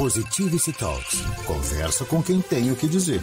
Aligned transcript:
Positivity 0.00 0.72
Talks. 0.72 1.20
Conversa 1.44 2.06
com 2.06 2.22
quem 2.22 2.40
tem 2.40 2.72
o 2.72 2.74
que 2.74 2.88
dizer. 2.88 3.20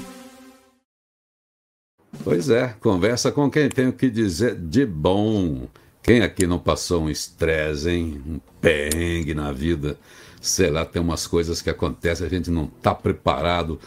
Pois 2.24 2.52
é, 2.52 2.76
conversa 2.80 3.32
com 3.32 3.50
quem 3.50 3.68
tem 3.68 3.88
o 3.88 3.94
que 3.94 4.12
dizer 4.12 4.54
de 4.54 4.86
bom. 4.86 5.68
Quem 6.04 6.22
aqui 6.22 6.46
não 6.46 6.60
passou 6.60 7.02
um 7.02 7.10
estresse, 7.10 7.90
hein? 7.90 8.22
Um 8.28 8.40
perrengue 8.62 9.34
na 9.34 9.52
vida? 9.52 9.98
Sei 10.40 10.70
lá, 10.70 10.86
tem 10.86 11.02
umas 11.02 11.26
coisas 11.26 11.64
que 11.64 11.70
acontecem, 11.72 12.28
a 12.28 12.30
gente 12.30 12.52
não 12.52 12.66
está 12.66 12.94
preparado. 12.94 13.80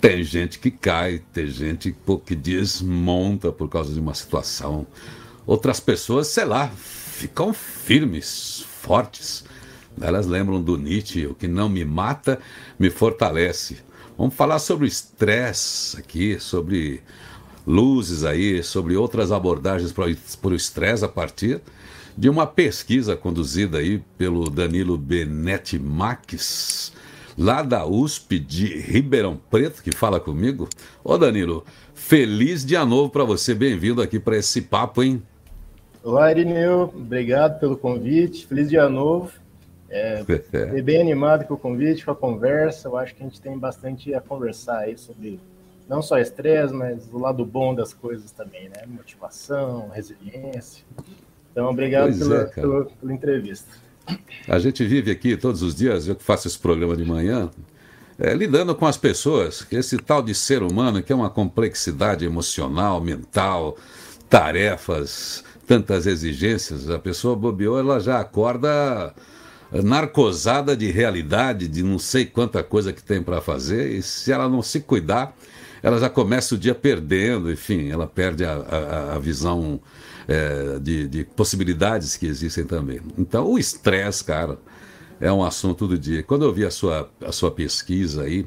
Tem 0.00 0.24
gente 0.24 0.58
que 0.58 0.72
cai, 0.72 1.22
tem 1.32 1.46
gente 1.46 1.94
que 2.26 2.34
desmonta 2.34 3.52
por 3.52 3.68
causa 3.68 3.94
de 3.94 4.00
uma 4.00 4.12
situação. 4.12 4.84
Outras 5.46 5.78
pessoas, 5.78 6.26
sei 6.26 6.46
lá, 6.46 6.66
ficam 6.66 7.54
firmes, 7.54 8.66
fortes. 8.82 9.44
Elas 10.00 10.26
lembram 10.26 10.60
do 10.60 10.76
Nietzsche: 10.76 11.26
o 11.26 11.34
que 11.34 11.48
não 11.48 11.68
me 11.68 11.84
mata, 11.84 12.38
me 12.78 12.90
fortalece. 12.90 13.78
Vamos 14.16 14.34
falar 14.34 14.58
sobre 14.58 14.84
o 14.84 14.88
estresse 14.88 15.98
aqui, 15.98 16.38
sobre 16.38 17.02
luzes 17.66 18.24
aí, 18.24 18.62
sobre 18.62 18.96
outras 18.96 19.32
abordagens 19.32 19.92
para 19.92 20.50
o 20.50 20.54
estresse 20.54 21.04
a 21.04 21.08
partir 21.08 21.60
de 22.16 22.28
uma 22.28 22.46
pesquisa 22.46 23.16
conduzida 23.16 23.78
aí 23.78 24.02
pelo 24.16 24.48
Danilo 24.48 24.96
Benetti 24.96 25.78
Max, 25.78 26.92
lá 27.36 27.62
da 27.62 27.84
USP 27.84 28.38
de 28.38 28.78
Ribeirão 28.78 29.36
Preto, 29.50 29.82
que 29.82 29.90
fala 29.90 30.20
comigo. 30.20 30.68
Ô 31.02 31.18
Danilo, 31.18 31.64
feliz 31.92 32.64
dia 32.64 32.84
novo 32.84 33.10
para 33.10 33.24
você, 33.24 33.52
bem-vindo 33.52 34.00
aqui 34.00 34.20
para 34.20 34.36
esse 34.36 34.62
papo, 34.62 35.02
hein? 35.02 35.20
Olá, 36.04 36.30
Irineu, 36.30 36.92
obrigado 36.94 37.58
pelo 37.58 37.76
convite, 37.76 38.46
feliz 38.46 38.68
dia 38.68 38.88
novo. 38.88 39.32
É, 39.96 40.24
é. 40.52 40.82
bem 40.82 41.00
animado 41.00 41.44
com 41.46 41.54
o 41.54 41.56
convite, 41.56 42.04
com 42.04 42.10
a 42.10 42.16
conversa. 42.16 42.88
Eu 42.88 42.96
acho 42.96 43.14
que 43.14 43.22
a 43.22 43.26
gente 43.26 43.40
tem 43.40 43.56
bastante 43.56 44.12
a 44.12 44.20
conversar 44.20 44.78
aí 44.78 44.98
sobre 44.98 45.38
não 45.88 46.02
só 46.02 46.18
estresse, 46.18 46.74
mas 46.74 47.08
o 47.12 47.18
lado 47.18 47.44
bom 47.46 47.72
das 47.72 47.94
coisas 47.94 48.32
também, 48.32 48.68
né? 48.68 48.82
Motivação, 48.88 49.88
resiliência. 49.90 50.84
Então, 51.52 51.70
obrigado 51.70 52.18
pela, 52.18 52.40
é, 52.40 52.44
pela, 52.46 52.84
pela, 52.86 53.14
entrevista. 53.14 53.68
A 54.48 54.58
gente 54.58 54.84
vive 54.84 55.12
aqui 55.12 55.36
todos 55.36 55.62
os 55.62 55.76
dias, 55.76 56.08
eu 56.08 56.16
que 56.16 56.24
faço 56.24 56.48
esse 56.48 56.58
programa 56.58 56.96
de 56.96 57.04
manhã, 57.04 57.48
é, 58.18 58.34
lidando 58.34 58.74
com 58.74 58.86
as 58.86 58.96
pessoas, 58.96 59.64
esse 59.70 59.96
tal 59.98 60.20
de 60.22 60.34
ser 60.34 60.64
humano 60.64 61.04
que 61.04 61.12
é 61.12 61.16
uma 61.16 61.30
complexidade 61.30 62.24
emocional, 62.24 63.00
mental, 63.00 63.78
tarefas, 64.28 65.44
tantas 65.68 66.04
exigências, 66.04 66.90
a 66.90 66.98
pessoa 66.98 67.36
bobeou, 67.36 67.78
ela 67.78 68.00
já 68.00 68.18
acorda 68.18 69.14
narcosada 69.82 70.76
de 70.76 70.90
realidade, 70.90 71.66
de 71.66 71.82
não 71.82 71.98
sei 71.98 72.24
quanta 72.24 72.62
coisa 72.62 72.92
que 72.92 73.02
tem 73.02 73.22
para 73.22 73.40
fazer, 73.40 73.90
e 73.92 74.02
se 74.02 74.30
ela 74.30 74.48
não 74.48 74.62
se 74.62 74.80
cuidar, 74.80 75.36
ela 75.82 75.98
já 75.98 76.08
começa 76.08 76.54
o 76.54 76.58
dia 76.58 76.74
perdendo, 76.74 77.50
enfim, 77.50 77.90
ela 77.90 78.06
perde 78.06 78.44
a, 78.44 78.54
a, 78.54 79.14
a 79.16 79.18
visão 79.18 79.80
é, 80.26 80.78
de, 80.78 81.08
de, 81.08 81.24
possibilidades 81.24 82.16
que 82.16 82.26
existem 82.26 82.64
também. 82.64 83.00
Então, 83.18 83.46
o 83.46 83.58
estresse, 83.58 84.24
cara, 84.24 84.58
é 85.20 85.30
um 85.30 85.44
assunto 85.44 85.86
do 85.86 85.98
dia. 85.98 86.22
Quando 86.22 86.44
eu 86.44 86.52
vi 86.52 86.64
a 86.64 86.70
sua, 86.70 87.10
a 87.22 87.32
sua 87.32 87.50
pesquisa 87.50 88.22
aí, 88.22 88.46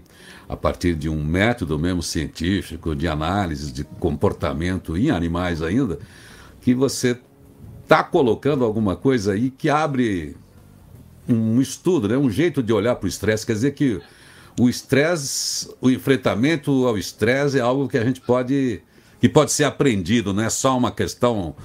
a 0.50 0.56
partir 0.56 0.96
de 0.96 1.10
um 1.10 1.24
método 1.24 1.78
mesmo 1.78 2.02
científico, 2.02 2.96
de 2.96 3.08
análise 3.08 3.72
de 3.72 3.84
comportamento 3.84 4.98
em 4.98 5.12
animais 5.12 5.62
ainda, 5.62 6.00
que 6.62 6.74
você 6.74 7.20
está 7.84 8.04
colocando 8.04 8.66
alguma 8.66 8.96
coisa 8.96 9.34
aí 9.34 9.50
que 9.50 9.70
abre 9.70 10.36
um 11.28 11.62
estudo, 11.62 12.08
né? 12.08 12.18
um 12.18 12.30
jeito 12.30 12.64
de 12.64 12.72
olhar 12.72 12.96
para 12.96 13.06
o 13.06 13.10
estresse. 13.10 13.46
Quer 13.46 13.54
dizer 13.54 13.72
que 13.72 14.02
o 14.60 14.70
estresse, 14.70 15.70
o 15.82 15.90
enfrentamento 15.90 16.88
ao 16.88 16.98
estresse 16.98 17.58
é 17.58 17.62
algo 17.62 17.88
que 17.88 17.98
a 17.98 18.04
gente 18.04 18.22
pode, 18.22 18.82
que 19.20 19.30
pode 19.30 19.52
ser 19.52 19.66
aprendido, 19.66 20.34
não 20.34 20.44
é 20.44 20.50
só 20.50 20.78
uma 20.78 20.92
questão 20.92 21.56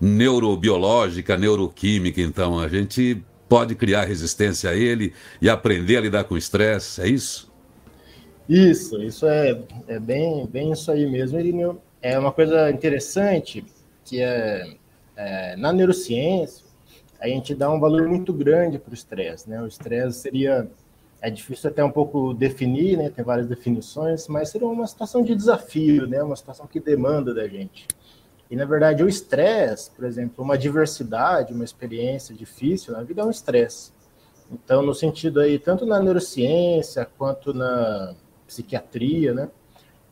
neurobiológica, 0.00 1.36
neuroquímica. 1.36 2.20
Então, 2.20 2.58
a 2.58 2.68
gente 2.68 3.22
pode 3.48 3.74
criar 3.74 4.04
resistência 4.04 4.70
a 4.70 4.74
ele 4.74 5.12
e 5.40 5.48
aprender 5.48 5.96
a 5.96 6.00
lidar 6.00 6.24
com 6.24 6.34
o 6.34 6.38
estresse, 6.38 7.00
é 7.00 7.08
isso? 7.08 7.52
Isso, 8.48 9.02
isso 9.02 9.26
é, 9.26 9.58
é 9.88 9.98
bem, 9.98 10.46
bem 10.46 10.72
isso 10.72 10.90
aí 10.90 11.06
mesmo, 11.06 11.38
Irineu. 11.38 11.80
É 12.02 12.18
uma 12.18 12.32
coisa 12.32 12.70
interessante 12.70 13.64
que 14.04 14.20
é, 14.20 14.74
é 15.16 15.56
na 15.56 15.72
neurociência, 15.72 16.63
a 17.24 17.28
gente 17.28 17.54
dá 17.54 17.70
um 17.70 17.80
valor 17.80 18.06
muito 18.06 18.32
grande 18.32 18.78
para 18.78 18.90
o 18.90 18.94
estresse. 18.94 19.48
Né? 19.48 19.60
O 19.62 19.66
estresse 19.66 20.18
seria, 20.18 20.68
é 21.22 21.30
difícil 21.30 21.70
até 21.70 21.82
um 21.82 21.90
pouco 21.90 22.34
definir, 22.34 22.98
né? 22.98 23.08
tem 23.08 23.24
várias 23.24 23.46
definições, 23.46 24.28
mas 24.28 24.50
seria 24.50 24.68
uma 24.68 24.86
situação 24.86 25.22
de 25.22 25.34
desafio, 25.34 26.06
né? 26.06 26.22
uma 26.22 26.36
situação 26.36 26.66
que 26.66 26.78
demanda 26.78 27.32
da 27.32 27.48
gente. 27.48 27.88
E, 28.50 28.56
na 28.56 28.66
verdade, 28.66 29.02
o 29.02 29.08
estresse, 29.08 29.90
por 29.90 30.04
exemplo, 30.04 30.44
uma 30.44 30.58
diversidade, 30.58 31.54
uma 31.54 31.64
experiência 31.64 32.34
difícil 32.34 32.92
na 32.92 33.02
vida 33.02 33.22
é 33.22 33.24
um 33.24 33.30
estresse. 33.30 33.90
Então, 34.52 34.82
no 34.82 34.94
sentido 34.94 35.40
aí, 35.40 35.58
tanto 35.58 35.86
na 35.86 35.98
neurociência 35.98 37.08
quanto 37.16 37.54
na 37.54 38.14
psiquiatria, 38.46 39.32
né? 39.32 39.48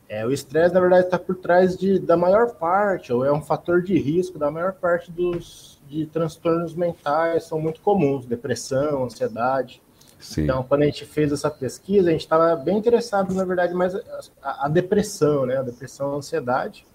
É, 0.09 0.25
o 0.25 0.31
estresse, 0.31 0.73
na 0.73 0.79
verdade, 0.79 1.05
está 1.05 1.17
por 1.17 1.35
trás 1.35 1.77
de, 1.77 1.97
da 1.97 2.15
maior 2.15 2.53
parte, 2.55 3.11
ou 3.11 3.25
é 3.25 3.31
um 3.31 3.41
fator 3.41 3.81
de 3.81 3.97
risco 3.97 4.37
da 4.37 4.51
maior 4.51 4.73
parte 4.73 5.11
dos, 5.11 5.81
de 5.87 6.05
transtornos 6.05 6.75
mentais 6.75 7.45
são 7.45 7.59
muito 7.59 7.81
comuns, 7.81 8.25
depressão, 8.25 9.05
ansiedade. 9.05 9.81
Sim. 10.19 10.43
Então, 10.43 10.63
quando 10.63 10.83
a 10.83 10.85
gente 10.85 11.05
fez 11.05 11.31
essa 11.31 11.49
pesquisa, 11.49 12.09
a 12.09 12.11
gente 12.11 12.21
estava 12.21 12.55
bem 12.55 12.77
interessado, 12.77 13.33
na 13.33 13.43
verdade, 13.43 13.73
mais 13.73 13.93
a, 14.41 14.65
a, 14.65 14.69
depressão, 14.69 15.45
né? 15.45 15.57
A 15.57 15.61
depressão, 15.61 16.13
a 16.13 16.15
ansiedade 16.15 16.85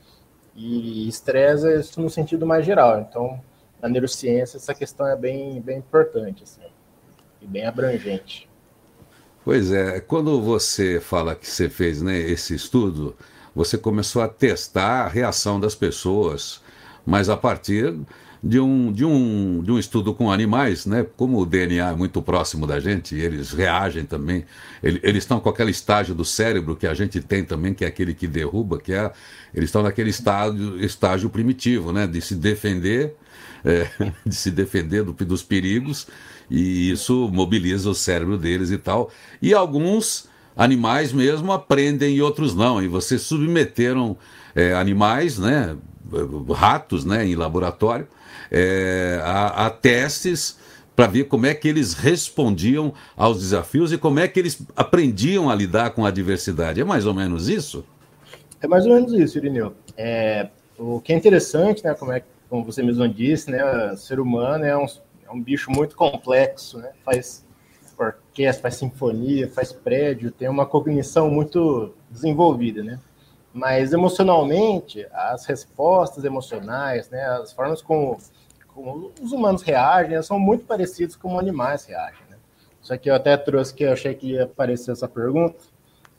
e 0.55 1.07
estresse 1.07 1.69
é 1.69 1.79
isso 1.79 2.01
no 2.01 2.09
sentido 2.09 2.47
mais 2.47 2.65
geral. 2.65 3.01
Então, 3.01 3.41
na 3.81 3.89
neurociência, 3.89 4.57
essa 4.57 4.75
questão 4.75 5.07
é 5.07 5.15
bem, 5.15 5.61
bem 5.61 5.79
importante, 5.79 6.43
assim, 6.43 6.67
e 7.41 7.47
bem 7.47 7.67
abrangente. 7.67 8.48
Pois 9.49 9.73
é, 9.73 9.99
quando 9.99 10.43
você 10.43 11.01
fala 11.01 11.35
que 11.35 11.49
você 11.49 11.71
fez 11.71 12.03
né, 12.03 12.21
esse 12.21 12.55
estudo, 12.55 13.17
você 13.55 13.79
começou 13.79 14.21
a 14.21 14.29
testar 14.29 15.07
a 15.07 15.09
reação 15.09 15.59
das 15.59 15.75
pessoas, 15.75 16.61
mas 17.07 17.31
a 17.31 17.37
partir 17.37 17.97
de 18.45 18.61
um, 18.61 18.93
de 18.93 19.07
um, 19.07 19.63
de 19.63 19.73
um 19.73 19.79
estudo 19.79 20.13
com 20.13 20.31
animais, 20.31 20.85
né? 20.85 21.07
Como 21.17 21.41
o 21.41 21.47
DNA 21.47 21.93
é 21.93 21.97
muito 21.97 22.21
próximo 22.21 22.67
da 22.67 22.79
gente, 22.79 23.15
eles 23.15 23.53
reagem 23.53 24.05
também. 24.05 24.45
Eles, 24.83 25.01
eles 25.03 25.25
estão 25.25 25.41
com 25.41 25.49
aquele 25.49 25.71
estágio 25.71 26.15
do 26.15 26.27
cérebro 26.27 26.77
que 26.77 26.87
a 26.87 26.93
gente 26.93 27.19
tem 27.23 27.43
também, 27.43 27.73
que 27.73 27.87
é 27.87 27.89
aquele 27.89 28.13
que 28.13 28.27
derruba, 28.27 28.79
que 28.79 28.93
é 28.93 29.11
eles 29.55 29.71
estão 29.71 29.83
naquele 29.83 30.11
estágio, 30.11 30.79
estágio 30.79 31.31
primitivo, 31.31 31.91
né? 31.91 32.07
De 32.07 32.21
se 32.21 32.35
defender, 32.35 33.17
é, 33.65 33.89
de 34.27 34.35
se 34.35 34.51
defender 34.51 35.05
do, 35.05 35.15
dos 35.15 35.43
perigos 35.43 36.07
e 36.51 36.91
isso 36.91 37.29
mobiliza 37.33 37.91
o 37.91 37.95
cérebro 37.95 38.39
deles 38.39 38.71
e 38.71 38.79
tal. 38.79 39.11
E 39.41 39.55
alguns 39.55 40.29
animais 40.57 41.13
mesmo 41.13 41.53
aprendem 41.53 42.17
e 42.17 42.23
outros 42.23 42.55
não. 42.55 42.83
E 42.83 42.89
vocês 42.89 43.23
submeteram 43.23 44.17
é, 44.55 44.75
animais, 44.75 45.39
né? 45.39 45.77
Ratos, 46.55 47.05
né? 47.05 47.27
Em 47.27 47.35
laboratório 47.35 48.09
é, 48.51 49.21
a, 49.23 49.67
a 49.67 49.71
testes 49.71 50.59
para 50.95 51.07
ver 51.07 51.25
como 51.25 51.47
é 51.47 51.55
que 51.55 51.69
eles 51.69 51.95
respondiam 51.95 52.93
aos 53.17 53.39
desafios 53.39 53.93
e 53.93 53.99
como 53.99 54.19
é 54.19 54.27
que 54.27 54.41
eles 54.41 54.61
aprendiam 54.75 55.49
a 55.49 55.55
lidar 55.55 55.91
com 55.91 56.05
a 56.05 56.09
adversidade. 56.09 56.81
É 56.81 56.85
mais 56.85 57.07
ou 57.07 57.15
menos 57.15 57.49
isso? 57.49 57.85
É 58.61 58.67
mais 58.67 58.85
ou 58.85 58.95
menos 58.95 59.13
isso, 59.13 59.39
Irineu. 59.39 59.75
É, 59.97 60.49
o 60.77 61.01
que 61.01 61.13
é 61.13 61.17
interessante, 61.17 61.85
né, 61.85 61.95
como, 61.95 62.11
é, 62.11 62.23
como 62.51 62.65
você 62.65 62.83
mesmo 62.83 63.09
disse, 63.09 63.49
né, 63.49 63.93
o 63.93 63.97
ser 63.97 64.19
humano 64.19 64.65
é 64.65 64.77
um, 64.77 64.87
é 65.29 65.33
um 65.33 65.41
bicho 65.41 65.71
muito 65.71 65.95
complexo, 65.97 66.79
né, 66.79 66.93
faz 67.05 67.47
orquestra, 67.99 68.63
faz 68.63 68.77
sinfonia, 68.77 69.49
faz 69.49 69.73
prédio, 69.73 70.31
tem 70.31 70.49
uma 70.49 70.65
cognição 70.65 71.29
muito 71.29 71.95
desenvolvida, 72.09 72.83
né? 72.83 73.01
Mas 73.53 73.93
emocionalmente, 73.93 75.05
as 75.13 75.45
respostas 75.47 76.25
emocionais, 76.25 77.11
né, 77.11 77.25
as 77.25 77.53
formas 77.53 77.83
como 77.83 78.17
como 78.79 79.11
os 79.21 79.33
humanos 79.33 79.63
reagem, 79.63 80.23
são 80.23 80.39
muito 80.39 80.65
parecidos 80.65 81.17
como 81.17 81.39
animais 81.39 81.85
reagem. 81.85 82.21
Né? 82.31 82.37
Isso 82.81 82.95
aqui 82.95 83.11
eu 83.11 83.15
até 83.17 83.37
trouxe 83.37 83.75
que 83.75 83.83
eu 83.83 83.93
achei 83.93 84.15
que 84.15 84.29
ia 84.29 84.45
aparecer 84.45 84.93
essa 84.93 85.09
pergunta. 85.09 85.57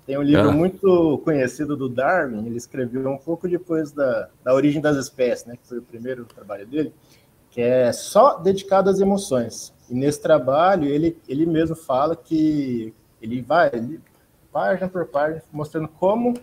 Tem 0.05 0.17
um 0.17 0.21
livro 0.21 0.49
ah. 0.49 0.51
muito 0.51 1.19
conhecido 1.23 1.77
do 1.77 1.87
Darwin, 1.87 2.45
ele 2.45 2.57
escreveu 2.57 3.09
um 3.09 3.17
pouco 3.17 3.47
depois 3.47 3.91
da, 3.91 4.27
da 4.43 4.53
origem 4.53 4.81
das 4.81 4.97
espécies, 4.97 5.45
né, 5.45 5.55
que 5.55 5.67
foi 5.67 5.77
o 5.77 5.83
primeiro 5.83 6.25
trabalho 6.25 6.65
dele, 6.65 6.93
que 7.51 7.61
é 7.61 7.91
só 7.91 8.37
dedicado 8.37 8.89
às 8.89 8.99
emoções. 8.99 9.73
E 9.89 9.93
nesse 9.93 10.21
trabalho 10.21 10.87
ele, 10.87 11.17
ele 11.27 11.45
mesmo 11.45 11.75
fala 11.75 12.15
que 12.15 12.93
ele 13.21 13.41
vai, 13.41 13.69
ele, 13.73 13.99
página 14.51 14.87
por 14.87 15.05
página, 15.05 15.43
mostrando 15.51 15.87
como 15.87 16.33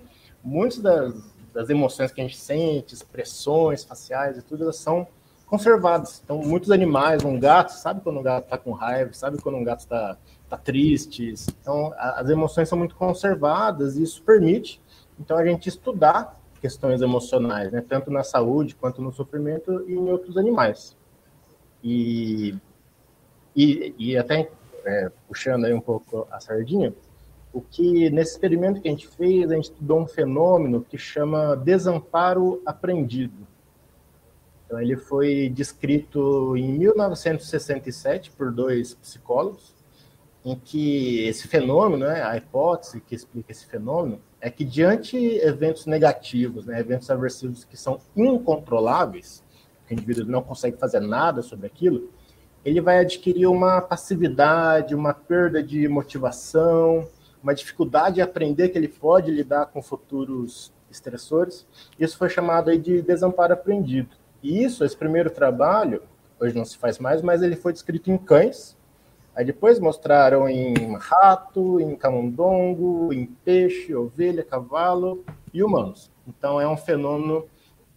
muitas 0.43 0.79
das, 0.79 1.15
das 1.53 1.71
emoções 1.71 2.13
que 2.13 2.21
a 2.21 2.25
gente 2.25 2.37
sente, 2.37 2.95
expressões 2.95 3.85
faciais 3.85 4.39
e 4.39 4.43
tudo, 4.43 4.65
elas 4.65 4.77
são 4.77 5.07
conservados. 5.47 6.21
Então, 6.25 6.39
muitos 6.39 6.71
animais, 6.71 7.25
um 7.25 7.39
gato, 7.39 7.71
sabe 7.71 8.01
quando 8.01 8.19
um 8.19 8.23
gato 8.23 8.45
está 8.45 8.59
com 8.59 8.73
raiva, 8.73 9.13
sabe 9.13 9.41
quando 9.41 9.57
um 9.57 9.65
gato 9.65 9.81
está 9.81 10.17
tá 10.49 10.57
tristes. 10.57 11.47
Então, 11.61 11.93
a, 11.97 12.21
as 12.21 12.29
emoções 12.29 12.69
são 12.69 12.77
muito 12.77 12.97
conservadas 12.97 13.97
e 13.97 14.03
isso 14.03 14.23
permite, 14.23 14.81
então, 15.19 15.39
a 15.39 15.47
gente 15.47 15.69
estudar 15.69 16.36
questões 16.57 17.03
emocionais, 17.03 17.73
né? 17.73 17.85
Tanto 17.87 18.11
na 18.11 18.23
saúde 18.23 18.75
quanto 18.75 19.03
no 19.03 19.13
sofrimento 19.13 19.85
e 19.89 19.95
em 19.95 20.11
outros 20.11 20.37
animais. 20.37 20.97
E, 21.83 22.55
e, 23.55 23.95
e 23.99 24.17
até 24.17 24.51
é, 24.85 25.11
puxando 25.27 25.65
aí 25.65 25.75
um 25.75 25.81
pouco 25.81 26.27
a 26.31 26.41
sardinha, 26.41 26.95
o 27.53 27.61
que 27.61 28.11
nesse 28.11 28.33
experimento 28.33 28.81
que 28.81 28.89
a 28.89 28.91
gente 28.91 29.09
fez, 29.09 29.51
a 29.51 29.55
gente 29.55 29.71
estudou 29.71 30.01
um 30.01 30.07
fenômeno 30.07 30.83
que 30.83 30.99
chama 30.99 31.57
desamparo 31.57 32.63
aprendido. 32.67 33.47
Então, 34.67 34.81
ele 34.81 34.97
foi 34.97 35.49
descrito 35.49 36.57
em 36.57 36.73
1967 36.73 38.31
por 38.33 38.53
dois 38.53 38.95
psicólogos, 38.95 39.75
em 40.45 40.57
que 40.57 41.25
esse 41.27 41.49
fenômeno, 41.49 42.07
né, 42.07 42.23
a 42.23 42.37
hipótese 42.37 43.01
que 43.01 43.15
explica 43.15 43.53
esse 43.53 43.67
fenômeno, 43.67 44.21
é 44.47 44.51
que 44.51 44.65
diante 44.65 45.17
eventos 45.17 45.87
negativos, 45.87 46.67
né, 46.67 46.79
eventos 46.79 47.11
aversivos 47.11 47.65
que 47.65 47.77
são 47.77 47.99
incontroláveis, 48.17 49.43
que 49.89 49.93
o 49.93 49.95
indivíduo 49.95 50.25
não 50.25 50.41
consegue 50.41 50.77
fazer 50.77 51.01
nada 51.01 51.43
sobre 51.43 51.67
aquilo, 51.67 52.13
ele 52.65 52.81
vai 52.81 53.01
adquirir 53.01 53.49
uma 53.49 53.81
passividade, 53.81 54.95
uma 54.95 55.13
perda 55.13 55.61
de 55.61 55.89
motivação, 55.89 57.09
uma 57.43 57.53
dificuldade 57.53 58.17
de 58.17 58.23
aprender 58.23 58.69
que 58.69 58.79
ele 58.79 58.87
pode 58.87 59.33
lidar 59.33 59.67
com 59.67 59.83
futuros 59.83 60.73
estressores. 60.89 61.67
Isso 61.99 62.17
foi 62.17 62.31
chamado 62.31 62.71
aí 62.71 62.79
de 62.79 63.03
desamparo 63.03 63.53
aprendido. 63.53 64.11
E 64.41 64.63
isso, 64.63 64.85
esse 64.85 64.97
primeiro 64.97 65.29
trabalho, 65.29 66.05
hoje 66.39 66.55
não 66.55 66.65
se 66.65 66.79
faz 66.79 67.01
mais, 67.01 67.21
mas 67.21 67.43
ele 67.43 67.57
foi 67.57 67.73
descrito 67.73 68.13
em 68.13 68.17
cães. 68.17 68.76
Aí 69.37 69.45
depois 69.45 69.79
mostraram 69.79 70.49
em 70.49 70.97
rato, 70.97 71.79
em 71.79 71.95
camundongo, 71.95 73.13
em 73.13 73.27
peixe, 73.27 73.95
ovelha, 73.95 74.43
cavalo 74.43 75.23
e 75.53 75.63
humanos. 75.63 76.11
Então 76.27 76.59
é 76.59 76.67
um 76.67 76.77
fenômeno 76.77 77.45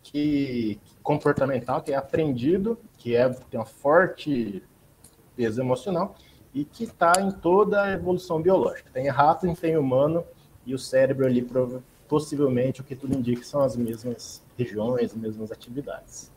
que 0.04 0.78
comportamental 1.02 1.82
que 1.82 1.94
é 1.94 1.96
aprendido, 1.96 2.78
que 2.98 3.16
é 3.16 3.30
tem 3.30 3.58
uma 3.58 3.66
forte 3.66 4.62
peso 5.34 5.62
emocional 5.62 6.14
e 6.54 6.66
que 6.66 6.84
está 6.84 7.14
em 7.22 7.32
toda 7.32 7.84
a 7.84 7.94
evolução 7.94 8.42
biológica. 8.42 8.90
Tem 8.94 9.08
rato, 9.08 9.48
tem 9.56 9.78
humano 9.78 10.26
e 10.66 10.76
o 10.76 10.80
cérebro 10.80 11.26
ali 11.26 11.48
possivelmente 12.06 12.82
o 12.82 12.84
que 12.84 12.98
tudo 12.98 13.18
indica 13.18 13.44
são 13.44 13.62
as 13.62 13.78
mesmas 13.78 14.44
regiões, 14.58 15.12
as 15.12 15.16
mesmas 15.16 15.54
atividades. 15.54 16.30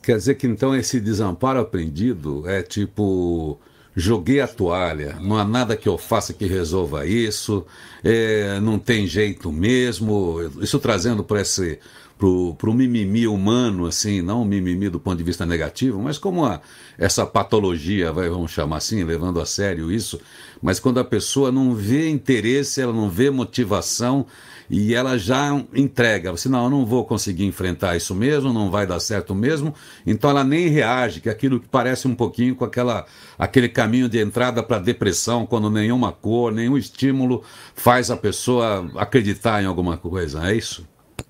Quer 0.00 0.16
dizer 0.16 0.36
que 0.36 0.46
então 0.46 0.76
esse 0.76 1.00
desamparo 1.00 1.58
aprendido 1.58 2.48
é 2.48 2.62
tipo 2.62 3.58
joguei 3.96 4.40
a 4.40 4.48
toalha, 4.48 5.16
não 5.20 5.36
há 5.36 5.44
nada 5.44 5.76
que 5.76 5.88
eu 5.88 5.96
faça 5.96 6.32
que 6.32 6.46
resolva 6.46 7.06
isso, 7.06 7.64
é, 8.02 8.58
não 8.60 8.78
tem 8.78 9.06
jeito 9.06 9.52
mesmo. 9.52 10.38
Isso 10.60 10.78
trazendo 10.78 11.22
para 11.22 11.40
esse 11.40 11.78
para 12.16 12.70
o 12.70 12.74
mimimi 12.74 13.26
humano, 13.26 13.86
assim, 13.86 14.22
não 14.22 14.42
o 14.42 14.44
mimimi 14.44 14.88
do 14.88 15.00
ponto 15.00 15.18
de 15.18 15.24
vista 15.24 15.44
negativo, 15.44 16.00
mas 16.00 16.16
como 16.16 16.44
a, 16.44 16.60
essa 16.96 17.26
patologia, 17.26 18.12
vai, 18.12 18.28
vamos 18.28 18.52
chamar 18.52 18.76
assim, 18.76 19.02
levando 19.02 19.40
a 19.40 19.46
sério 19.46 19.90
isso, 19.90 20.20
mas 20.62 20.78
quando 20.78 21.00
a 21.00 21.04
pessoa 21.04 21.50
não 21.50 21.74
vê 21.74 22.08
interesse, 22.08 22.80
ela 22.80 22.92
não 22.92 23.10
vê 23.10 23.30
motivação 23.30 24.26
e 24.68 24.94
ela 24.94 25.18
já 25.18 25.50
entrega, 25.74 26.32
assim, 26.32 26.48
não, 26.48 26.64
eu 26.64 26.70
não 26.70 26.86
vou 26.86 27.04
conseguir 27.04 27.44
enfrentar 27.44 27.96
isso 27.96 28.14
mesmo, 28.14 28.52
não 28.52 28.70
vai 28.70 28.86
dar 28.86 29.00
certo 29.00 29.34
mesmo, 29.34 29.74
então 30.06 30.30
ela 30.30 30.44
nem 30.44 30.68
reage, 30.68 31.20
que 31.20 31.28
é 31.28 31.32
aquilo 31.32 31.60
que 31.60 31.68
parece 31.68 32.08
um 32.08 32.14
pouquinho 32.14 32.54
com 32.54 32.64
aquela, 32.64 33.06
aquele 33.38 33.68
caminho 33.68 34.08
de 34.08 34.18
entrada 34.18 34.62
para 34.62 34.76
a 34.76 34.80
depressão, 34.80 35.46
quando 35.46 35.70
nenhuma 35.70 36.12
cor, 36.12 36.52
nenhum 36.52 36.76
estímulo 36.76 37.42
faz 37.74 38.10
a 38.10 38.16
pessoa 38.16 38.90
acreditar 38.96 39.62
em 39.62 39.66
alguma 39.66 39.96
coisa, 39.96 40.50
é 40.50 40.54
isso? 40.54 40.86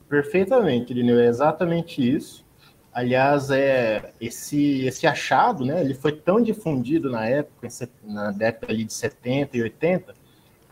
Perfeitamente, 0.09 0.93
Irineu, 0.93 1.19
é 1.19 1.27
exatamente 1.27 2.01
isso. 2.01 2.45
Aliás, 2.93 3.51
é 3.51 4.13
esse 4.21 4.83
esse 4.87 5.05
achado, 5.05 5.65
né? 5.65 5.81
Ele 5.81 5.95
foi 5.95 6.13
tão 6.13 6.41
difundido 6.41 7.11
na 7.11 7.27
época, 7.27 7.67
na 8.05 8.31
década 8.31 8.73
ali 8.73 8.85
de 8.85 8.93
70 8.93 9.57
e 9.57 9.63
80, 9.63 10.15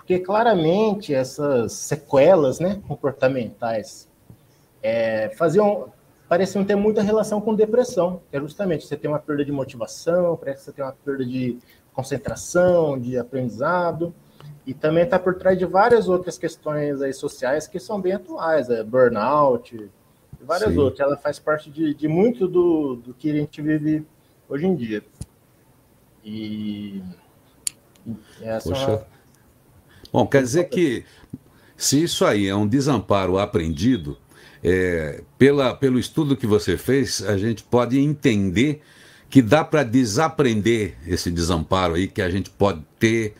porque 0.03 0.19
claramente 0.19 1.15
essas 1.15 1.75
sequelas, 1.75 2.59
né, 2.59 2.83
comportamentais 2.89 4.09
é, 4.83 5.29
faziam 5.37 5.93
pareciam 6.29 6.65
ter 6.65 6.75
muita 6.75 7.03
relação 7.03 7.41
com 7.41 7.55
depressão, 7.55 8.21
que 8.31 8.37
é 8.37 8.41
justamente 8.41 8.87
você 8.87 8.97
tem 8.97 9.09
uma 9.09 9.19
perda 9.19 9.45
de 9.45 9.53
motivação, 9.53 10.37
parece 10.37 10.59
que 10.59 10.65
você 10.65 10.73
tem 10.73 10.85
uma 10.85 10.93
perda 10.93 11.25
de 11.25 11.59
concentração, 11.93 12.99
de 12.99 13.19
aprendizado. 13.19 14.15
E 14.67 14.73
também 14.73 15.05
está 15.05 15.19
por 15.19 15.35
trás 15.35 15.59
de 15.59 15.67
várias 15.67 16.09
outras 16.09 16.39
questões 16.39 17.03
aí 17.03 17.13
sociais 17.13 17.69
que 17.69 17.79
são 17.79 18.01
bem 18.01 18.15
atuais, 18.15 18.71
é 18.71 18.83
burnout, 18.83 19.91
várias 20.41 20.73
Sim. 20.73 20.79
outras. 20.79 21.01
Ela 21.07 21.17
faz 21.19 21.39
parte 21.39 21.71
de, 21.71 21.93
de 21.95 22.09
muito 22.09 22.49
do, 22.49 22.97
do 22.97 23.15
que 23.15 23.31
a 23.31 23.35
gente 23.35 23.61
vive 23.61 24.07
hoje 24.49 24.67
em 24.67 24.75
dia. 24.75 25.05
E, 26.25 27.03
e 28.07 28.17
essa 28.41 28.71
Poxa. 28.71 29.12
Bom, 30.13 30.27
quer 30.27 30.43
dizer 30.43 30.69
que 30.69 31.05
se 31.77 32.03
isso 32.03 32.25
aí 32.25 32.47
é 32.47 32.55
um 32.55 32.67
desamparo 32.67 33.39
aprendido, 33.39 34.19
é, 34.63 35.23
pela, 35.39 35.75
pelo 35.75 35.99
estudo 35.99 36.37
que 36.37 36.47
você 36.47 36.77
fez, 36.77 37.23
a 37.23 37.37
gente 37.37 37.63
pode 37.63 37.99
entender 37.99 38.83
que 39.29 39.41
dá 39.41 39.65
para 39.65 39.83
desaprender 39.83 40.97
esse 41.07 41.31
desamparo 41.31 41.95
aí 41.95 42.07
que 42.07 42.21
a 42.21 42.31
gente 42.31 42.51
pode 42.51 42.83
ter 42.99 43.35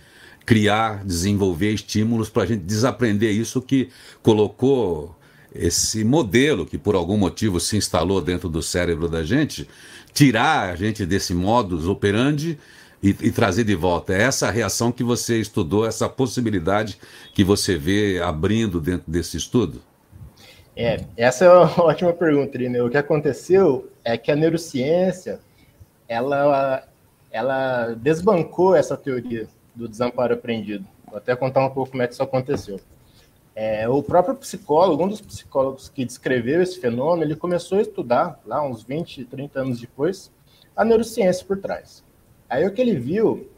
criar, 0.45 1.05
desenvolver 1.05 1.73
estímulos 1.73 2.29
para 2.29 2.43
a 2.43 2.47
gente 2.47 2.63
desaprender 2.63 3.33
isso 3.33 3.63
que 3.63 3.91
colocou 4.23 5.17
esse 5.55 6.03
modelo 6.03 6.65
que 6.65 6.79
por 6.79 6.95
algum 6.95 7.17
motivo 7.17 7.61
se 7.61 7.77
instalou 7.77 8.21
dentro 8.21 8.49
do 8.49 8.63
cérebro 8.63 9.09
da 9.09 9.23
gente, 9.23 9.69
tirar 10.13 10.71
a 10.71 10.77
gente 10.77 11.05
desse 11.05 11.35
modus 11.35 11.87
operandi 11.87 12.59
e, 13.03 13.11
e, 13.11 13.33
trazer 13.33 13.65
de 13.65 13.75
volta. 13.75 14.13
É 14.13 14.23
essa 14.23 14.51
reação 14.51 14.93
que 14.93 15.03
você 15.03 15.41
estudou, 15.41 15.87
essa 15.87 16.09
possibilidade 16.09 16.99
que 17.35 17.43
você 17.43 17.77
vê 17.77 18.21
abrindo 18.23 18.81
dentro 18.81 19.11
desse 19.11 19.37
estudo? 19.37 19.83
É, 20.77 21.05
essa 21.17 21.45
é 21.45 21.51
uma 21.51 21.83
ótima 21.85 22.13
pergunta, 22.13 22.57
Irene. 22.57 22.81
O 22.81 22.89
que 22.89 22.97
aconteceu 22.97 23.91
é 24.05 24.17
que 24.17 24.31
a 24.31 24.37
neurociência 24.37 25.41
ela, 26.09 26.87
ela 27.31 27.95
desbancou 27.95 28.75
essa 28.75 28.97
teoria 28.97 29.49
do 29.75 29.89
desamparo 29.89 30.35
aprendido. 30.35 30.87
Vou 31.07 31.19
até 31.19 31.35
contar 31.35 31.65
um 31.65 31.71
pouco 31.71 31.91
como 31.91 32.03
é 32.03 32.07
que 32.07 32.15
isso 32.15 32.23
aconteceu. 32.23 32.81
É, 33.55 33.87
o 33.87 34.03
próprio 34.03 34.35
psicólogo, 34.35 35.05
um 35.05 35.09
dos 35.09 35.21
psicólogos 35.21 35.89
que 35.89 36.05
descreveu 36.05 36.63
esse 36.63 36.81
fenômeno, 36.81 37.25
ele 37.25 37.37
começou 37.37 37.79
a 37.79 37.83
estudar, 37.83 38.41
lá 38.47 38.67
uns 38.67 38.83
20, 38.83 39.25
30 39.25 39.61
anos 39.61 39.81
depois, 39.81 40.31
a 40.75 40.85
neurociência 40.85 41.45
por 41.45 41.59
trás. 41.59 42.03
Aí 42.53 42.67
o 42.67 42.71
que 42.71 42.83
ele 42.83 42.97
viu 42.97 43.49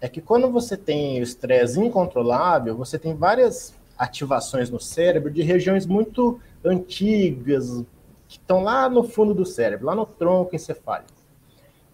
é 0.00 0.08
que 0.08 0.20
quando 0.20 0.48
você 0.48 0.76
tem 0.76 1.18
o 1.18 1.24
estresse 1.24 1.80
incontrolável, 1.80 2.76
você 2.76 2.96
tem 2.96 3.12
várias 3.12 3.74
ativações 3.98 4.70
no 4.70 4.78
cérebro 4.78 5.28
de 5.28 5.42
regiões 5.42 5.86
muito 5.86 6.38
antigas, 6.64 7.84
que 8.28 8.38
estão 8.38 8.62
lá 8.62 8.88
no 8.88 9.02
fundo 9.02 9.34
do 9.34 9.44
cérebro, 9.44 9.86
lá 9.86 9.94
no 9.96 10.06
tronco 10.06 10.54
encefálico. 10.54 11.10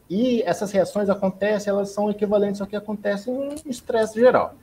E 0.09 0.43
essas 0.43 0.71
reações 0.71 1.09
acontecem, 1.09 1.71
elas 1.71 1.89
são 1.93 2.11
equivalentes 2.11 2.61
ao 2.61 2.67
que 2.67 2.77
acontece 2.77 3.31
no 3.31 3.55
estresse 3.65 4.21
geral. 4.21 4.55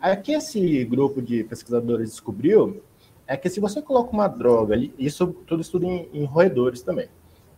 Aí, 0.00 0.14
o 0.14 0.22
que 0.22 0.30
esse 0.30 0.84
grupo 0.84 1.20
de 1.20 1.42
pesquisadores 1.42 2.10
descobriu 2.10 2.84
é 3.26 3.36
que 3.36 3.50
se 3.50 3.58
você 3.58 3.82
coloca 3.82 4.12
uma 4.12 4.28
droga, 4.28 4.76
isso 4.96 5.26
tudo 5.44 5.60
estudo 5.60 5.86
em, 5.86 6.08
em 6.12 6.24
roedores 6.24 6.82
também. 6.82 7.08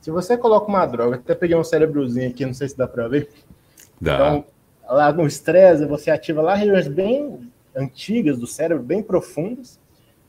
Se 0.00 0.10
você 0.10 0.38
coloca 0.38 0.68
uma 0.68 0.86
droga, 0.86 1.16
até 1.16 1.34
peguei 1.34 1.54
um 1.56 1.64
cérebrozinho 1.64 2.30
aqui, 2.30 2.46
não 2.46 2.54
sei 2.54 2.68
se 2.68 2.78
dá 2.78 2.88
para 2.88 3.08
ver. 3.08 3.28
Dá. 4.00 4.14
Então, 4.14 4.44
lá 4.88 5.12
no 5.12 5.26
estresse, 5.26 5.86
você 5.86 6.10
ativa 6.10 6.42
lá 6.42 6.54
regiões 6.54 6.88
bem 6.88 7.50
antigas 7.74 8.38
do 8.38 8.46
cérebro, 8.46 8.82
bem 8.82 9.02
profundas. 9.02 9.80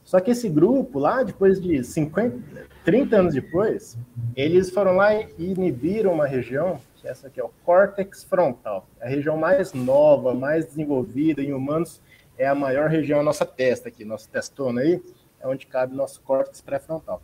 Só 0.03 0.19
que 0.19 0.31
esse 0.31 0.48
grupo 0.48 1.00
lá, 1.00 1.24
depois 1.24 1.60
de 1.60 1.84
50, 1.84 2.38
30 2.84 3.15
anos 3.15 3.34
depois, 3.34 3.98
eles 4.36 4.69
foram 4.69 4.95
lá 4.95 5.15
e 5.15 5.27
inibiram 5.39 6.13
uma 6.13 6.27
região 6.27 6.79
essa 7.05 7.27
aqui 7.27 7.39
é 7.39 7.43
o 7.43 7.51
córtex 7.63 8.24
frontal, 8.24 8.88
é 9.00 9.05
a 9.05 9.10
região 9.10 9.38
mais 9.38 9.74
nova, 9.74 10.34
mais 10.34 10.65
desenvolvida 10.65 11.41
em 11.41 11.53
humanos, 11.53 12.01
é 12.38 12.48
a 12.48 12.55
maior 12.55 12.89
região 12.89 13.19
da 13.19 13.24
nossa 13.24 13.45
testa 13.45 13.89
aqui, 13.89 14.03
nosso 14.03 14.27
testona 14.27 14.81
aí, 14.81 15.01
é 15.39 15.48
onde 15.48 15.67
cabe 15.67 15.95
nosso 15.95 16.19
córtex 16.22 16.62
pré-frontal. 16.62 17.22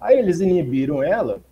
Aí 0.00 0.18
eles 0.18 0.40
inibiram 0.40 1.02
ela 1.02 1.42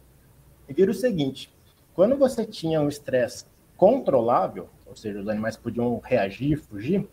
e 0.68 0.72
viram 0.72 0.92
o 0.92 0.94
seguinte, 0.94 1.52
quando 1.94 2.16
você 2.16 2.46
tinha 2.46 2.80
um 2.80 2.88
estresse 2.88 3.44
controlável, 3.82 4.68
ou 4.86 4.94
seja, 4.94 5.18
os 5.18 5.28
animais 5.28 5.56
podiam 5.56 6.00
reagir, 6.04 6.56
fugir, 6.56 7.04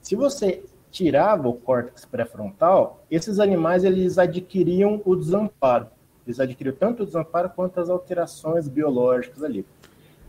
se 0.00 0.16
você 0.16 0.64
tirava 0.90 1.46
o 1.46 1.52
córtex 1.52 2.06
pré-frontal, 2.06 3.04
esses 3.10 3.38
animais 3.38 3.84
eles 3.84 4.16
adquiriam 4.16 5.02
o 5.04 5.14
desamparo. 5.14 5.88
Eles 6.26 6.40
adquiriam 6.40 6.74
tanto 6.74 7.02
o 7.02 7.06
desamparo 7.06 7.50
quanto 7.50 7.78
as 7.78 7.90
alterações 7.90 8.66
biológicas 8.68 9.42
ali. 9.42 9.66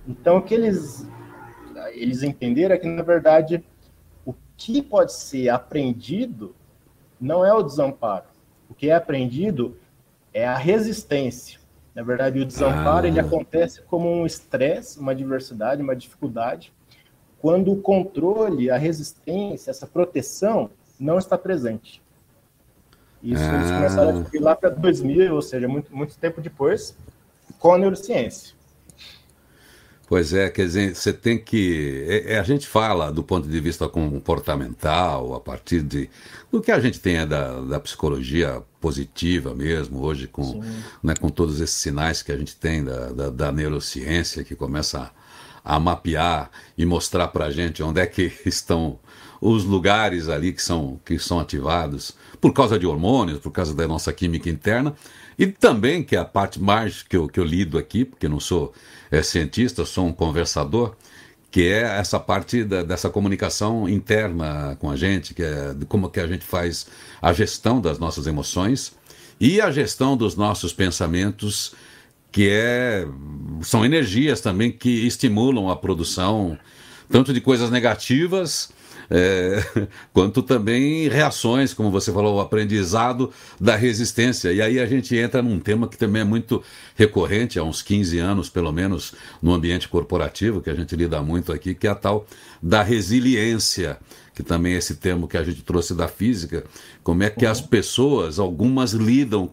Então, 0.05 0.39
o 0.39 0.41
que 0.41 0.53
eles, 0.53 1.07
eles 1.93 2.23
entenderam 2.23 2.75
é 2.75 2.77
que, 2.77 2.87
na 2.87 3.01
verdade, 3.01 3.63
que 4.57 4.81
pode 4.81 5.13
ser 5.13 5.47
aprendido 5.47 6.53
não 7.21 7.45
é 7.45 7.53
o 7.53 7.63
desamparo. 7.63 8.25
O 8.69 8.73
que 8.73 8.89
é 8.89 8.95
aprendido 8.95 9.77
é 10.33 10.45
a 10.45 10.57
resistência. 10.57 11.57
Na 11.95 12.03
verdade, 12.03 12.41
o 12.41 12.45
desamparo 12.45 13.05
ah. 13.05 13.07
ele 13.07 13.19
acontece 13.19 13.81
como 13.83 14.11
um 14.11 14.25
estresse, 14.25 14.99
uma 14.99 15.13
adversidade, 15.13 15.81
uma 15.81 15.95
dificuldade, 15.95 16.73
quando 17.39 17.71
o 17.71 17.81
controle, 17.81 18.69
a 18.69 18.77
resistência, 18.77 19.71
essa 19.71 19.87
proteção 19.87 20.69
não 20.99 21.17
está 21.17 21.37
presente. 21.37 22.03
Isso 23.23 23.43
ah. 23.43 23.55
eles 23.55 23.71
começaram 23.71 24.09
a 24.09 24.11
descobrir 24.11 24.39
lá 24.39 24.55
para 24.55 24.69
2000, 24.69 25.33
ou 25.33 25.41
seja, 25.41 25.67
muito, 25.69 25.95
muito 25.95 26.17
tempo 26.17 26.41
depois, 26.41 26.97
com 27.59 27.73
a 27.73 27.77
neurociência. 27.77 28.54
Pois 30.07 30.33
é, 30.33 30.49
quer 30.51 30.65
dizer, 30.65 30.95
você 30.95 31.11
tem 31.11 31.37
que. 31.37 32.05
É, 32.07 32.33
é, 32.33 32.39
a 32.39 32.43
gente 32.43 32.67
fala 32.67 33.11
do 33.11 33.23
ponto 33.23 33.47
de 33.47 33.59
vista 33.59 33.89
comportamental, 33.89 35.33
a 35.33 35.39
partir 35.39 35.81
de, 35.81 36.09
do 36.51 36.61
que 36.61 36.71
a 36.71 36.79
gente 36.79 36.99
tem 36.99 37.17
é 37.17 37.25
da, 37.25 37.59
da 37.61 37.79
psicologia 37.79 38.61
positiva 38.79 39.55
mesmo, 39.55 40.03
hoje, 40.03 40.27
com, 40.27 40.61
né, 41.01 41.15
com 41.19 41.29
todos 41.29 41.59
esses 41.59 41.77
sinais 41.77 42.21
que 42.21 42.31
a 42.31 42.37
gente 42.37 42.55
tem 42.55 42.83
da, 42.83 43.09
da, 43.09 43.29
da 43.31 43.51
neurociência, 43.51 44.43
que 44.43 44.55
começa 44.55 45.11
a, 45.63 45.75
a 45.75 45.79
mapear 45.79 46.51
e 46.77 46.85
mostrar 46.85 47.29
para 47.29 47.45
a 47.45 47.51
gente 47.51 47.81
onde 47.81 47.99
é 47.99 48.05
que 48.05 48.31
estão 48.45 48.99
os 49.41 49.63
lugares 49.63 50.29
ali 50.29 50.53
que 50.53 50.61
são, 50.61 50.99
que 51.03 51.17
são 51.17 51.39
ativados 51.39 52.15
por 52.39 52.53
causa 52.53 52.77
de 52.77 52.85
hormônios, 52.85 53.39
por 53.39 53.51
causa 53.51 53.73
da 53.73 53.87
nossa 53.87 54.13
química 54.13 54.49
interna, 54.49 54.95
e 55.37 55.47
também, 55.47 56.03
que 56.03 56.15
é 56.15 56.19
a 56.19 56.25
parte 56.25 56.61
mais 56.61 57.03
que 57.03 57.17
eu, 57.17 57.27
que 57.27 57.39
eu 57.39 57.43
lido 57.43 57.77
aqui, 57.77 58.05
porque 58.05 58.27
não 58.27 58.39
sou 58.39 58.73
é, 59.11 59.21
cientista, 59.21 59.85
sou 59.85 60.05
um 60.05 60.13
conversador, 60.13 60.95
que 61.51 61.67
é 61.67 61.81
essa 61.99 62.19
parte 62.19 62.63
da, 62.63 62.83
dessa 62.83 63.09
comunicação 63.09 63.87
interna 63.87 64.75
com 64.79 64.89
a 64.89 64.95
gente, 64.95 65.33
que 65.33 65.43
é 65.43 65.75
como 65.87 66.09
que 66.09 66.19
a 66.19 66.27
gente 66.27 66.45
faz 66.45 66.87
a 67.21 67.31
gestão 67.33 67.79
das 67.79 67.99
nossas 67.99 68.27
emoções 68.27 68.93
e 69.39 69.59
a 69.59 69.71
gestão 69.71 70.15
dos 70.15 70.35
nossos 70.35 70.73
pensamentos, 70.73 71.73
que 72.31 72.49
é, 72.49 73.05
são 73.61 73.85
energias 73.85 74.41
também 74.41 74.71
que 74.71 74.89
estimulam 75.05 75.69
a 75.69 75.75
produção 75.75 76.57
tanto 77.09 77.33
de 77.33 77.41
coisas 77.41 77.69
negativas 77.69 78.69
é, 79.09 79.63
quanto 80.13 80.41
também 80.41 81.07
reações, 81.07 81.73
como 81.73 81.91
você 81.91 82.11
falou, 82.11 82.35
o 82.35 82.39
aprendizado 82.39 83.31
da 83.59 83.75
resistência. 83.75 84.51
E 84.51 84.61
aí 84.61 84.79
a 84.79 84.85
gente 84.85 85.15
entra 85.15 85.41
num 85.41 85.59
tema 85.59 85.87
que 85.87 85.97
também 85.97 86.21
é 86.21 86.25
muito 86.25 86.63
recorrente, 86.95 87.59
há 87.59 87.63
uns 87.63 87.81
15 87.81 88.17
anos, 88.19 88.49
pelo 88.49 88.71
menos, 88.71 89.13
no 89.41 89.53
ambiente 89.53 89.87
corporativo, 89.87 90.61
que 90.61 90.69
a 90.69 90.75
gente 90.75 90.95
lida 90.95 91.21
muito 91.21 91.51
aqui, 91.51 91.73
que 91.73 91.87
é 91.87 91.91
a 91.91 91.95
tal 91.95 92.25
da 92.61 92.81
resiliência 92.81 93.97
que 94.33 94.43
também 94.43 94.73
é 94.73 94.77
esse 94.77 94.95
termo 94.95 95.29
que 95.29 95.37
a 95.37 95.43
gente 95.45 95.61
trouxe 95.61 95.93
da 95.93 96.09
física, 96.09 96.65
como 97.01 97.23
é 97.23 97.29
que 97.29 97.45
as 97.45 97.61
uhum. 97.61 97.67
pessoas, 97.67 98.37
algumas 98.37 98.91
lidam 98.91 99.49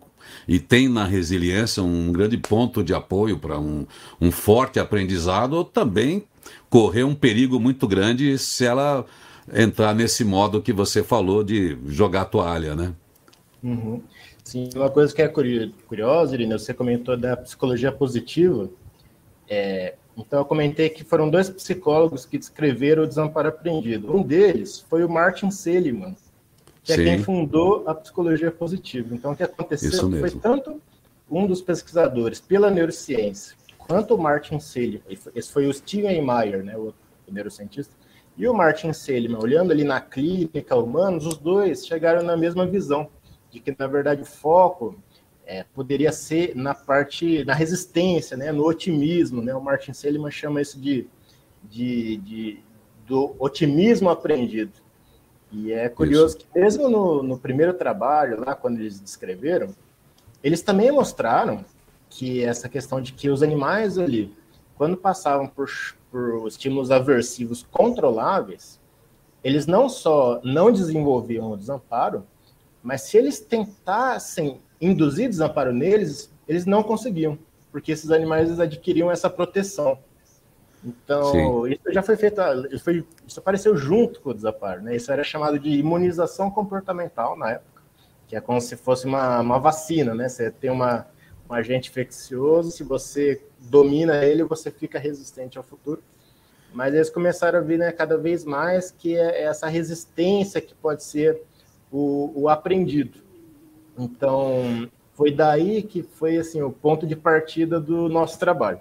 e 0.48 0.58
tem 0.58 0.88
na 0.88 1.04
resiliência 1.04 1.84
um 1.84 2.10
grande 2.10 2.36
ponto 2.36 2.82
de 2.82 2.92
apoio 2.92 3.38
para 3.38 3.60
um, 3.60 3.86
um 4.20 4.32
forte 4.32 4.80
aprendizado, 4.80 5.52
ou 5.52 5.64
também 5.64 6.24
correr 6.68 7.04
um 7.04 7.14
perigo 7.14 7.58
muito 7.60 7.86
grande 7.86 8.38
se 8.38 8.64
ela 8.64 9.04
entrar 9.52 9.94
nesse 9.94 10.24
modo 10.24 10.62
que 10.62 10.72
você 10.72 11.02
falou 11.02 11.42
de 11.42 11.76
jogar 11.86 12.26
toalha, 12.26 12.74
né? 12.74 12.94
Uhum. 13.62 14.02
Sim, 14.44 14.68
uma 14.74 14.90
coisa 14.90 15.14
que 15.14 15.22
é 15.22 15.28
curiosa, 15.28 16.34
Irina, 16.34 16.58
você 16.58 16.74
comentou 16.74 17.16
da 17.16 17.36
psicologia 17.36 17.92
positiva. 17.92 18.68
É, 19.48 19.94
então, 20.16 20.40
eu 20.40 20.44
comentei 20.44 20.88
que 20.88 21.04
foram 21.04 21.30
dois 21.30 21.48
psicólogos 21.48 22.26
que 22.26 22.36
descreveram 22.36 23.04
o 23.04 23.06
desamparo 23.06 23.48
aprendido. 23.48 24.14
Um 24.14 24.22
deles 24.22 24.84
foi 24.88 25.04
o 25.04 25.08
Martin 25.08 25.50
Seligman, 25.50 26.16
que 26.82 26.92
é 26.92 26.96
Sim. 26.96 27.02
é 27.02 27.04
quem 27.04 27.22
fundou 27.22 27.84
a 27.86 27.94
psicologia 27.94 28.50
positiva. 28.50 29.14
Então, 29.14 29.32
o 29.32 29.36
que 29.36 29.42
aconteceu 29.42 30.10
foi 30.10 30.30
tanto 30.30 30.80
um 31.30 31.46
dos 31.46 31.62
pesquisadores 31.62 32.40
pela 32.40 32.70
neurociência, 32.70 33.56
quanto 33.92 34.14
o 34.14 34.18
Martin 34.18 34.58
Seligman, 34.58 35.18
esse 35.34 35.52
foi 35.52 35.66
o 35.66 35.74
Steven 35.74 36.24
Meyer, 36.24 36.64
né, 36.64 36.74
o 36.78 36.94
neurocientista, 37.30 37.94
e 38.38 38.48
o 38.48 38.54
Martin 38.54 38.90
Seligman, 38.94 39.38
olhando 39.38 39.70
ali 39.70 39.84
na 39.84 40.00
clínica 40.00 40.74
humanos, 40.74 41.26
os 41.26 41.36
dois 41.36 41.86
chegaram 41.86 42.22
na 42.22 42.34
mesma 42.34 42.66
visão, 42.66 43.10
de 43.50 43.60
que, 43.60 43.76
na 43.78 43.86
verdade, 43.86 44.22
o 44.22 44.24
foco 44.24 44.96
é, 45.44 45.66
poderia 45.74 46.10
ser 46.10 46.56
na 46.56 46.74
parte, 46.74 47.44
na 47.44 47.52
resistência, 47.52 48.34
né, 48.34 48.50
no 48.50 48.64
otimismo. 48.64 49.42
Né? 49.42 49.54
O 49.54 49.60
Martin 49.60 49.92
Seligman 49.92 50.30
chama 50.30 50.62
isso 50.62 50.80
de, 50.80 51.06
de, 51.62 52.16
de 52.16 52.60
do 53.06 53.36
otimismo 53.38 54.08
aprendido. 54.08 54.72
E 55.50 55.70
é 55.70 55.90
curioso 55.90 56.38
isso. 56.38 56.46
que, 56.50 56.58
mesmo 56.58 56.88
no, 56.88 57.22
no 57.22 57.38
primeiro 57.38 57.74
trabalho, 57.74 58.40
lá, 58.40 58.54
quando 58.54 58.80
eles 58.80 58.98
descreveram, 58.98 59.74
eles 60.42 60.62
também 60.62 60.90
mostraram 60.90 61.62
que 62.14 62.44
essa 62.44 62.68
questão 62.68 63.00
de 63.00 63.12
que 63.12 63.30
os 63.30 63.42
animais 63.42 63.96
ali, 63.96 64.36
quando 64.76 64.96
passavam 64.96 65.46
por, 65.46 65.68
por 66.10 66.46
estímulos 66.46 66.90
aversivos 66.90 67.66
controláveis, 67.70 68.78
eles 69.42 69.66
não 69.66 69.88
só 69.88 70.40
não 70.44 70.70
desenvolviam 70.70 71.50
o 71.50 71.56
desamparo, 71.56 72.26
mas 72.82 73.02
se 73.02 73.16
eles 73.16 73.40
tentassem 73.40 74.60
induzir 74.80 75.28
desamparo 75.28 75.72
neles, 75.72 76.30
eles 76.46 76.66
não 76.66 76.82
conseguiam, 76.82 77.38
porque 77.70 77.92
esses 77.92 78.10
animais 78.10 78.60
adquiriam 78.60 79.10
essa 79.10 79.30
proteção. 79.30 79.98
Então, 80.84 81.32
Sim. 81.32 81.68
isso 81.68 81.92
já 81.92 82.02
foi 82.02 82.16
feito, 82.16 82.40
isso, 82.72 82.84
foi, 82.84 83.06
isso 83.26 83.40
apareceu 83.40 83.76
junto 83.76 84.20
com 84.20 84.30
o 84.30 84.34
desamparo, 84.34 84.82
né? 84.82 84.96
Isso 84.96 85.10
era 85.10 85.24
chamado 85.24 85.58
de 85.58 85.70
imunização 85.70 86.50
comportamental 86.50 87.38
na 87.38 87.52
época, 87.52 87.82
que 88.26 88.36
é 88.36 88.40
como 88.40 88.60
se 88.60 88.76
fosse 88.76 89.06
uma, 89.06 89.40
uma 89.40 89.58
vacina, 89.58 90.14
né? 90.14 90.28
Você 90.28 90.50
tem 90.50 90.70
uma, 90.70 91.06
um 91.48 91.54
agente 91.54 91.90
infeccioso, 91.90 92.70
se 92.70 92.82
você 92.82 93.42
domina 93.58 94.24
ele, 94.24 94.44
você 94.44 94.70
fica 94.70 94.98
resistente 94.98 95.58
ao 95.58 95.64
futuro. 95.64 96.02
Mas 96.72 96.94
eles 96.94 97.10
começaram 97.10 97.58
a 97.58 97.62
ver 97.62 97.78
né, 97.78 97.92
cada 97.92 98.16
vez 98.16 98.44
mais 98.44 98.90
que 98.90 99.16
é 99.16 99.42
essa 99.42 99.68
resistência 99.68 100.60
que 100.60 100.74
pode 100.74 101.04
ser 101.04 101.42
o, 101.90 102.32
o 102.34 102.48
aprendido. 102.48 103.20
Então, 103.98 104.88
foi 105.14 105.30
daí 105.30 105.82
que 105.82 106.02
foi 106.02 106.38
assim 106.38 106.62
o 106.62 106.70
ponto 106.70 107.06
de 107.06 107.14
partida 107.14 107.78
do 107.78 108.08
nosso 108.08 108.38
trabalho. 108.38 108.80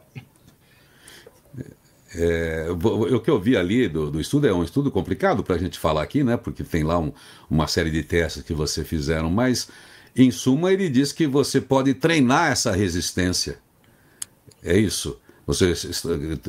É, 2.13 2.67
o 2.69 3.21
que 3.21 3.29
eu 3.29 3.39
vi 3.39 3.55
ali 3.55 3.87
do, 3.87 4.11
do, 4.11 4.19
estudo 4.19 4.45
é 4.45 4.53
um 4.53 4.63
estudo 4.63 4.91
complicado 4.91 5.43
para 5.43 5.55
a 5.55 5.57
gente 5.57 5.79
falar 5.79 6.01
aqui, 6.01 6.23
né? 6.23 6.35
Porque 6.35 6.61
tem 6.61 6.83
lá 6.83 6.99
um, 6.99 7.13
uma 7.49 7.67
série 7.67 7.89
de 7.89 8.03
testes 8.03 8.43
que 8.43 8.53
você 8.53 8.83
fizeram, 8.83 9.29
mas 9.29 9.69
em 10.15 10.31
suma, 10.31 10.71
ele 10.71 10.89
diz 10.89 11.11
que 11.11 11.25
você 11.25 11.61
pode 11.61 11.93
treinar 11.93 12.51
essa 12.51 12.71
resistência. 12.71 13.57
É 14.63 14.77
isso. 14.77 15.19
Você 15.47 15.73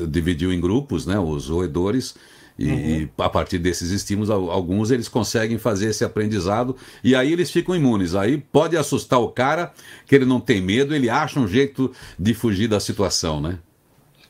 dividiu 0.07 0.53
em 0.53 0.59
grupos, 0.59 1.05
né, 1.05 1.17
os 1.19 1.49
roedores, 1.49 2.15
e, 2.57 2.67
uhum. 2.67 2.77
e, 2.77 3.09
a 3.17 3.29
partir 3.29 3.57
desses 3.57 3.89
estímulos, 3.89 4.29
alguns 4.29 4.91
eles 4.91 5.07
conseguem 5.07 5.57
fazer 5.57 5.89
esse 5.89 6.03
aprendizado 6.03 6.75
e 7.03 7.15
aí 7.15 7.31
eles 7.31 7.49
ficam 7.49 7.75
imunes. 7.75 8.13
Aí 8.15 8.37
pode 8.37 8.77
assustar 8.77 9.19
o 9.19 9.29
cara, 9.29 9.73
que 10.05 10.15
ele 10.15 10.25
não 10.25 10.39
tem 10.39 10.61
medo, 10.61 10.93
ele 10.93 11.09
acha 11.09 11.39
um 11.39 11.47
jeito 11.47 11.91
de 12.17 12.33
fugir 12.33 12.67
da 12.67 12.79
situação, 12.79 13.41
né? 13.41 13.57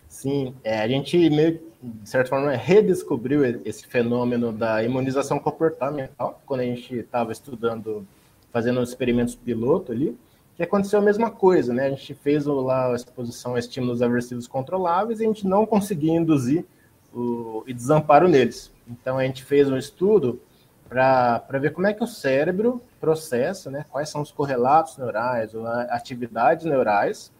Sim, 0.08 0.54
é, 0.63 0.80
a 0.80 0.88
gente 0.88 1.18
meio, 1.30 1.60
de 1.82 2.10
certa 2.10 2.30
forma, 2.30 2.52
redescobriu 2.52 3.44
esse 3.66 3.86
fenômeno 3.86 4.54
da 4.54 4.82
imunização 4.82 5.38
comportamental 5.38 6.42
quando 6.46 6.62
a 6.62 6.66
gente 6.66 6.96
estava 6.96 7.34
estudando 7.34 8.08
fazendo 8.54 8.80
os 8.80 8.90
experimentos 8.90 9.36
piloto 9.36 9.92
ali, 9.92 10.18
que 10.56 10.62
aconteceu 10.62 11.00
a 11.00 11.02
mesma 11.02 11.32
coisa, 11.32 11.74
né? 11.74 11.88
A 11.88 11.90
gente 11.90 12.14
fez 12.14 12.46
lá 12.46 12.92
a 12.92 12.96
exposição 12.96 13.56
a 13.56 13.60
estímulos 13.60 14.04
aversivos 14.04 14.48
controláveis 14.48 15.20
e 15.20 15.24
a 15.24 15.28
gente 15.28 15.48
não 15.48 15.66
conseguia 15.66 16.14
induzir 16.14 16.64
o 17.12 17.64
e 17.66 17.74
desamparo 17.74 18.28
neles. 18.28 18.72
Então 18.88 19.18
a 19.18 19.24
gente 19.24 19.44
fez 19.44 19.70
um 19.70 19.78
estudo 19.78 20.40
para 20.88 21.60
ver 21.60 21.74
como 21.74 21.88
é 21.88 21.94
que 21.94 22.04
o 22.04 22.08
cérebro 22.08 22.80
processa, 23.02 23.72
né? 23.72 23.84
Quais 23.90 24.10
são 24.10 24.22
os 24.22 24.32
correlatos 24.32 24.98
neurais 24.98 25.56
ou 25.56 25.66
atividades 25.66 26.66
neurais 26.66 27.32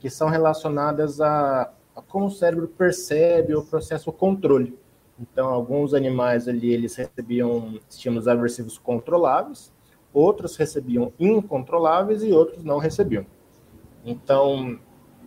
que 0.00 0.08
são 0.08 0.28
relacionadas 0.28 1.20
a, 1.20 1.70
a 1.94 2.02
como 2.02 2.26
o 2.26 2.30
cérebro 2.30 2.68
percebe 2.68 3.54
ou 3.54 3.62
processa 3.62 4.08
o 4.08 4.12
controle. 4.12 4.78
Então, 5.18 5.48
alguns 5.48 5.94
animais 5.94 6.48
ali, 6.48 6.72
eles 6.72 6.96
recebiam 6.96 7.78
estímulos 7.88 8.26
aversivos 8.26 8.76
controláveis, 8.76 9.72
outros 10.14 10.56
recebiam 10.56 11.12
incontroláveis 11.18 12.22
e 12.22 12.32
outros 12.32 12.64
não 12.64 12.78
recebiam. 12.78 13.26
Então, 14.04 14.78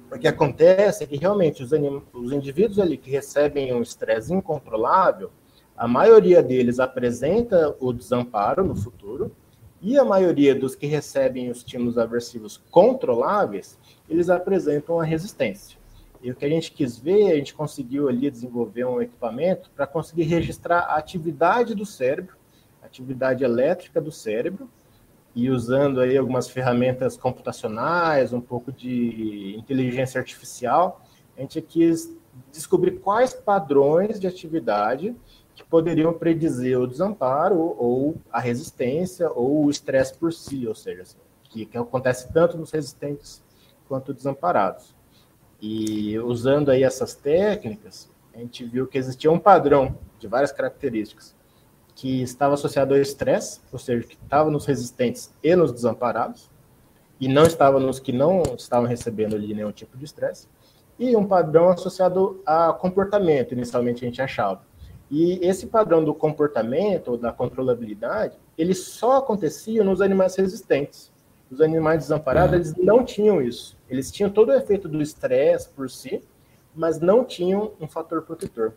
o 0.09 0.17
que 0.17 0.27
acontece 0.27 1.03
é 1.03 1.07
que 1.07 1.17
realmente 1.17 1.61
os, 1.61 1.71
os 2.13 2.31
indivíduos 2.31 2.79
ali 2.79 2.97
que 2.97 3.11
recebem 3.11 3.73
um 3.73 3.81
estresse 3.81 4.33
incontrolável, 4.33 5.29
a 5.75 5.87
maioria 5.87 6.41
deles 6.41 6.79
apresenta 6.79 7.75
o 7.79 7.91
desamparo 7.91 8.63
no 8.63 8.75
futuro, 8.75 9.31
e 9.81 9.97
a 9.97 10.03
maioria 10.03 10.55
dos 10.55 10.75
que 10.75 10.87
recebem 10.87 11.51
os 11.51 11.57
estímulos 11.59 11.97
aversivos 11.97 12.57
controláveis, 12.71 13.77
eles 14.09 14.29
apresentam 14.29 14.99
a 14.99 15.03
resistência. 15.03 15.77
E 16.21 16.31
o 16.31 16.35
que 16.35 16.45
a 16.45 16.49
gente 16.49 16.71
quis 16.71 16.97
ver, 16.97 17.31
a 17.31 17.35
gente 17.35 17.53
conseguiu 17.53 18.09
ali 18.09 18.31
desenvolver 18.31 18.85
um 18.85 19.01
equipamento 19.01 19.69
para 19.75 19.85
conseguir 19.85 20.23
registrar 20.23 20.79
a 20.79 20.97
atividade 20.97 21.75
do 21.75 21.85
cérebro, 21.85 22.35
atividade 22.81 23.43
elétrica 23.43 24.01
do 24.01 24.11
cérebro, 24.11 24.67
e 25.37 25.51
usando 25.51 26.01
aí 26.01 26.17
algumas 26.17 26.49
ferramentas 26.49 27.15
computacionais, 27.15 28.33
um 28.33 28.41
pouco 28.41 28.71
de 28.71 29.55
inteligência 29.55 30.17
artificial, 30.17 30.99
a 31.37 31.41
gente 31.41 31.61
quis 31.61 32.11
descobrir 32.51 32.99
quais 33.01 33.35
padrões 33.35 34.19
de 34.19 34.25
atividade 34.25 35.15
que 35.53 35.63
poderiam 35.63 36.11
predizer 36.11 36.79
o 36.79 36.87
desamparo 36.87 37.75
ou 37.77 38.15
a 38.31 38.39
resistência 38.39 39.29
ou 39.29 39.65
o 39.65 39.69
estresse 39.69 40.17
por 40.17 40.33
si, 40.33 40.67
ou 40.67 40.73
seja, 40.73 41.03
assim, 41.03 41.19
que, 41.43 41.67
que 41.67 41.77
acontece 41.77 42.33
tanto 42.33 42.57
nos 42.57 42.71
resistentes 42.71 43.43
quanto 43.87 44.15
desamparados. 44.15 44.95
E 45.61 46.17
usando 46.17 46.71
aí 46.71 46.81
essas 46.81 47.13
técnicas, 47.13 48.09
a 48.33 48.39
gente 48.39 48.65
viu 48.65 48.87
que 48.87 48.97
existia 48.97 49.31
um 49.31 49.37
padrão 49.37 49.99
de 50.17 50.27
várias 50.27 50.51
características 50.51 51.36
que 51.97 52.21
estava 52.21 52.53
associado 52.53 52.93
ao 52.93 53.01
estresse, 53.01 53.59
ou 53.73 53.79
seja, 53.79 54.05
que 54.05 54.13
estava 54.13 54.51
nos 54.51 54.67
resistentes 54.67 55.33
e 55.43 55.55
nos 55.55 55.71
desamparados, 55.71 56.47
e 57.19 57.27
não 57.27 57.41
estava 57.41 57.79
nos 57.79 57.99
que 57.99 58.11
não 58.11 58.43
estavam 58.55 58.87
recebendo 58.87 59.35
ali 59.35 59.51
nenhum 59.51 59.71
tipo 59.71 59.97
de 59.97 60.05
estresse, 60.05 60.47
e 60.99 61.15
um 61.15 61.25
padrão 61.25 61.69
associado 61.69 62.39
a 62.45 62.71
comportamento, 62.71 63.53
inicialmente 63.53 64.05
a 64.05 64.07
gente 64.07 64.21
achava. 64.21 64.61
E 65.09 65.39
esse 65.43 65.65
padrão 65.65 66.03
do 66.03 66.13
comportamento, 66.13 67.07
ou 67.09 67.17
da 67.17 67.31
controlabilidade, 67.31 68.37
ele 68.55 68.75
só 68.75 69.17
acontecia 69.17 69.83
nos 69.83 69.99
animais 69.99 70.35
resistentes. 70.35 71.11
Os 71.49 71.61
animais 71.61 72.03
desamparados, 72.03 72.51
uhum. 72.51 72.57
eles 72.57 72.75
não 72.75 73.03
tinham 73.03 73.41
isso. 73.41 73.75
Eles 73.89 74.11
tinham 74.11 74.29
todo 74.29 74.49
o 74.49 74.53
efeito 74.53 74.87
do 74.87 75.01
estresse 75.01 75.69
por 75.69 75.89
si, 75.89 76.21
mas 76.75 76.99
não 76.99 77.25
tinham 77.25 77.71
um 77.81 77.87
fator 77.87 78.21
protetor. 78.21 78.73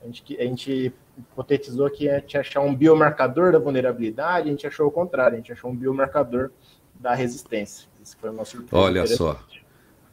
A 0.00 0.06
gente, 0.06 0.38
a 0.38 0.44
gente 0.44 0.94
hipotetizou 1.18 1.88
que 1.90 2.08
a 2.08 2.18
gente 2.18 2.36
achar 2.36 2.60
um 2.60 2.74
biomarcador 2.74 3.52
da 3.52 3.58
vulnerabilidade, 3.58 4.48
a 4.48 4.50
gente 4.50 4.66
achou 4.66 4.86
o 4.86 4.90
contrário, 4.90 5.34
a 5.34 5.38
gente 5.38 5.52
achou 5.52 5.70
um 5.70 5.76
biomarcador 5.76 6.50
da 6.94 7.14
resistência. 7.14 7.88
Isso 8.02 8.16
foi 8.20 8.30
uma 8.30 8.44
surpresa. 8.44 8.76
Olha 8.76 9.06
só. 9.06 9.38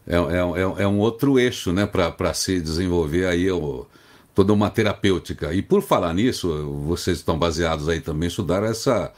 É, 0.08 0.16
é, 0.16 0.18
é, 0.18 0.84
é, 0.84 0.88
um 0.88 1.00
outro 1.00 1.40
eixo 1.40 1.72
né, 1.72 1.86
para 1.86 2.34
se 2.34 2.60
desenvolver 2.60 3.28
aí 3.28 3.52
o, 3.52 3.86
toda 4.34 4.54
uma 4.54 4.70
terapêutica. 4.70 5.54
E 5.54 5.62
por 5.62 5.82
falar 5.82 6.14
nisso, 6.14 6.50
vocês 6.86 7.18
estão 7.18 7.38
baseados 7.38 7.88
aí 7.88 8.02
também 8.02 8.28
estudar 8.28 8.64
essa 8.64 9.12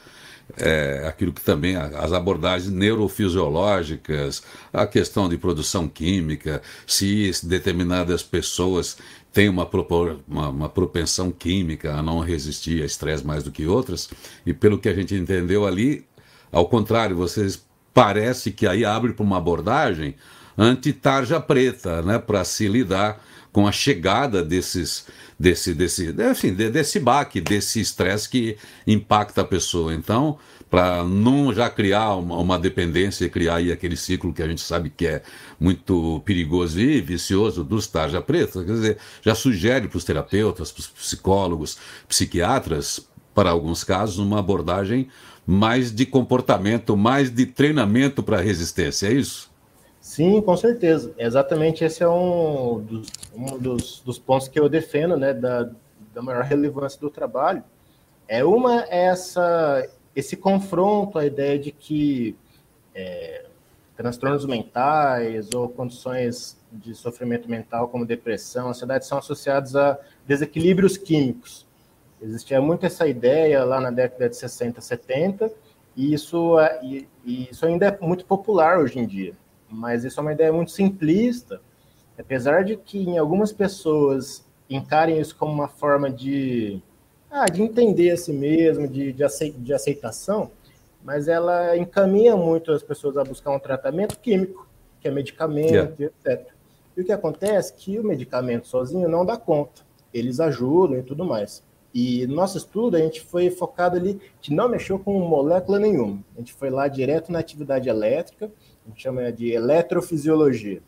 é, 0.58 1.06
aquilo 1.08 1.32
que 1.32 1.40
também 1.40 1.76
as 1.76 2.12
abordagens 2.12 2.70
neurofisiológicas, 2.70 4.42
a 4.72 4.86
questão 4.86 5.28
de 5.28 5.38
produção 5.38 5.88
química, 5.88 6.62
se 6.86 7.30
determinadas 7.42 8.22
pessoas 8.22 8.98
têm 9.34 9.48
uma, 9.48 9.68
uma, 10.28 10.48
uma 10.48 10.68
propensão 10.68 11.30
química 11.32 11.94
a 11.94 12.02
não 12.02 12.20
resistir 12.20 12.82
a 12.82 12.86
estresse 12.86 13.26
mais 13.26 13.42
do 13.42 13.50
que 13.50 13.66
outras, 13.66 14.08
e 14.46 14.54
pelo 14.54 14.78
que 14.78 14.88
a 14.88 14.94
gente 14.94 15.14
entendeu 15.14 15.66
ali, 15.66 16.06
ao 16.50 16.68
contrário, 16.68 17.16
vocês 17.16 17.66
parece 17.92 18.52
que 18.52 18.66
aí 18.66 18.84
abre 18.84 19.12
para 19.12 19.24
uma 19.24 19.36
abordagem 19.36 20.14
anti-tarja 20.56 21.40
preta, 21.40 22.00
né, 22.00 22.18
para 22.18 22.44
se 22.44 22.68
lidar 22.68 23.20
com 23.52 23.66
a 23.66 23.72
chegada 23.72 24.42
desses 24.42 25.06
desse, 25.38 25.74
desse, 25.74 26.14
enfim, 26.30 26.52
desse 26.52 27.00
baque, 27.00 27.40
desse 27.40 27.80
estresse 27.80 28.28
que 28.28 28.56
impacta 28.86 29.40
a 29.40 29.44
pessoa. 29.44 29.92
Então, 29.92 30.38
para 30.74 31.04
não 31.04 31.52
já 31.52 31.70
criar 31.70 32.16
uma, 32.16 32.36
uma, 32.36 32.58
dependência 32.58 33.24
e 33.24 33.30
criar 33.30 33.56
aí 33.56 33.70
aquele 33.70 33.96
ciclo 33.96 34.32
que 34.32 34.42
a 34.42 34.48
gente 34.48 34.60
sabe 34.60 34.90
que 34.90 35.06
é 35.06 35.22
muito 35.60 36.20
perigoso 36.24 36.80
e 36.80 37.00
vicioso 37.00 37.62
dos 37.62 37.86
tarja 37.86 38.20
preta, 38.20 38.64
quer 38.64 38.72
dizer, 38.72 38.98
já 39.22 39.36
sugere 39.36 39.86
para 39.86 39.98
os 39.98 40.02
terapeutas, 40.02 40.72
para 40.72 40.80
os 40.80 40.88
psicólogos, 40.88 41.78
psiquiatras, 42.08 43.08
para 43.32 43.50
alguns 43.50 43.84
casos, 43.84 44.18
uma 44.18 44.40
abordagem 44.40 45.08
mais 45.46 45.92
de 45.92 46.04
comportamento, 46.04 46.96
mais 46.96 47.30
de 47.30 47.46
treinamento 47.46 48.20
para 48.20 48.40
resistência, 48.40 49.06
é 49.06 49.12
isso? 49.12 49.48
Sim, 50.00 50.42
com 50.42 50.56
certeza. 50.56 51.14
Exatamente 51.16 51.84
esse 51.84 52.02
é 52.02 52.08
um 52.08 52.80
dos, 52.80 53.08
um 53.32 53.58
dos, 53.58 54.02
dos 54.04 54.18
pontos 54.18 54.48
que 54.48 54.58
eu 54.58 54.68
defendo, 54.68 55.16
né, 55.16 55.32
da, 55.32 55.70
da 56.12 56.20
maior 56.20 56.42
relevância 56.42 57.00
do 57.00 57.10
trabalho. 57.10 57.62
É 58.26 58.44
uma 58.44 58.82
é 58.88 59.04
essa 59.04 59.88
esse 60.14 60.36
confronto 60.36 61.18
à 61.18 61.26
ideia 61.26 61.58
de 61.58 61.70
que 61.70 62.36
é, 62.94 63.46
transtornos 63.96 64.46
mentais 64.46 65.52
ou 65.54 65.68
condições 65.68 66.56
de 66.72 66.94
sofrimento 66.94 67.48
mental 67.48 67.88
como 67.88 68.06
depressão, 68.06 68.68
ansiedade 68.68 69.06
são 69.06 69.18
associados 69.18 69.76
a 69.76 69.98
desequilíbrios 70.26 70.96
químicos. 70.96 71.66
Existia 72.20 72.60
muito 72.60 72.86
essa 72.86 73.06
ideia 73.06 73.64
lá 73.64 73.80
na 73.80 73.90
década 73.90 74.28
de 74.28 74.36
60, 74.36 74.80
70, 74.80 75.52
e 75.96 76.12
isso, 76.12 76.58
é, 76.58 76.80
e, 76.82 77.08
e 77.24 77.50
isso 77.50 77.66
ainda 77.66 77.86
é 77.86 77.98
muito 78.00 78.24
popular 78.24 78.78
hoje 78.78 78.98
em 78.98 79.06
dia 79.06 79.34
mas 79.74 80.04
isso 80.04 80.20
é 80.20 80.22
uma 80.22 80.32
ideia 80.32 80.52
muito 80.52 80.70
simplista, 80.70 81.60
apesar 82.18 82.64
de 82.64 82.76
que 82.76 82.98
em 82.98 83.18
algumas 83.18 83.52
pessoas 83.52 84.46
encarem 84.70 85.20
isso 85.20 85.36
como 85.36 85.52
uma 85.52 85.68
forma 85.68 86.10
de, 86.10 86.80
ah, 87.36 87.46
de 87.46 87.62
entender 87.62 88.12
a 88.12 88.16
si 88.16 88.32
mesmo, 88.32 88.86
de, 88.86 89.12
de 89.12 89.74
aceitação, 89.74 90.52
mas 91.02 91.26
ela 91.26 91.76
encaminha 91.76 92.36
muito 92.36 92.70
as 92.70 92.80
pessoas 92.80 93.16
a 93.16 93.24
buscar 93.24 93.50
um 93.50 93.58
tratamento 93.58 94.20
químico, 94.20 94.68
que 95.00 95.08
é 95.08 95.10
medicamento, 95.10 96.00
yeah. 96.00 96.04
etc. 96.24 96.46
E 96.96 97.00
o 97.00 97.04
que 97.04 97.10
acontece 97.10 97.72
é 97.72 97.76
que 97.76 97.98
o 97.98 98.04
medicamento 98.04 98.68
sozinho 98.68 99.08
não 99.08 99.26
dá 99.26 99.36
conta, 99.36 99.82
eles 100.12 100.38
ajudam 100.38 100.96
e 100.96 101.02
tudo 101.02 101.24
mais. 101.24 101.60
E 101.92 102.24
no 102.28 102.36
nosso 102.36 102.56
estudo, 102.56 102.96
a 102.96 103.00
gente 103.00 103.20
foi 103.20 103.50
focado 103.50 103.96
ali, 103.96 104.20
que 104.40 104.54
não 104.54 104.68
mexeu 104.68 104.96
com 104.96 105.18
molécula 105.18 105.80
nenhuma. 105.80 106.22
A 106.36 106.38
gente 106.38 106.52
foi 106.52 106.70
lá 106.70 106.86
direto 106.86 107.32
na 107.32 107.40
atividade 107.40 107.88
elétrica, 107.88 108.48
a 108.86 108.88
gente 108.88 109.02
chama 109.02 109.32
de 109.32 109.50
eletrofisiologia. 109.50 110.80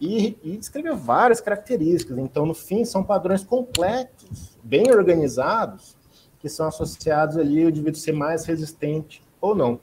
E, 0.00 0.38
e 0.42 0.56
descreveu 0.56 0.96
várias 0.96 1.40
características. 1.40 2.18
Então, 2.18 2.44
no 2.44 2.54
fim, 2.54 2.84
são 2.84 3.02
padrões 3.02 3.44
completos, 3.44 4.58
bem 4.62 4.90
organizados, 4.90 5.96
que 6.38 6.48
são 6.48 6.66
associados 6.66 7.36
ali 7.36 7.62
ao 7.62 7.70
indivíduo 7.70 7.98
ser 7.98 8.12
mais 8.12 8.44
resistente 8.44 9.22
ou 9.40 9.54
não. 9.54 9.80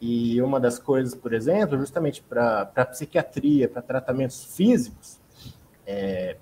E 0.00 0.40
uma 0.40 0.58
das 0.58 0.78
coisas, 0.78 1.14
por 1.14 1.32
exemplo, 1.32 1.78
justamente 1.78 2.22
para 2.22 2.66
psiquiatria, 2.86 3.68
para 3.68 3.82
tratamentos 3.82 4.44
físicos, 4.56 5.20
é, 5.86 6.36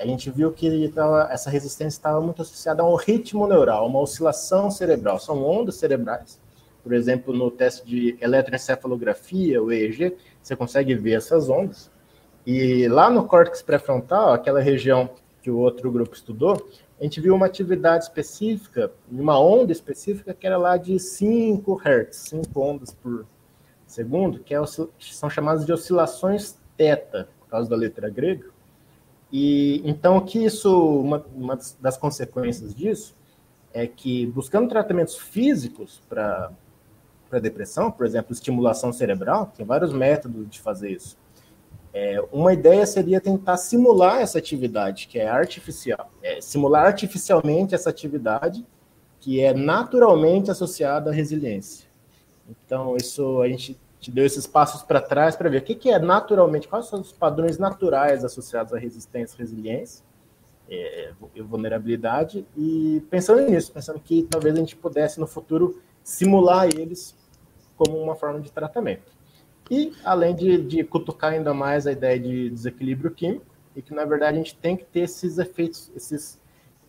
a 0.00 0.06
gente 0.06 0.30
viu 0.30 0.52
que 0.52 0.88
tava, 0.88 1.28
essa 1.30 1.50
resistência 1.50 1.96
estava 1.96 2.20
muito 2.20 2.42
associada 2.42 2.82
a 2.82 2.88
um 2.88 2.96
ritmo 2.96 3.46
neural, 3.46 3.86
uma 3.86 4.00
oscilação 4.00 4.70
cerebral. 4.70 5.18
São 5.18 5.42
ondas 5.44 5.76
cerebrais 5.76 6.40
por 6.84 6.92
exemplo, 6.92 7.34
no 7.34 7.50
teste 7.50 7.86
de 7.86 8.16
eletroencefalografia, 8.20 9.60
o 9.60 9.72
EEG, 9.72 10.18
você 10.42 10.54
consegue 10.54 10.94
ver 10.94 11.12
essas 11.12 11.48
ondas. 11.48 11.90
E 12.46 12.88
lá 12.88 13.08
no 13.10 13.26
córtex 13.26 13.62
pré-frontal, 13.62 14.32
aquela 14.32 14.60
região 14.60 15.10
que 15.42 15.50
o 15.50 15.58
outro 15.58 15.90
grupo 15.90 16.14
estudou, 16.14 16.68
a 17.00 17.02
gente 17.04 17.20
viu 17.20 17.34
uma 17.34 17.46
atividade 17.46 18.04
específica, 18.04 18.92
uma 19.10 19.38
onda 19.38 19.72
específica 19.72 20.32
que 20.32 20.46
era 20.46 20.56
lá 20.56 20.76
de 20.76 20.98
5 20.98 21.80
Hz, 21.82 22.16
5 22.16 22.60
ondas 22.60 22.92
por 22.92 23.26
segundo, 23.86 24.38
que, 24.40 24.54
é, 24.54 24.58
são 24.98 25.28
chamadas 25.28 25.64
de 25.66 25.72
oscilações 25.72 26.56
teta, 26.76 27.28
por 27.40 27.48
causa 27.48 27.68
da 27.68 27.76
letra 27.76 28.08
grega. 28.08 28.48
E 29.32 29.82
então, 29.84 30.20
que 30.20 30.44
isso, 30.44 31.00
uma, 31.00 31.24
uma 31.34 31.58
das 31.80 31.96
consequências 31.96 32.74
disso 32.74 33.14
é 33.72 33.86
que 33.86 34.26
buscando 34.26 34.68
tratamentos 34.68 35.16
físicos 35.16 36.00
para 36.08 36.52
para 37.28 37.40
depressão, 37.40 37.90
por 37.90 38.06
exemplo, 38.06 38.32
estimulação 38.32 38.92
cerebral, 38.92 39.52
tem 39.56 39.66
vários 39.66 39.92
métodos 39.92 40.48
de 40.48 40.60
fazer 40.60 40.90
isso. 40.90 41.16
É, 41.96 42.20
uma 42.32 42.52
ideia 42.52 42.84
seria 42.84 43.20
tentar 43.20 43.56
simular 43.56 44.20
essa 44.20 44.36
atividade, 44.36 45.06
que 45.06 45.16
é 45.16 45.28
artificial, 45.28 46.10
é, 46.20 46.40
simular 46.40 46.86
artificialmente 46.86 47.72
essa 47.72 47.88
atividade 47.88 48.66
que 49.20 49.40
é 49.40 49.54
naturalmente 49.54 50.50
associada 50.50 51.10
à 51.10 51.12
resiliência. 51.14 51.86
Então, 52.48 52.96
isso 52.96 53.40
a 53.40 53.48
gente 53.48 53.80
te 54.00 54.10
deu 54.10 54.26
esses 54.26 54.44
passos 54.44 54.82
para 54.82 55.00
trás 55.00 55.36
para 55.36 55.48
ver 55.48 55.62
o 55.62 55.62
que, 55.62 55.76
que 55.76 55.88
é 55.88 55.98
naturalmente, 56.00 56.66
quais 56.66 56.86
são 56.86 57.00
os 57.00 57.12
padrões 57.12 57.58
naturais 57.58 58.24
associados 58.24 58.74
à 58.74 58.78
resistência 58.78 59.38
resiliência 59.38 60.04
é, 60.68 61.12
e 61.32 61.40
vulnerabilidade, 61.42 62.44
e 62.56 63.02
pensando 63.08 63.48
nisso, 63.48 63.72
pensando 63.72 64.00
que 64.00 64.24
talvez 64.24 64.54
a 64.56 64.58
gente 64.58 64.74
pudesse 64.74 65.20
no 65.20 65.28
futuro 65.28 65.80
simular 66.02 66.66
eles 66.66 67.16
como 67.76 67.96
uma 67.96 68.16
forma 68.16 68.40
de 68.40 68.50
tratamento. 68.50 69.13
E 69.70 69.92
além 70.04 70.34
de, 70.34 70.58
de 70.58 70.84
cutucar 70.84 71.32
ainda 71.32 71.54
mais 71.54 71.86
a 71.86 71.92
ideia 71.92 72.18
de 72.18 72.50
desequilíbrio 72.50 73.10
químico, 73.10 73.46
e 73.74 73.82
que 73.82 73.94
na 73.94 74.04
verdade 74.04 74.36
a 74.36 74.38
gente 74.38 74.56
tem 74.56 74.76
que 74.76 74.84
ter 74.84 75.00
esses 75.00 75.38
efeitos, 75.38 75.90
esses, 75.96 76.38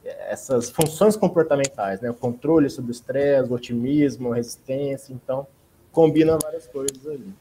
essas 0.04 0.70
funções 0.70 1.16
comportamentais, 1.16 2.02
né? 2.02 2.10
O 2.10 2.14
controle 2.14 2.70
sobre 2.70 2.92
o 2.92 2.94
estresse, 2.94 3.50
o 3.50 3.54
otimismo, 3.54 4.34
a 4.34 4.36
resistência, 4.36 5.14
então 5.14 5.48
combina 5.92 6.38
várias 6.42 6.68
coisas 6.68 7.06
ali. 7.08 7.34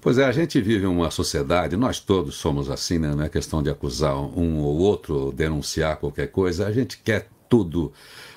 Pois 0.00 0.16
é, 0.16 0.24
a 0.24 0.32
gente 0.32 0.58
vive 0.62 0.86
uma 0.86 1.10
sociedade, 1.10 1.76
nós 1.76 2.00
todos 2.00 2.36
somos 2.36 2.70
assim, 2.70 2.98
né? 2.98 3.14
Não 3.14 3.22
é 3.22 3.28
questão 3.28 3.62
de 3.62 3.68
acusar 3.68 4.16
um 4.16 4.60
ou 4.60 4.78
outro, 4.78 5.30
denunciar 5.30 5.98
qualquer 5.98 6.28
coisa, 6.28 6.66
a 6.66 6.72
gente 6.72 6.98
quer 6.98 7.28
tudo, 7.50 7.92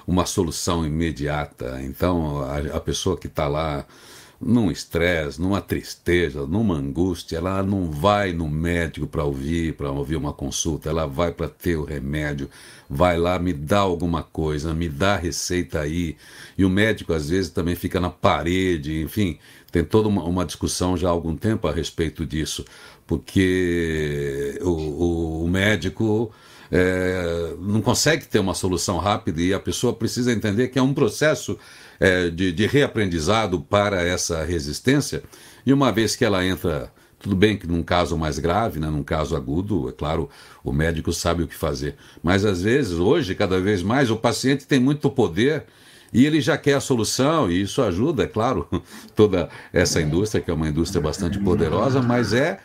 uma 0.05 0.25
solução 0.25 0.85
imediata. 0.85 1.79
Então, 1.81 2.41
a, 2.41 2.57
a 2.77 2.81
pessoa 2.81 3.15
que 3.15 3.27
está 3.27 3.47
lá 3.47 3.85
num 4.45 4.69
estresse, 4.71 5.41
numa 5.41 5.62
tristeza, 5.62 6.45
numa 6.45 6.75
angústia, 6.75 7.38
ela 7.38 7.63
não 7.63 7.89
vai 7.89 8.34
no 8.34 8.49
médico 8.49 9.08
para 9.08 9.23
ouvir, 9.23 9.73
para 9.73 9.91
ouvir 9.91 10.15
uma 10.15 10.34
consulta, 10.34 10.89
ela 10.89 11.06
vai 11.06 11.32
para 11.32 11.47
ter 11.47 11.77
o 11.77 11.84
remédio, 11.84 12.49
vai 12.89 13.17
lá, 13.17 13.39
me 13.39 13.53
dá 13.53 13.79
alguma 13.79 14.23
coisa, 14.23 14.73
me 14.73 14.89
dá 14.89 15.15
a 15.15 15.17
receita 15.17 15.79
aí. 15.79 16.17
E 16.58 16.65
o 16.65 16.69
médico 16.69 17.13
às 17.13 17.29
vezes 17.29 17.51
também 17.51 17.75
fica 17.75 17.99
na 17.99 18.10
parede, 18.10 19.01
enfim, 19.01 19.39
tem 19.71 19.84
toda 19.84 20.08
uma, 20.08 20.23
uma 20.23 20.45
discussão 20.45 20.95
já 20.97 21.08
há 21.08 21.12
algum 21.12 21.36
tempo 21.36 21.67
a 21.67 21.71
respeito 21.71 22.25
disso, 22.25 22.65
porque 23.08 24.60
o, 24.62 24.69
o, 24.69 25.43
o 25.45 25.47
médico 25.47 26.32
é, 26.71 27.56
não 27.60 27.82
consegue 27.82 28.25
ter 28.25 28.39
uma 28.39 28.56
solução 28.56 28.97
rápida 28.97 29.39
e 29.41 29.53
a 29.53 29.60
pessoa 29.60 29.93
precisa 29.93 30.34
entender 30.34 30.69
que 30.69 30.79
é 30.79 30.82
um 30.82 30.93
processo 30.93 31.58
é, 32.03 32.29
de, 32.29 32.51
de 32.51 32.67
reaprendizado 32.67 33.61
para 33.61 34.03
essa 34.03 34.43
resistência. 34.43 35.23
E 35.65 35.71
uma 35.71 35.89
vez 35.89 36.17
que 36.17 36.25
ela 36.25 36.45
entra 36.45 36.91
tudo 37.17 37.33
bem 37.33 37.55
que 37.55 37.65
num 37.65 37.81
caso 37.81 38.17
mais 38.17 38.37
grave, 38.37 38.81
né, 38.81 38.87
num 38.87 39.01
caso 39.01 39.33
agudo, 39.33 39.87
é 39.87 39.93
claro, 39.93 40.29
o 40.61 40.73
médico 40.73 41.13
sabe 41.13 41.43
o 41.43 41.47
que 41.47 41.55
fazer. 41.55 41.95
Mas 42.21 42.43
às 42.43 42.61
vezes, 42.61 42.99
hoje, 42.99 43.33
cada 43.33 43.57
vez 43.61 43.81
mais, 43.81 44.11
o 44.11 44.17
paciente 44.17 44.67
tem 44.67 44.77
muito 44.77 45.09
poder 45.09 45.63
e 46.11 46.25
ele 46.25 46.41
já 46.41 46.57
quer 46.57 46.73
a 46.73 46.81
solução, 46.81 47.49
e 47.49 47.61
isso 47.61 47.81
ajuda, 47.81 48.23
é 48.23 48.27
claro, 48.27 48.67
toda 49.15 49.47
essa 49.71 50.01
indústria, 50.01 50.43
que 50.43 50.51
é 50.51 50.53
uma 50.53 50.67
indústria 50.67 51.01
bastante 51.01 51.39
poderosa, 51.39 52.01
mas 52.01 52.33
é 52.33 52.59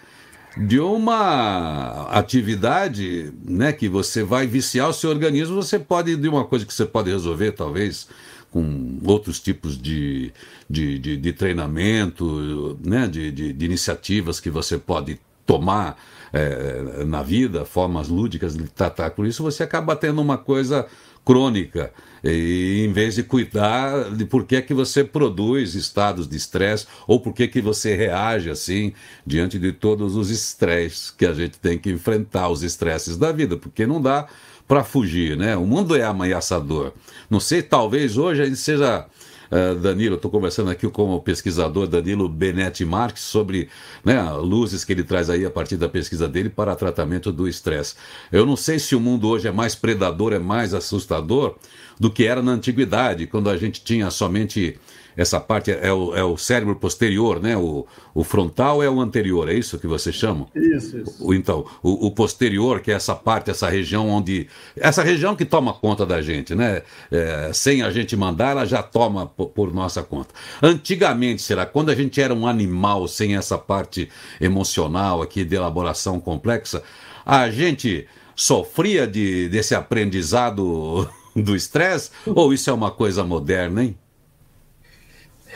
de 0.56 0.80
uma 0.80 2.08
atividade 2.10 3.32
né, 3.44 3.72
que 3.72 3.88
você 3.88 4.24
vai 4.24 4.48
viciar 4.48 4.88
o 4.88 4.92
seu 4.92 5.10
organismo, 5.10 5.54
você 5.54 5.78
pode, 5.78 6.16
de 6.16 6.28
uma 6.28 6.44
coisa 6.44 6.66
que 6.66 6.74
você 6.74 6.84
pode 6.84 7.08
resolver, 7.10 7.52
talvez, 7.52 8.08
com 8.50 8.98
outros 9.04 9.40
tipos 9.40 9.80
de, 9.80 10.32
de, 10.68 10.98
de, 10.98 11.16
de 11.16 11.32
treinamento, 11.32 12.78
né, 12.84 13.06
de, 13.06 13.30
de, 13.30 13.52
de, 13.52 13.64
iniciativas 13.64 14.40
que 14.40 14.50
você 14.50 14.78
pode 14.78 15.20
tomar 15.46 15.98
é, 16.32 17.04
na 17.04 17.22
vida, 17.22 17.64
formas 17.64 18.08
lúdicas 18.08 18.56
de 18.56 18.64
tratar 18.68 19.10
com 19.10 19.24
isso, 19.24 19.42
você 19.42 19.62
acaba 19.62 19.96
tendo 19.96 20.20
uma 20.20 20.38
coisa 20.38 20.86
crônica, 21.24 21.92
e, 22.24 22.84
em 22.84 22.92
vez 22.92 23.14
de 23.14 23.22
cuidar 23.22 24.10
de 24.10 24.24
por 24.24 24.44
que, 24.44 24.60
que 24.62 24.74
você 24.74 25.04
produz 25.04 25.74
estados 25.74 26.28
de 26.28 26.36
estresse 26.36 26.86
ou 27.06 27.20
por 27.20 27.32
que, 27.32 27.46
que 27.46 27.60
você 27.60 27.94
reage 27.94 28.50
assim 28.50 28.92
diante 29.26 29.58
de 29.58 29.72
todos 29.72 30.16
os 30.16 30.30
estresses 30.30 31.10
que 31.10 31.26
a 31.26 31.32
gente 31.32 31.58
tem 31.58 31.78
que 31.78 31.90
enfrentar, 31.90 32.48
os 32.48 32.62
estresses 32.62 33.16
da 33.16 33.30
vida, 33.30 33.56
porque 33.56 33.86
não 33.86 34.00
dá 34.00 34.26
para 34.68 34.84
fugir, 34.84 35.36
né? 35.36 35.56
O 35.56 35.66
mundo 35.66 35.96
é 35.96 36.04
ameaçador. 36.04 36.92
Não 37.28 37.40
sei, 37.40 37.62
talvez 37.62 38.18
hoje 38.18 38.42
a 38.42 38.44
gente 38.44 38.58
seja 38.58 39.06
Uh, 39.50 39.74
Danilo, 39.76 40.16
estou 40.16 40.30
conversando 40.30 40.70
aqui 40.70 40.86
com 40.90 41.10
o 41.14 41.22
pesquisador 41.22 41.86
Danilo 41.86 42.28
Benetti 42.28 42.84
Marques 42.84 43.22
sobre 43.22 43.70
né, 44.04 44.22
luzes 44.32 44.84
que 44.84 44.92
ele 44.92 45.02
traz 45.02 45.30
aí 45.30 45.46
a 45.46 45.50
partir 45.50 45.78
da 45.78 45.88
pesquisa 45.88 46.28
dele 46.28 46.50
para 46.50 46.76
tratamento 46.76 47.32
do 47.32 47.48
estresse. 47.48 47.94
Eu 48.30 48.44
não 48.44 48.56
sei 48.56 48.78
se 48.78 48.94
o 48.94 49.00
mundo 49.00 49.26
hoje 49.26 49.48
é 49.48 49.50
mais 49.50 49.74
predador, 49.74 50.34
é 50.34 50.38
mais 50.38 50.74
assustador 50.74 51.56
do 51.98 52.10
que 52.10 52.26
era 52.26 52.42
na 52.42 52.52
antiguidade, 52.52 53.26
quando 53.26 53.48
a 53.48 53.56
gente 53.56 53.82
tinha 53.82 54.10
somente 54.10 54.78
essa 55.18 55.40
parte 55.40 55.72
é 55.72 55.92
o, 55.92 56.14
é 56.14 56.22
o 56.22 56.36
cérebro 56.36 56.76
posterior, 56.76 57.42
né? 57.42 57.56
O, 57.56 57.84
o 58.14 58.22
frontal 58.22 58.80
é 58.80 58.88
o 58.88 59.00
anterior, 59.00 59.48
é 59.48 59.52
isso 59.52 59.76
que 59.76 59.86
você 59.88 60.12
chama? 60.12 60.46
Isso, 60.54 60.96
isso. 60.96 61.26
O, 61.26 61.34
então, 61.34 61.66
o, 61.82 62.06
o, 62.06 62.10
posterior, 62.12 62.80
que 62.80 62.92
é 62.92 62.94
essa 62.94 63.16
parte, 63.16 63.50
essa 63.50 63.68
região 63.68 64.08
onde. 64.08 64.46
Essa 64.76 65.02
região 65.02 65.34
que 65.34 65.44
toma 65.44 65.74
conta 65.74 66.06
da 66.06 66.22
gente, 66.22 66.54
né? 66.54 66.82
É, 67.10 67.50
sem 67.52 67.82
a 67.82 67.90
gente 67.90 68.16
mandar, 68.16 68.52
ela 68.52 68.64
já 68.64 68.80
toma 68.80 69.26
por, 69.26 69.48
por, 69.48 69.74
nossa 69.74 70.04
conta. 70.04 70.32
Antigamente, 70.62 71.42
será, 71.42 71.66
quando 71.66 71.90
a 71.90 71.96
gente 71.96 72.20
era 72.20 72.32
um 72.32 72.46
animal 72.46 73.08
sem 73.08 73.36
essa 73.36 73.58
parte 73.58 74.08
emocional 74.40 75.20
aqui 75.20 75.44
de 75.44 75.56
elaboração 75.56 76.20
complexa, 76.20 76.80
a 77.26 77.50
gente 77.50 78.06
sofria 78.36 79.04
de, 79.04 79.48
desse 79.48 79.74
aprendizado 79.74 81.10
do 81.34 81.56
estresse? 81.56 82.12
Ou 82.24 82.52
isso 82.52 82.70
é 82.70 82.72
uma 82.72 82.92
coisa 82.92 83.24
moderna, 83.24 83.82
hein? 83.82 83.98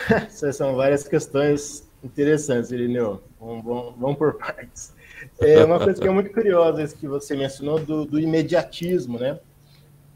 São 0.52 0.76
várias 0.76 1.06
questões 1.06 1.88
interessantes, 2.02 2.70
Irineu. 2.70 3.22
Vamos 3.38 4.16
por 4.16 4.34
partes. 4.34 4.92
É 5.40 5.64
uma 5.64 5.78
coisa 5.78 6.00
que 6.00 6.06
é 6.06 6.10
muito 6.10 6.32
curiosa, 6.32 6.82
isso 6.82 6.96
que 6.96 7.06
você 7.06 7.36
mencionou 7.36 7.78
do, 7.78 8.04
do 8.04 8.18
imediatismo, 8.18 9.18
né? 9.18 9.38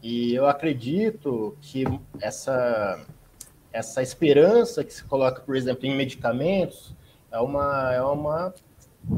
E 0.01 0.35
eu 0.35 0.45
acredito 0.45 1.57
que 1.61 1.85
essa, 2.21 3.05
essa 3.71 4.01
esperança 4.01 4.83
que 4.83 4.93
se 4.93 5.03
coloca, 5.03 5.41
por 5.41 5.55
exemplo, 5.55 5.85
em 5.85 5.95
medicamentos 5.95 6.93
é 7.31 7.39
uma, 7.39 7.93
é 7.93 8.01
uma 8.01 8.53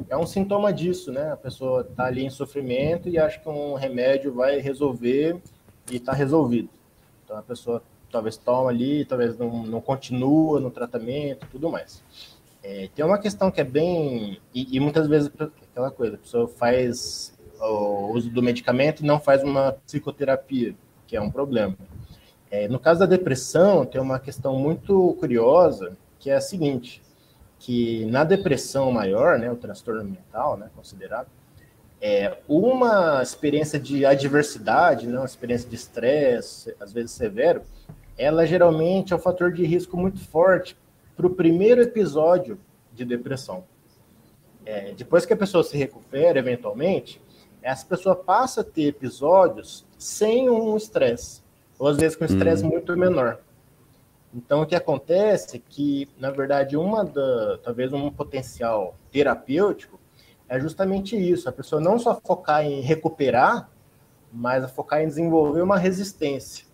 é 0.07 0.15
um 0.15 0.25
sintoma 0.25 0.71
disso, 0.71 1.11
né? 1.11 1.31
A 1.31 1.37
pessoa 1.37 1.81
está 1.81 2.05
ali 2.05 2.23
em 2.23 2.29
sofrimento 2.29 3.09
e 3.09 3.17
acha 3.17 3.39
que 3.39 3.49
um 3.49 3.73
remédio 3.73 4.33
vai 4.33 4.59
resolver 4.59 5.41
e 5.91 5.95
está 5.95 6.13
resolvido. 6.13 6.69
Então 7.23 7.37
a 7.37 7.41
pessoa 7.41 7.81
talvez 8.11 8.37
toma 8.37 8.69
ali, 8.69 9.05
talvez 9.05 9.37
não, 9.37 9.63
não 9.63 9.81
continua 9.81 10.59
no 10.59 10.71
tratamento, 10.71 11.47
tudo 11.51 11.69
mais. 11.69 12.03
É, 12.63 12.89
tem 12.93 13.05
uma 13.05 13.17
questão 13.17 13.49
que 13.49 13.61
é 13.61 13.63
bem. 13.63 14.39
E, 14.53 14.75
e, 14.75 14.79
muitas 14.79 15.07
vezes 15.07 15.31
aquela 15.71 15.91
coisa, 15.91 16.15
a 16.15 16.19
pessoa 16.19 16.47
faz 16.47 17.33
o 17.59 18.13
uso 18.13 18.29
do 18.29 18.41
medicamento 18.41 19.01
e 19.01 19.05
não 19.05 19.19
faz 19.19 19.43
uma 19.43 19.73
psicoterapia, 19.85 20.75
que 21.07 21.15
é 21.15 21.21
um 21.21 21.31
problema. 21.31 21.75
É, 22.51 22.67
no 22.67 22.79
caso 22.79 23.01
da 23.01 23.05
depressão, 23.05 23.85
tem 23.85 24.01
uma 24.01 24.19
questão 24.19 24.57
muito 24.57 25.15
curiosa, 25.19 25.95
que 26.17 26.29
é 26.29 26.35
a 26.35 26.41
seguinte, 26.41 27.01
que 27.59 28.05
na 28.05 28.23
depressão 28.23 28.91
maior, 28.91 29.37
né, 29.37 29.51
o 29.51 29.55
transtorno 29.55 30.03
mental, 30.03 30.57
né, 30.57 30.69
considerado, 30.75 31.27
é, 32.01 32.37
uma 32.47 33.21
experiência 33.21 33.79
de 33.79 34.05
adversidade, 34.05 35.05
né, 35.05 35.17
uma 35.17 35.25
experiência 35.25 35.69
de 35.69 35.75
estresse, 35.75 36.75
às 36.79 36.91
vezes 36.91 37.11
severo, 37.11 37.61
ela 38.19 38.45
geralmente 38.45 39.13
é 39.13 39.15
um 39.15 39.19
fator 39.19 39.49
de 39.49 39.65
risco 39.65 39.95
muito 39.95 40.19
forte 40.19 40.77
para 41.15 41.25
o 41.25 41.29
primeiro 41.29 41.81
episódio 41.81 42.59
de 42.93 43.05
depressão. 43.05 43.63
É, 44.65 44.91
depois 44.91 45.25
que 45.25 45.31
a 45.31 45.37
pessoa 45.37 45.63
se 45.63 45.77
recupera, 45.77 46.37
eventualmente, 46.37 47.21
essa 47.61 47.85
pessoa 47.85 48.17
passa 48.17 48.59
a 48.59 48.63
ter 48.63 48.87
episódios 48.87 49.85
sem 49.97 50.49
um 50.49 50.75
estresse, 50.75 51.41
ou 51.79 51.87
às 51.87 51.95
vezes 51.95 52.17
com 52.17 52.25
estresse 52.25 52.63
hum. 52.65 52.67
muito 52.67 52.95
menor. 52.97 53.39
Então, 54.35 54.61
o 54.61 54.65
que 54.65 54.75
acontece 54.75 55.55
é 55.55 55.61
que, 55.67 56.09
na 56.19 56.29
verdade, 56.29 56.75
uma 56.75 57.05
da, 57.05 57.57
talvez 57.63 57.93
um 57.93 58.11
potencial 58.11 58.95
terapêutico 59.11 59.97
é 60.47 60.59
justamente 60.59 61.15
isso: 61.15 61.47
a 61.47 61.53
pessoa 61.53 61.81
não 61.81 61.97
só 61.97 62.19
focar 62.19 62.65
em 62.65 62.81
recuperar, 62.81 63.69
mas 64.31 64.69
focar 64.71 65.01
em 65.01 65.07
desenvolver 65.07 65.61
uma 65.61 65.77
resistência 65.77 66.68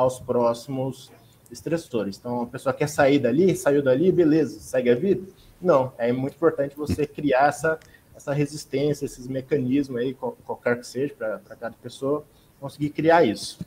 aos 0.00 0.18
próximos 0.18 1.12
estressores. 1.50 2.16
Então, 2.18 2.42
a 2.42 2.46
pessoa 2.46 2.72
quer 2.72 2.88
sair 2.88 3.18
dali, 3.18 3.54
saiu 3.54 3.82
dali, 3.82 4.10
beleza, 4.10 4.58
segue 4.58 4.88
a 4.88 4.94
vida? 4.94 5.26
Não, 5.60 5.92
é 5.98 6.10
muito 6.10 6.36
importante 6.36 6.74
você 6.74 7.06
criar 7.06 7.48
essa, 7.48 7.78
essa 8.16 8.32
resistência, 8.32 9.04
esses 9.04 9.26
mecanismos 9.26 10.00
aí, 10.00 10.14
qualquer 10.14 10.78
que 10.78 10.86
seja, 10.86 11.14
para 11.14 11.56
cada 11.56 11.76
pessoa 11.82 12.24
conseguir 12.58 12.90
criar 12.90 13.24
isso. 13.24 13.58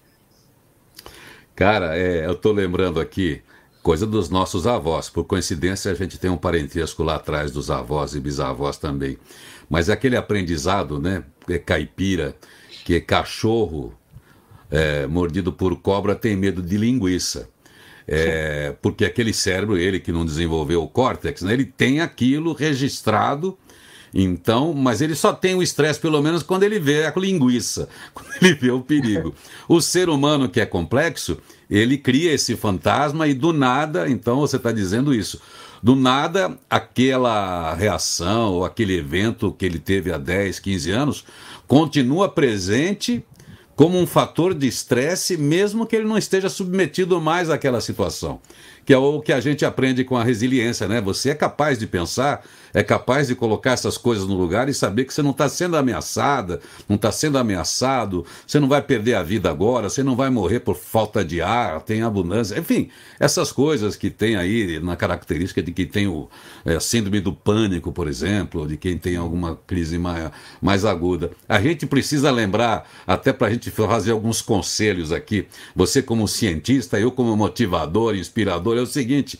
Cara, 1.55 1.95
é, 1.95 2.25
eu 2.25 2.31
estou 2.31 2.51
lembrando 2.51 2.99
aqui, 2.99 3.43
coisa 3.83 4.07
dos 4.07 4.27
nossos 4.31 4.65
avós. 4.65 5.11
Por 5.11 5.25
coincidência, 5.25 5.91
a 5.91 5.95
gente 5.95 6.17
tem 6.17 6.31
um 6.31 6.37
parentesco 6.37 7.03
lá 7.03 7.17
atrás 7.17 7.51
dos 7.51 7.69
avós 7.69 8.15
e 8.15 8.19
bisavós 8.19 8.77
também. 8.77 9.19
Mas 9.69 9.87
é 9.87 9.93
aquele 9.93 10.17
aprendizado, 10.17 10.99
né? 10.99 11.23
É 11.47 11.59
caipira, 11.59 12.35
que 12.83 12.95
é 12.95 12.99
cachorro 12.99 13.93
é, 14.73 15.05
mordido 15.05 15.53
por 15.53 15.75
cobra 15.75 16.15
tem 16.15 16.35
medo 16.35 16.59
de 16.59 16.77
linguiça. 16.77 17.47
É, 18.07 18.75
porque 18.81 19.05
aquele 19.05 19.31
cérebro, 19.31 19.77
ele 19.77 19.99
que 19.99 20.11
não 20.11 20.25
desenvolveu 20.25 20.81
o 20.83 20.87
córtex, 20.89 21.43
né, 21.43 21.53
ele 21.53 21.65
tem 21.65 22.01
aquilo 22.01 22.53
registrado. 22.53 23.55
Então, 24.11 24.73
mas 24.73 25.01
ele 25.01 25.15
só 25.15 25.31
tem 25.31 25.55
o 25.55 25.63
estresse, 25.63 25.99
pelo 25.99 26.21
menos, 26.21 26.43
quando 26.43 26.63
ele 26.63 26.79
vê 26.79 27.05
a 27.05 27.13
linguiça, 27.15 27.87
quando 28.13 28.29
ele 28.41 28.55
vê 28.55 28.71
o 28.71 28.81
perigo. 28.81 29.33
O 29.67 29.79
ser 29.79 30.09
humano 30.09 30.49
que 30.49 30.59
é 30.59 30.65
complexo, 30.65 31.37
ele 31.69 31.97
cria 31.97 32.33
esse 32.33 32.55
fantasma 32.55 33.27
e 33.27 33.33
do 33.33 33.53
nada, 33.53 34.09
então 34.09 34.39
você 34.39 34.57
está 34.57 34.71
dizendo 34.71 35.13
isso, 35.13 35.39
do 35.81 35.95
nada, 35.95 36.57
aquela 36.69 37.73
reação 37.73 38.53
ou 38.53 38.65
aquele 38.65 38.97
evento 38.97 39.51
que 39.51 39.65
ele 39.65 39.79
teve 39.79 40.11
há 40.11 40.17
10, 40.17 40.59
15 40.59 40.91
anos 40.91 41.25
continua 41.67 42.29
presente 42.29 43.23
como 43.75 43.97
um 43.97 44.05
fator 44.05 44.53
de 44.53 44.67
estresse, 44.67 45.35
mesmo 45.37 45.85
que 45.85 45.95
ele 45.95 46.07
não 46.07 46.17
esteja 46.17 46.49
submetido 46.49 47.19
mais 47.19 47.49
àquela 47.49 47.81
situação 47.81 48.39
que 48.85 48.93
é 48.93 48.97
o 48.97 49.21
que 49.21 49.31
a 49.31 49.39
gente 49.39 49.65
aprende 49.65 50.03
com 50.03 50.17
a 50.17 50.23
resiliência, 50.23 50.87
né? 50.87 50.99
Você 51.01 51.29
é 51.29 51.35
capaz 51.35 51.79
de 51.79 51.87
pensar, 51.87 52.43
é 52.73 52.81
capaz 52.81 53.27
de 53.27 53.35
colocar 53.35 53.71
essas 53.71 53.97
coisas 53.97 54.27
no 54.27 54.35
lugar 54.35 54.67
e 54.67 54.73
saber 54.73 55.05
que 55.05 55.13
você 55.13 55.21
não 55.21 55.31
está 55.31 55.47
sendo 55.47 55.77
ameaçada, 55.77 56.59
não 56.89 56.95
está 56.95 57.11
sendo 57.11 57.37
ameaçado, 57.37 58.25
você 58.45 58.59
não 58.59 58.67
vai 58.67 58.81
perder 58.81 59.13
a 59.13 59.23
vida 59.23 59.49
agora, 59.49 59.89
você 59.89 60.01
não 60.01 60.15
vai 60.15 60.29
morrer 60.29 60.61
por 60.61 60.75
falta 60.75 61.23
de 61.23 61.41
ar, 61.41 61.81
tem 61.81 62.01
abundância, 62.01 62.57
enfim, 62.57 62.89
essas 63.19 63.51
coisas 63.51 63.95
que 63.95 64.09
tem 64.09 64.35
aí 64.35 64.79
na 64.79 64.95
característica 64.95 65.61
de 65.61 65.71
quem 65.71 65.85
tem 65.85 66.07
o 66.07 66.29
é, 66.65 66.79
síndrome 66.79 67.19
do 67.19 67.33
pânico, 67.33 67.91
por 67.91 68.07
exemplo, 68.07 68.67
de 68.67 68.77
quem 68.77 68.97
tem 68.97 69.15
alguma 69.15 69.55
crise 69.67 69.97
mais, 69.97 70.31
mais 70.61 70.85
aguda. 70.85 71.31
A 71.47 71.61
gente 71.61 71.85
precisa 71.85 72.31
lembrar, 72.31 72.89
até 73.05 73.31
para 73.31 73.47
a 73.47 73.49
gente 73.51 73.69
fazer 73.69 74.11
alguns 74.11 74.41
conselhos 74.41 75.11
aqui, 75.11 75.47
você 75.75 76.01
como 76.01 76.27
cientista, 76.27 76.99
eu 76.99 77.11
como 77.11 77.35
motivador, 77.35 78.15
inspirador, 78.15 78.77
é 78.77 78.81
o 78.81 78.85
seguinte: 78.85 79.39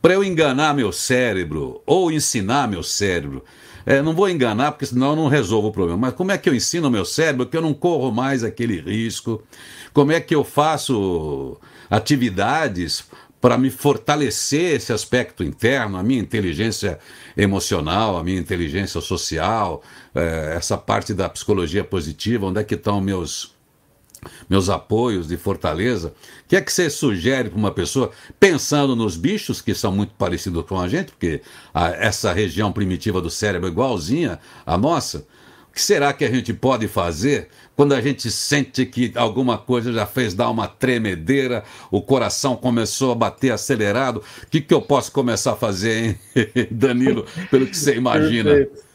para 0.00 0.14
eu 0.14 0.24
enganar 0.24 0.74
meu 0.74 0.92
cérebro 0.92 1.82
ou 1.84 2.10
ensinar 2.10 2.68
meu 2.68 2.82
cérebro, 2.82 3.44
é, 3.84 4.02
não 4.02 4.14
vou 4.14 4.28
enganar 4.28 4.72
porque 4.72 4.86
senão 4.86 5.10
eu 5.10 5.16
não 5.16 5.28
resolvo 5.28 5.68
o 5.68 5.72
problema. 5.72 5.98
Mas 5.98 6.14
como 6.14 6.32
é 6.32 6.38
que 6.38 6.48
eu 6.48 6.54
ensino 6.54 6.90
meu 6.90 7.04
cérebro 7.04 7.46
que 7.46 7.56
eu 7.56 7.62
não 7.62 7.74
corro 7.74 8.12
mais 8.12 8.44
aquele 8.44 8.80
risco? 8.80 9.42
Como 9.92 10.12
é 10.12 10.20
que 10.20 10.34
eu 10.34 10.44
faço 10.44 11.58
atividades 11.90 13.04
para 13.40 13.56
me 13.56 13.70
fortalecer 13.70 14.76
esse 14.76 14.92
aspecto 14.92 15.42
interno, 15.42 15.96
a 15.96 16.02
minha 16.02 16.20
inteligência 16.20 16.98
emocional, 17.36 18.18
a 18.18 18.22
minha 18.22 18.38
inteligência 18.38 19.00
social, 19.00 19.82
é, 20.14 20.54
essa 20.56 20.76
parte 20.76 21.14
da 21.14 21.28
psicologia 21.28 21.82
positiva, 21.82 22.46
onde 22.46 22.60
é 22.60 22.64
que 22.64 22.74
estão 22.74 23.00
meus 23.00 23.54
meus 24.48 24.68
apoios 24.68 25.28
de 25.28 25.36
fortaleza. 25.36 26.08
O 26.44 26.48
que 26.48 26.56
é 26.56 26.60
que 26.60 26.72
você 26.72 26.90
sugere 26.90 27.50
para 27.50 27.58
uma 27.58 27.70
pessoa, 27.70 28.10
pensando 28.38 28.94
nos 28.96 29.16
bichos, 29.16 29.60
que 29.60 29.74
são 29.74 29.92
muito 29.92 30.14
parecidos 30.14 30.64
com 30.66 30.80
a 30.80 30.88
gente, 30.88 31.12
porque 31.12 31.40
a, 31.72 31.88
essa 31.88 32.32
região 32.32 32.72
primitiva 32.72 33.20
do 33.20 33.30
cérebro 33.30 33.68
é 33.68 33.72
igualzinha 33.72 34.38
à 34.66 34.76
nossa? 34.76 35.26
O 35.70 35.72
que 35.72 35.80
será 35.80 36.12
que 36.12 36.24
a 36.24 36.30
gente 36.30 36.52
pode 36.52 36.88
fazer 36.88 37.48
quando 37.76 37.94
a 37.94 38.00
gente 38.00 38.28
sente 38.30 38.84
que 38.84 39.12
alguma 39.14 39.56
coisa 39.56 39.92
já 39.92 40.04
fez 40.04 40.34
dar 40.34 40.50
uma 40.50 40.66
tremedeira, 40.66 41.62
o 41.90 42.02
coração 42.02 42.56
começou 42.56 43.12
a 43.12 43.14
bater 43.14 43.52
acelerado? 43.52 44.22
O 44.42 44.46
que, 44.50 44.60
que 44.60 44.74
eu 44.74 44.82
posso 44.82 45.12
começar 45.12 45.52
a 45.52 45.56
fazer, 45.56 46.04
hein, 46.04 46.18
Danilo, 46.70 47.24
pelo 47.50 47.66
que 47.66 47.76
você 47.76 47.94
imagina? 47.94 48.50
Perfeito. 48.50 48.89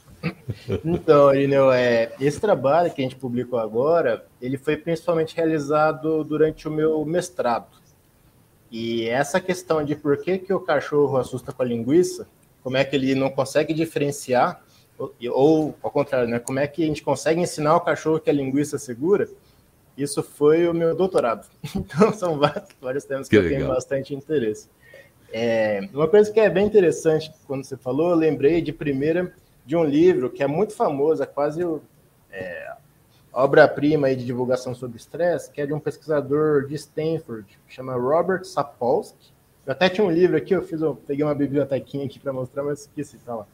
Então, 0.83 1.33
Irineu, 1.33 1.71
é, 1.71 2.13
esse 2.19 2.39
trabalho 2.39 2.91
que 2.91 3.01
a 3.01 3.03
gente 3.03 3.15
publicou 3.15 3.59
agora, 3.59 4.25
ele 4.41 4.57
foi 4.57 4.77
principalmente 4.77 5.35
realizado 5.35 6.23
durante 6.23 6.67
o 6.67 6.71
meu 6.71 7.03
mestrado. 7.05 7.67
E 8.71 9.07
essa 9.07 9.39
questão 9.39 9.83
de 9.83 9.95
por 9.95 10.17
que, 10.17 10.37
que 10.37 10.53
o 10.53 10.59
cachorro 10.59 11.17
assusta 11.17 11.51
com 11.51 11.61
a 11.61 11.65
linguiça, 11.65 12.27
como 12.63 12.77
é 12.77 12.83
que 12.83 12.95
ele 12.95 13.15
não 13.15 13.29
consegue 13.29 13.73
diferenciar, 13.73 14.61
ou, 14.97 15.13
ou 15.31 15.75
ao 15.81 15.91
contrário, 15.91 16.27
né, 16.27 16.39
como 16.39 16.59
é 16.59 16.67
que 16.67 16.83
a 16.83 16.87
gente 16.87 17.03
consegue 17.03 17.39
ensinar 17.39 17.75
o 17.75 17.81
cachorro 17.81 18.19
que 18.19 18.29
a 18.29 18.33
linguiça 18.33 18.75
é 18.75 18.79
segura, 18.79 19.29
isso 19.97 20.21
foi 20.21 20.67
o 20.67 20.73
meu 20.73 20.95
doutorado. 20.95 21.47
Então, 21.75 22.11
são 22.13 22.37
vários, 22.37 22.69
vários 22.81 23.05
temas 23.05 23.29
que, 23.29 23.39
que 23.39 23.45
eu 23.45 23.49
tenho 23.49 23.67
bastante 23.67 24.13
interesse. 24.13 24.67
É, 25.31 25.81
uma 25.93 26.07
coisa 26.07 26.31
que 26.31 26.39
é 26.39 26.49
bem 26.49 26.65
interessante, 26.65 27.31
quando 27.47 27.63
você 27.63 27.77
falou, 27.77 28.11
eu 28.11 28.15
lembrei 28.15 28.61
de 28.61 28.71
primeira 28.71 29.33
de 29.65 29.75
um 29.75 29.83
livro 29.83 30.29
que 30.29 30.43
é 30.43 30.47
muito 30.47 30.73
famoso, 30.73 31.23
é 31.23 31.25
quase 31.25 31.61
é, 32.31 32.75
obra-prima 33.33 34.15
de 34.15 34.25
divulgação 34.25 34.75
sobre 34.75 34.97
estresse, 34.97 35.51
que 35.51 35.59
é 35.59 35.65
de 35.65 35.73
um 35.73 35.79
pesquisador 35.79 36.67
de 36.67 36.75
Stanford, 36.75 37.45
chama 37.67 37.93
Robert 37.95 38.45
Sapolsky. 38.45 39.33
Eu 39.65 39.73
até 39.73 39.89
tinha 39.89 40.05
um 40.05 40.11
livro 40.11 40.37
aqui, 40.37 40.53
eu 40.53 40.61
fiz, 40.61 40.81
eu 40.81 40.95
peguei 40.95 41.25
uma 41.25 41.33
bibliotequinha 41.33 42.05
aqui 42.05 42.19
para 42.19 42.31
mostrar, 42.31 42.63
mas 42.63 42.81
esqueci, 42.81 43.17
tá 43.17 43.35
lá. 43.35 43.47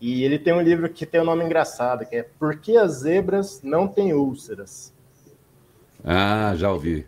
E 0.00 0.24
ele 0.24 0.38
tem 0.38 0.52
um 0.52 0.60
livro 0.60 0.88
que 0.88 1.06
tem 1.06 1.20
um 1.20 1.24
nome 1.24 1.44
engraçado, 1.44 2.04
que 2.04 2.16
é 2.16 2.22
Por 2.22 2.58
que 2.58 2.76
as 2.76 2.92
zebras 2.98 3.62
não 3.62 3.88
têm 3.88 4.12
úlceras? 4.12 4.92
Ah, 6.04 6.54
já 6.56 6.70
ouvi. 6.72 7.06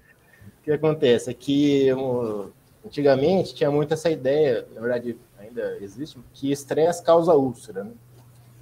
O 0.60 0.62
que 0.64 0.72
acontece 0.72 1.30
é 1.30 1.34
que 1.34 1.92
um, 1.92 2.50
antigamente 2.84 3.54
tinha 3.54 3.70
muito 3.70 3.94
essa 3.94 4.10
ideia, 4.10 4.66
na 4.74 4.80
verdade 4.80 5.16
ainda 5.38 5.78
existe, 5.80 6.18
que 6.32 6.50
estresse 6.50 7.02
causa 7.02 7.34
úlcera, 7.34 7.84
né? 7.84 7.92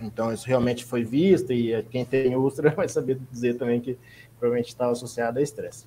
Então, 0.00 0.32
isso 0.32 0.46
realmente 0.46 0.84
foi 0.84 1.02
visto, 1.02 1.52
e 1.52 1.82
quem 1.84 2.04
tem 2.04 2.36
úlcera 2.36 2.70
vai 2.76 2.88
saber 2.88 3.18
dizer 3.30 3.54
também 3.54 3.80
que 3.80 3.98
provavelmente 4.38 4.68
estava 4.68 4.92
associado 4.92 5.38
a 5.38 5.42
estresse. 5.42 5.86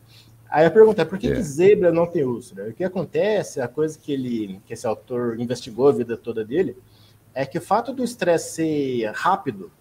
Aí 0.50 0.66
a 0.66 0.72
pergunta 0.72 1.02
é, 1.02 1.06
por 1.06 1.18
que, 1.18 1.28
é. 1.28 1.34
que 1.34 1.42
zebra 1.42 1.94
não 1.94 2.06
tem 2.06 2.26
úlcera? 2.26 2.70
O 2.70 2.74
que 2.74 2.84
acontece, 2.84 3.62
a 3.62 3.70
coisa 3.70 3.98
que, 3.98 4.12
ele, 4.12 4.62
que 4.66 4.74
esse 4.74 4.86
autor 4.86 5.40
investigou 5.40 5.88
a 5.88 5.94
vida 5.94 6.18
toda 6.18 6.44
dele, 6.44 6.76
é 7.34 7.46
que 7.46 7.58
o 7.58 7.62
fato 7.62 7.94
do 7.94 8.04
estresse 8.04 8.56
ser 8.56 9.12
rápido, 9.14 9.72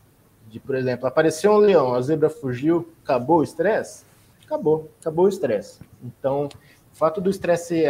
de, 0.48 0.60
por 0.60 0.76
exemplo, 0.76 1.08
apareceu 1.08 1.50
um 1.50 1.56
leão, 1.56 1.92
a 1.92 2.00
zebra 2.00 2.30
fugiu, 2.30 2.88
acabou 3.02 3.38
o 3.38 3.42
estresse? 3.42 4.04
Acabou, 4.44 4.88
acabou 5.00 5.24
o 5.24 5.28
estresse. 5.28 5.80
Então, 6.02 6.48
o 6.92 6.96
fato 6.96 7.20
do 7.20 7.30
estresse 7.30 7.84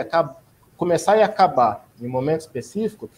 começar 0.74 1.18
e 1.18 1.22
acabar 1.22 1.86
em 2.00 2.06
um 2.06 2.10
momento 2.10 2.40
específico 2.40 3.10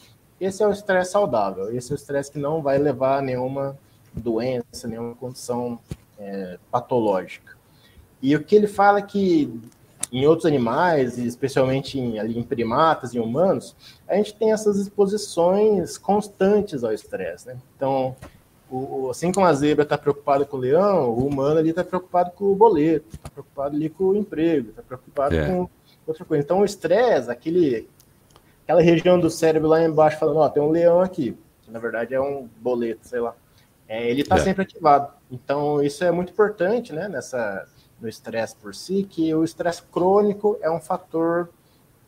esse 0.44 0.62
é 0.62 0.66
o 0.66 0.72
estresse 0.72 1.12
saudável, 1.12 1.74
esse 1.74 1.92
é 1.92 1.94
o 1.94 1.96
estresse 1.96 2.30
que 2.30 2.38
não 2.38 2.60
vai 2.60 2.78
levar 2.78 3.18
a 3.18 3.22
nenhuma 3.22 3.78
doença, 4.12 4.88
nenhuma 4.88 5.14
condição 5.14 5.78
é, 6.18 6.58
patológica. 6.70 7.56
E 8.20 8.34
o 8.34 8.42
que 8.42 8.54
ele 8.54 8.66
fala 8.66 8.98
é 8.98 9.02
que 9.02 9.60
em 10.12 10.26
outros 10.26 10.44
animais, 10.44 11.16
especialmente 11.16 11.98
em, 11.98 12.18
ali 12.18 12.38
em 12.38 12.42
primatas 12.42 13.14
e 13.14 13.18
humanos, 13.18 13.74
a 14.06 14.14
gente 14.16 14.34
tem 14.34 14.52
essas 14.52 14.76
exposições 14.76 15.96
constantes 15.96 16.84
ao 16.84 16.92
estresse. 16.92 17.46
Né? 17.46 17.56
Então, 17.74 18.14
o, 18.70 19.08
assim 19.10 19.32
como 19.32 19.46
a 19.46 19.54
zebra 19.54 19.84
está 19.84 19.96
preocupada 19.96 20.44
com 20.44 20.58
o 20.58 20.60
leão, 20.60 21.10
o 21.10 21.26
humano 21.26 21.58
ali 21.58 21.70
está 21.70 21.82
preocupado 21.82 22.32
com 22.32 22.44
o 22.44 22.54
boleto, 22.54 23.06
está 23.14 23.30
preocupado 23.30 23.74
ali 23.74 23.88
com 23.88 24.04
o 24.04 24.16
emprego, 24.16 24.70
está 24.70 24.82
preocupado 24.82 25.34
é. 25.34 25.46
com 25.46 25.68
outra 26.06 26.24
coisa. 26.24 26.44
Então, 26.44 26.60
o 26.60 26.64
estresse, 26.64 27.30
aquele, 27.30 27.88
aquela 28.64 28.82
região 28.82 29.18
do 29.18 29.30
cérebro 29.30 29.68
lá 29.68 29.82
embaixo 29.82 30.18
falando, 30.18 30.38
ó, 30.38 30.48
tem 30.48 30.62
um 30.62 30.70
leão 30.70 31.00
aqui. 31.00 31.36
Na 31.68 31.78
verdade 31.78 32.14
é 32.14 32.20
um 32.20 32.48
boleto, 32.60 33.06
sei 33.06 33.20
lá. 33.20 33.34
É, 33.88 34.08
ele 34.08 34.22
está 34.22 34.36
é. 34.36 34.38
sempre 34.38 34.62
ativado. 34.62 35.12
Então, 35.30 35.82
isso 35.82 36.02
é 36.04 36.10
muito 36.10 36.32
importante, 36.32 36.92
né, 36.92 37.08
nessa, 37.08 37.66
no 38.00 38.08
estresse 38.08 38.56
por 38.56 38.74
si, 38.74 39.04
que 39.04 39.34
o 39.34 39.44
estresse 39.44 39.82
crônico 39.82 40.58
é 40.62 40.70
um 40.70 40.80
fator 40.80 41.48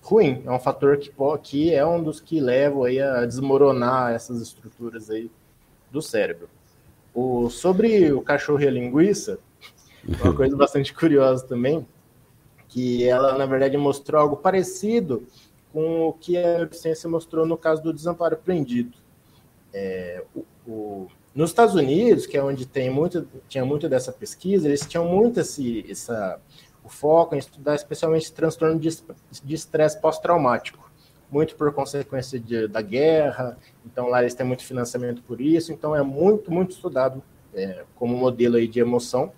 ruim, 0.03 0.43
é 0.45 0.51
um 0.51 0.59
fator 0.59 0.99
que, 0.99 1.13
que 1.43 1.75
é 1.75 1.85
um 1.85 2.03
dos 2.03 2.21
que 2.21 2.41
levam 2.41 2.85
aí 2.85 3.01
a 3.01 3.25
desmoronar 3.25 4.13
essas 4.13 4.41
estruturas 4.41 5.11
aí 5.11 5.31
do 5.91 6.03
cérebro. 6.03 6.49
O, 7.15 7.49
sobre 7.49 8.13
o 8.13 8.21
cachorro 8.21 8.61
e 8.61 8.69
a 8.69 8.71
linguiça, 8.71 9.39
uma 10.23 10.35
coisa 10.35 10.57
bastante 10.57 10.93
curiosa 10.93 11.47
também, 11.47 11.87
que 12.69 13.07
ela, 13.07 13.39
na 13.39 13.47
verdade, 13.47 13.77
mostrou 13.77 14.21
algo 14.21 14.37
parecido 14.37 15.27
com 15.75 16.07
o 16.07 16.13
que 16.13 16.39
a 16.39 16.59
neurociência 16.59 17.11
mostrou 17.11 17.45
no 17.45 17.59
caso 17.59 17.83
do 17.83 17.93
desamparo 17.93 18.37
prendido. 18.37 18.97
É, 19.73 20.23
o, 20.33 20.45
o, 20.65 21.09
nos 21.35 21.51
Estados 21.51 21.75
Unidos, 21.75 22.27
que 22.27 22.37
é 22.37 22.43
onde 22.43 22.65
tem 22.65 22.89
muito, 22.89 23.29
tinha 23.49 23.65
muito 23.65 23.89
dessa 23.89 24.13
pesquisa, 24.13 24.69
eles 24.69 24.87
tinham 24.87 25.05
muito 25.05 25.41
esse, 25.41 25.85
essa, 25.91 26.41
o 26.85 26.89
foco 26.89 27.35
em 27.35 27.39
estudar 27.39 27.75
especialmente 27.75 28.33
transtorno 28.33 28.79
de 28.79 29.55
estresse 29.55 30.01
pós-traumático, 30.01 30.89
muito 31.29 31.57
por 31.57 31.75
consequência 31.75 32.39
de, 32.39 32.69
da 32.69 32.81
guerra, 32.81 33.59
então 33.85 34.07
lá 34.07 34.21
eles 34.21 34.35
têm 34.35 34.47
muito 34.47 34.63
financiamento 34.63 35.25
por 35.25 35.41
isso, 35.41 35.73
então 35.73 35.97
é 35.97 36.03
muito, 36.03 36.53
muito 36.53 36.71
estudado 36.71 37.21
é, 37.53 37.85
como 37.97 38.17
modelo 38.17 38.55
aí 38.55 38.69
de 38.69 38.79
emoção 38.79 39.33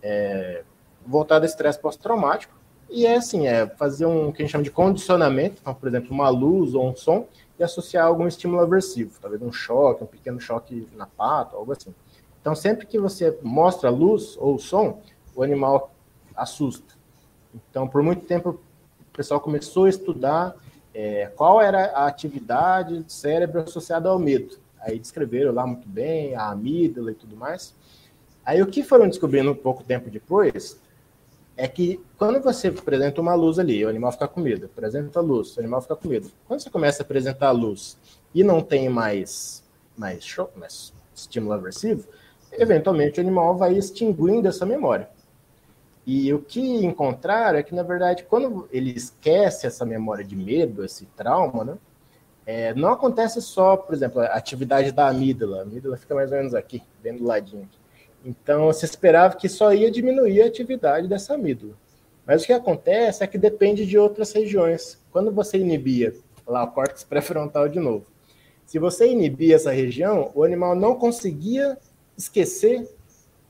é, 0.00 0.62
voltado 1.04 1.44
a 1.44 1.48
estresse 1.48 1.80
pós-traumático, 1.80 2.54
e 2.94 3.06
é 3.06 3.16
assim, 3.16 3.48
é 3.48 3.66
fazer 3.66 4.06
um 4.06 4.30
que 4.30 4.40
a 4.40 4.44
gente 4.44 4.52
chama 4.52 4.62
de 4.62 4.70
condicionamento, 4.70 5.56
então, 5.60 5.74
por 5.74 5.88
exemplo, 5.88 6.12
uma 6.12 6.28
luz 6.28 6.74
ou 6.74 6.88
um 6.88 6.94
som, 6.94 7.26
e 7.58 7.62
associar 7.64 8.06
algum 8.06 8.26
estímulo 8.26 8.62
aversivo, 8.62 9.18
talvez 9.20 9.42
um 9.42 9.52
choque, 9.52 10.04
um 10.04 10.06
pequeno 10.06 10.40
choque 10.40 10.88
na 10.94 11.04
pata, 11.04 11.56
algo 11.56 11.72
assim. 11.72 11.92
Então, 12.40 12.54
sempre 12.54 12.86
que 12.86 12.98
você 12.98 13.36
mostra 13.42 13.90
luz 13.90 14.36
ou 14.38 14.58
som, 14.58 15.02
o 15.34 15.42
animal 15.42 15.92
assusta. 16.36 16.94
Então, 17.52 17.88
por 17.88 18.02
muito 18.02 18.26
tempo, 18.26 18.50
o 18.50 19.16
pessoal 19.16 19.40
começou 19.40 19.86
a 19.86 19.88
estudar 19.88 20.54
é, 20.94 21.26
qual 21.34 21.60
era 21.60 21.86
a 21.86 22.06
atividade 22.06 23.00
do 23.00 23.10
cérebro 23.10 23.60
associada 23.60 24.08
ao 24.08 24.18
medo. 24.18 24.56
Aí 24.80 24.98
descreveram 25.00 25.52
lá 25.52 25.66
muito 25.66 25.88
bem 25.88 26.34
a 26.36 26.50
amígdala 26.50 27.10
e 27.10 27.14
tudo 27.14 27.36
mais. 27.36 27.74
Aí 28.44 28.62
o 28.62 28.66
que 28.66 28.84
foram 28.84 29.08
descobrindo 29.08 29.50
um 29.50 29.56
pouco 29.56 29.82
tempo 29.82 30.10
depois 30.10 30.78
é 31.56 31.68
que 31.68 32.00
quando 32.18 32.40
você 32.40 32.68
apresenta 32.68 33.20
uma 33.20 33.34
luz 33.34 33.58
ali, 33.58 33.84
o 33.84 33.88
animal 33.88 34.12
fica 34.12 34.26
com 34.26 34.40
medo, 34.40 34.66
apresenta 34.66 35.20
a 35.20 35.22
luz, 35.22 35.56
o 35.56 35.60
animal 35.60 35.80
fica 35.82 35.96
com 35.96 36.08
medo. 36.08 36.30
Quando 36.46 36.60
você 36.60 36.70
começa 36.70 37.02
a 37.02 37.04
apresentar 37.04 37.48
a 37.48 37.52
luz 37.52 37.96
e 38.34 38.42
não 38.42 38.60
tem 38.60 38.88
mais, 38.88 39.62
mais, 39.96 40.24
show, 40.24 40.50
mais 40.56 40.92
estímulo 41.14 41.52
aversivo, 41.52 42.08
eventualmente 42.52 43.20
o 43.20 43.22
animal 43.22 43.56
vai 43.56 43.74
extinguindo 43.74 44.48
essa 44.48 44.66
memória. 44.66 45.08
E 46.06 46.32
o 46.34 46.40
que 46.40 46.60
encontraram 46.84 47.58
é 47.58 47.62
que, 47.62 47.74
na 47.74 47.82
verdade, 47.82 48.24
quando 48.24 48.68
ele 48.70 48.90
esquece 48.90 49.66
essa 49.66 49.86
memória 49.86 50.24
de 50.24 50.36
medo, 50.36 50.84
esse 50.84 51.06
trauma, 51.16 51.64
né, 51.64 51.78
é, 52.44 52.74
não 52.74 52.90
acontece 52.90 53.40
só, 53.40 53.76
por 53.76 53.94
exemplo, 53.94 54.20
a 54.20 54.26
atividade 54.26 54.92
da 54.92 55.08
amígdala. 55.08 55.60
A 55.60 55.62
amígdala 55.62 55.96
fica 55.96 56.14
mais 56.14 56.30
ou 56.30 56.36
menos 56.36 56.54
aqui, 56.54 56.82
bem 57.02 57.16
do 57.16 57.24
ladinho. 57.24 57.68
Então, 58.24 58.66
você 58.66 58.86
esperava 58.86 59.36
que 59.36 59.48
só 59.48 59.74
ia 59.74 59.90
diminuir 59.90 60.42
a 60.42 60.46
atividade 60.46 61.06
dessa 61.06 61.34
amígdala. 61.34 61.74
Mas 62.26 62.42
o 62.42 62.46
que 62.46 62.52
acontece 62.52 63.22
é 63.22 63.26
que 63.26 63.36
depende 63.36 63.84
de 63.84 63.98
outras 63.98 64.32
regiões. 64.32 64.98
Quando 65.12 65.30
você 65.30 65.58
inibia 65.58 66.14
lá 66.46 66.64
o 66.64 66.72
córtex 66.72 67.04
pré-frontal 67.04 67.68
de 67.68 67.78
novo, 67.78 68.06
se 68.64 68.78
você 68.78 69.06
inibia 69.06 69.56
essa 69.56 69.70
região, 69.70 70.32
o 70.34 70.42
animal 70.42 70.74
não 70.74 70.94
conseguia 70.94 71.76
esquecer 72.16 72.88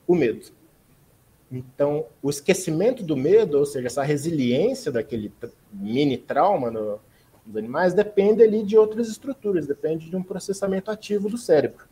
o 0.06 0.14
medo. 0.14 0.46
Então, 1.52 2.06
o 2.20 2.28
esquecimento 2.28 3.04
do 3.04 3.16
medo, 3.16 3.58
ou 3.58 3.66
seja, 3.66 3.86
essa 3.86 4.02
resiliência 4.02 4.90
daquele 4.90 5.32
mini 5.72 6.16
trauma 6.16 6.68
no, 6.68 6.98
nos 7.46 7.56
animais, 7.56 7.94
depende 7.94 8.42
ali 8.42 8.64
de 8.64 8.76
outras 8.76 9.08
estruturas, 9.08 9.66
depende 9.66 10.10
de 10.10 10.16
um 10.16 10.22
processamento 10.22 10.90
ativo 10.90 11.28
do 11.28 11.38
cérebro. 11.38 11.86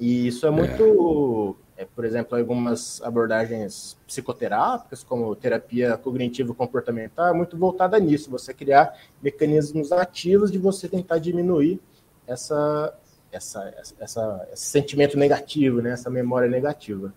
E 0.00 0.26
isso 0.26 0.46
é 0.46 0.50
muito, 0.50 1.56
é. 1.76 1.82
É, 1.82 1.84
por 1.84 2.04
exemplo, 2.04 2.36
algumas 2.36 3.00
abordagens 3.02 3.98
psicoterápicas, 4.06 5.02
como 5.04 5.36
terapia 5.36 5.96
cognitivo-comportamental, 5.96 7.28
é 7.28 7.32
muito 7.32 7.56
voltada 7.56 7.98
nisso, 7.98 8.30
você 8.30 8.52
criar 8.52 8.98
mecanismos 9.22 9.92
ativos 9.92 10.50
de 10.50 10.58
você 10.58 10.88
tentar 10.88 11.18
diminuir 11.18 11.80
essa, 12.26 12.94
essa, 13.32 13.74
essa, 13.98 14.48
esse 14.52 14.66
sentimento 14.66 15.18
negativo, 15.18 15.80
né, 15.80 15.92
essa 15.92 16.10
memória 16.10 16.48
negativa. 16.48 17.14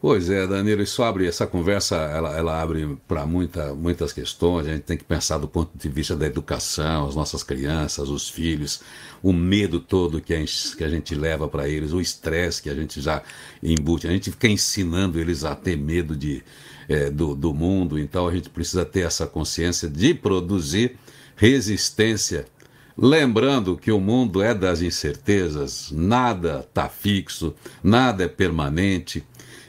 Pois 0.00 0.30
é, 0.30 0.46
Danilo, 0.46 0.80
isso 0.80 1.02
abre, 1.02 1.26
essa 1.26 1.44
conversa, 1.44 1.96
ela, 1.96 2.36
ela 2.36 2.62
abre 2.62 2.96
para 3.08 3.26
muita, 3.26 3.74
muitas 3.74 4.12
questões, 4.12 4.68
a 4.68 4.70
gente 4.70 4.84
tem 4.84 4.96
que 4.96 5.02
pensar 5.02 5.38
do 5.38 5.48
ponto 5.48 5.76
de 5.76 5.88
vista 5.88 6.14
da 6.14 6.24
educação, 6.24 7.08
as 7.08 7.16
nossas 7.16 7.42
crianças, 7.42 8.08
os 8.08 8.28
filhos, 8.30 8.80
o 9.20 9.32
medo 9.32 9.80
todo 9.80 10.20
que 10.20 10.32
a 10.32 10.38
gente, 10.38 10.76
que 10.76 10.84
a 10.84 10.88
gente 10.88 11.16
leva 11.16 11.48
para 11.48 11.68
eles, 11.68 11.92
o 11.92 12.00
estresse 12.00 12.62
que 12.62 12.70
a 12.70 12.76
gente 12.76 13.00
já 13.00 13.24
embute, 13.60 14.06
a 14.06 14.10
gente 14.12 14.30
fica 14.30 14.46
ensinando 14.46 15.18
eles 15.18 15.42
a 15.42 15.56
ter 15.56 15.76
medo 15.76 16.14
de, 16.14 16.44
é, 16.88 17.10
do, 17.10 17.34
do 17.34 17.52
mundo, 17.52 17.98
então 17.98 18.28
a 18.28 18.32
gente 18.32 18.48
precisa 18.48 18.84
ter 18.84 19.00
essa 19.00 19.26
consciência 19.26 19.88
de 19.88 20.14
produzir 20.14 20.96
resistência. 21.34 22.46
Lembrando 22.96 23.76
que 23.76 23.90
o 23.90 23.98
mundo 23.98 24.42
é 24.42 24.54
das 24.54 24.80
incertezas, 24.80 25.90
nada 25.90 26.64
está 26.68 26.88
fixo, 26.88 27.52
nada 27.82 28.22
é 28.22 28.28
permanente. 28.28 29.24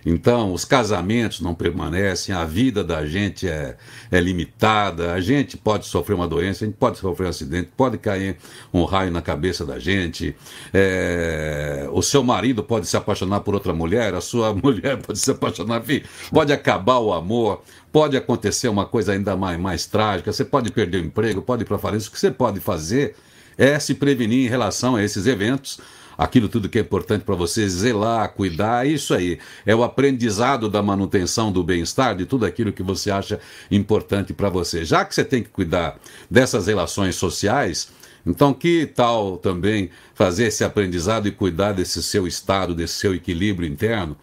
Então, 0.06 0.54
os 0.54 0.66
casamentos 0.66 1.42
não 1.42 1.54
permanecem, 1.54 2.34
a 2.34 2.46
vida 2.46 2.84
da 2.84 3.06
gente 3.06 3.48
é, 3.48 3.76
é 4.12 4.20
limitada, 4.20 5.14
a 5.14 5.22
gente 5.22 5.58
pode 5.58 5.86
sofrer 5.86 6.16
uma 6.16 6.28
doença, 6.28 6.64
a 6.64 6.68
gente 6.68 6.78
pode 6.78 6.98
sofrer 6.98 7.26
um 7.26 7.30
acidente, 7.30 7.70
pode 7.76 7.98
cair 7.98 8.38
um 8.74 8.84
raio 8.86 9.12
na 9.12 9.22
cabeça 9.22 9.66
da 9.66 9.80
gente, 9.80 10.36
é, 10.74 11.88
o 11.92 12.02
seu 12.02 12.24
marido 12.24 12.64
pode 12.64 12.88
se 12.88 12.96
apaixonar 12.96 13.42
por 13.42 13.54
outra 13.54 13.74
mulher, 13.74 14.14
a 14.14 14.22
sua 14.22 14.54
mulher 14.56 14.98
pode 14.98 15.20
se 15.20 15.32
apaixonar, 15.32 15.82
enfim, 15.82 16.02
pode 16.32 16.54
acabar 16.54 17.00
o 17.00 17.14
amor, 17.14 17.62
pode 17.92 18.16
acontecer 18.16 18.70
uma 18.70 18.86
coisa 18.86 19.14
ainda 19.14 19.36
mais, 19.36 19.60
mais 19.60 19.86
trágica, 19.86 20.32
você 20.32 20.46
pode 20.46 20.72
perder 20.72 21.02
o 21.02 21.06
emprego, 21.06 21.42
pode 21.42 21.64
ir 21.64 21.66
para 21.66 21.78
falência, 21.78 22.10
o 22.10 22.12
que 22.12 22.20
você 22.20 22.32
pode 22.32 22.60
fazer 22.60 23.16
é 23.58 23.78
se 23.78 23.94
prevenir 23.94 24.46
em 24.46 24.50
relação 24.50 24.96
a 24.96 25.04
esses 25.04 25.28
eventos 25.28 25.80
aquilo 26.20 26.50
tudo 26.50 26.68
que 26.68 26.78
é 26.78 26.82
importante 26.82 27.24
para 27.24 27.34
você, 27.34 27.68
zelar, 27.70 28.34
cuidar, 28.34 28.86
isso 28.86 29.14
aí. 29.14 29.40
É 29.66 29.74
o 29.74 29.86
aprendizado 29.86 30.70
da 30.70 30.84
manutenção 30.84 31.50
do 31.50 31.64
bem-estar, 31.64 32.14
de 32.14 32.26
tudo 32.26 32.46
aquilo 32.46 32.74
que 32.74 32.84
você 32.84 33.10
acha 33.10 33.40
importante 33.72 34.34
para 34.34 34.50
você. 34.50 34.84
Já 34.84 35.06
que 35.06 35.16
você 35.16 35.24
tem 35.24 35.42
que 35.42 35.48
cuidar 35.48 35.98
dessas 36.30 36.68
relações 36.68 37.16
sociais, 37.16 37.88
então 38.26 38.54
que 38.54 38.86
tal 38.86 39.38
também 39.38 39.92
fazer 40.14 40.48
esse 40.48 40.62
aprendizado 40.62 41.26
e 41.26 41.32
cuidar 41.32 41.72
desse 41.72 42.04
seu 42.04 42.28
estado, 42.28 42.76
desse 42.76 42.96
seu 42.96 43.16
equilíbrio 43.16 43.66
interno? 43.66 44.18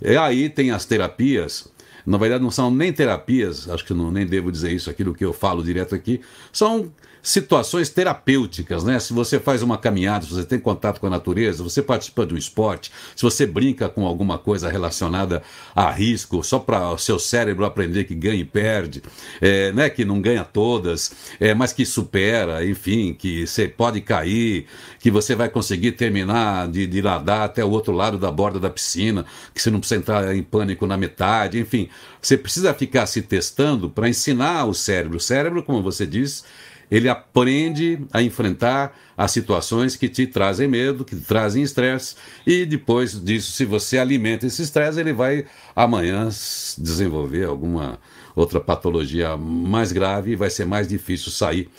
E 0.00 0.16
aí 0.16 0.48
tem 0.48 0.70
as 0.70 0.86
terapias 0.86 1.70
na 2.04 2.18
verdade 2.18 2.42
não 2.42 2.50
são 2.50 2.68
nem 2.68 2.92
terapias, 2.92 3.68
acho 3.68 3.84
que 3.84 3.94
não, 3.94 4.10
nem 4.10 4.26
devo 4.26 4.50
dizer 4.50 4.72
isso, 4.72 4.90
aquilo 4.90 5.14
que 5.14 5.24
eu 5.24 5.32
falo 5.32 5.62
direto 5.62 5.94
aqui, 5.94 6.20
são 6.52 6.90
situações 7.22 7.88
terapêuticas, 7.88 8.82
né? 8.82 8.98
Se 8.98 9.12
você 9.12 9.38
faz 9.38 9.62
uma 9.62 9.78
caminhada, 9.78 10.24
se 10.24 10.32
você 10.32 10.44
tem 10.44 10.58
contato 10.58 11.00
com 11.00 11.06
a 11.06 11.10
natureza, 11.10 11.62
você 11.62 11.80
participa 11.80 12.26
de 12.26 12.34
um 12.34 12.36
esporte, 12.36 12.90
se 13.14 13.22
você 13.22 13.46
brinca 13.46 13.88
com 13.88 14.04
alguma 14.04 14.38
coisa 14.38 14.68
relacionada 14.68 15.40
a 15.74 15.88
risco, 15.90 16.42
só 16.42 16.58
para 16.58 16.90
o 16.90 16.98
seu 16.98 17.20
cérebro 17.20 17.64
aprender 17.64 18.04
que 18.04 18.14
ganha 18.14 18.40
e 18.40 18.44
perde, 18.44 19.02
é, 19.40 19.70
né? 19.72 19.88
Que 19.88 20.04
não 20.04 20.20
ganha 20.20 20.44
todas, 20.44 21.12
é, 21.38 21.54
mas 21.54 21.72
que 21.72 21.86
supera, 21.86 22.66
enfim, 22.66 23.14
que 23.14 23.46
você 23.46 23.68
pode 23.68 24.00
cair, 24.00 24.66
que 24.98 25.10
você 25.10 25.36
vai 25.36 25.48
conseguir 25.48 25.92
terminar 25.92 26.66
de, 26.68 26.86
de 26.88 27.00
nadar 27.00 27.42
até 27.44 27.64
o 27.64 27.70
outro 27.70 27.92
lado 27.92 28.18
da 28.18 28.32
borda 28.32 28.58
da 28.58 28.68
piscina, 28.68 29.24
que 29.54 29.62
você 29.62 29.70
não 29.70 29.78
precisa 29.78 30.00
entrar 30.00 30.34
em 30.34 30.42
pânico 30.42 30.86
na 30.88 30.96
metade, 30.96 31.60
enfim, 31.60 31.88
você 32.20 32.36
precisa 32.36 32.74
ficar 32.74 33.06
se 33.06 33.22
testando 33.22 33.88
para 33.88 34.08
ensinar 34.08 34.64
o 34.64 34.74
cérebro. 34.74 35.18
O 35.18 35.20
cérebro, 35.20 35.62
como 35.62 35.82
você 35.82 36.06
disse, 36.06 36.42
ele 36.92 37.08
aprende 37.08 38.00
a 38.12 38.22
enfrentar 38.22 38.94
as 39.16 39.30
situações 39.30 39.96
que 39.96 40.10
te 40.10 40.26
trazem 40.26 40.68
medo, 40.68 41.06
que 41.06 41.16
te 41.16 41.22
trazem 41.22 41.62
estresse, 41.62 42.16
e 42.46 42.66
depois 42.66 43.18
disso, 43.18 43.52
se 43.52 43.64
você 43.64 43.96
alimenta 43.96 44.46
esse 44.46 44.60
estresse, 44.60 45.00
ele 45.00 45.14
vai 45.14 45.46
amanhã 45.74 46.28
desenvolver 46.76 47.46
alguma 47.46 47.98
outra 48.36 48.60
patologia 48.60 49.38
mais 49.38 49.90
grave 49.90 50.32
e 50.32 50.36
vai 50.36 50.50
ser 50.50 50.66
mais 50.66 50.86
difícil 50.86 51.32
sair 51.32 51.70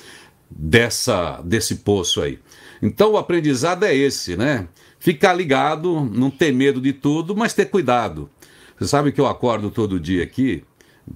dessa 0.50 1.40
desse 1.46 1.76
poço 1.76 2.20
aí. 2.20 2.40
Então 2.82 3.12
o 3.12 3.18
aprendizado 3.18 3.84
é 3.84 3.96
esse, 3.96 4.36
né? 4.36 4.68
Ficar 4.98 5.34
ligado, 5.34 6.10
não 6.12 6.32
ter 6.32 6.52
medo 6.52 6.82
de 6.82 6.92
tudo, 6.92 7.36
mas 7.36 7.54
ter 7.54 7.66
cuidado. 7.66 8.32
Você 8.80 8.88
sabe 8.88 9.12
que 9.12 9.22
eu 9.22 9.28
acordo 9.28 9.70
todo 9.70 10.00
dia 10.00 10.24
aqui 10.24 10.64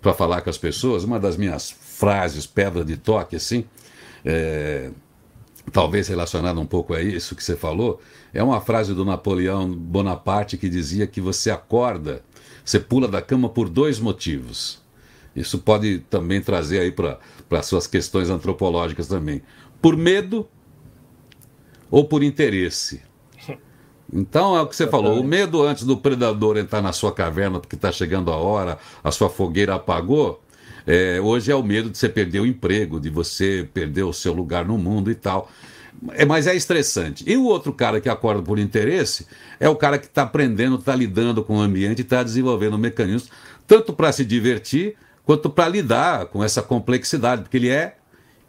para 0.01 0.13
falar 0.13 0.41
com 0.41 0.51
as 0.51 0.57
pessoas, 0.57 1.03
uma 1.03 1.19
das 1.19 1.36
minhas 1.36 1.71
frases, 1.71 2.45
pedra 2.45 2.86
de 2.86 2.95
toque, 2.95 3.36
assim, 3.36 3.65
é, 4.28 4.92
talvez 5.72 6.10
relacionada 6.10 6.60
um 6.60 6.66
pouco 6.66 6.94
a 6.94 7.02
isso 7.02 7.34
que 7.34 7.42
você 7.42 7.56
falou, 7.56 8.02
é 8.34 8.44
uma 8.44 8.60
frase 8.60 8.94
do 8.94 9.06
Napoleão 9.06 9.72
Bonaparte 9.72 10.58
que 10.58 10.68
dizia 10.68 11.08
que 11.08 11.22
você 11.22 11.50
acorda, 11.50 12.22
você 12.63 12.78
pula 12.78 13.08
da 13.08 13.22
cama 13.22 13.48
por 13.48 13.70
dois 13.70 14.00
motivos. 14.00 14.86
Isso 15.34 15.60
pode 15.60 16.00
também 16.10 16.42
trazer 16.42 16.80
aí 16.80 16.92
para 16.92 17.20
as 17.52 17.66
suas 17.68 17.88
questões 17.88 18.30
antropológicas 18.30 19.08
também. 19.08 19.42
Por 19.82 19.96
medo 19.96 20.46
ou 21.90 22.04
por 22.04 22.22
interesse. 22.22 23.02
Então 24.12 24.58
é 24.58 24.62
o 24.62 24.68
que 24.68 24.76
você 24.76 24.88
falou, 24.88 25.20
o 25.20 25.24
medo 25.24 25.63
antes 25.63 25.84
do 25.84 25.96
predador 25.96 26.58
entrar 26.58 26.82
na 26.82 26.92
sua 26.92 27.13
caverna 27.13 27.60
porque 27.60 27.76
está 27.76 27.92
chegando 27.92 28.32
a 28.32 28.38
hora, 28.38 28.78
a 29.04 29.12
sua 29.12 29.30
fogueira 29.30 29.76
apagou, 29.76 30.42
é, 30.88 31.19
hoje 31.19 31.52
é 31.52 31.56
o 31.56 31.62
medo 31.62 31.89
de 31.89 31.97
você 31.97 32.08
perder 32.08 32.39
o 32.39 32.45
emprego, 32.45 32.97
de 32.97 33.10
você 33.10 33.67
perder 33.73 34.04
o 34.04 34.13
seu 34.13 34.32
lugar 34.32 34.65
no 34.65 34.78
mundo 34.78 35.12
e 35.12 35.15
tal. 35.15 35.52
É, 36.13 36.23
mas 36.23 36.47
é 36.47 36.56
estressante. 36.56 37.26
E 37.28 37.36
o 37.36 37.43
outro 37.43 37.73
cara 37.73 38.00
que 38.00 38.08
acorda 38.08 38.41
por 38.41 38.58
interesse 38.58 39.28
é 39.60 39.67
o 39.67 39.76
cara 39.76 39.97
que 39.97 40.06
está 40.06 40.21
aprendendo, 40.21 40.78
está 40.78 40.95
lidando 40.95 41.43
com 41.43 41.58
o 41.58 41.62
ambiente, 41.62 42.04
está 42.04 42.23
desenvolvendo 42.23 42.78
mecanismos, 42.78 43.30
tanto 43.67 43.91
para 43.91 44.13
se 44.13 44.23
divertir, 44.23 44.95
quanto 45.26 45.50
para 45.50 45.67
lidar 45.67 46.28
com 46.28 46.41
essa 46.41 46.62
complexidade, 46.62 47.41
porque 47.41 47.58
ele 47.58 47.69
é 47.69 47.95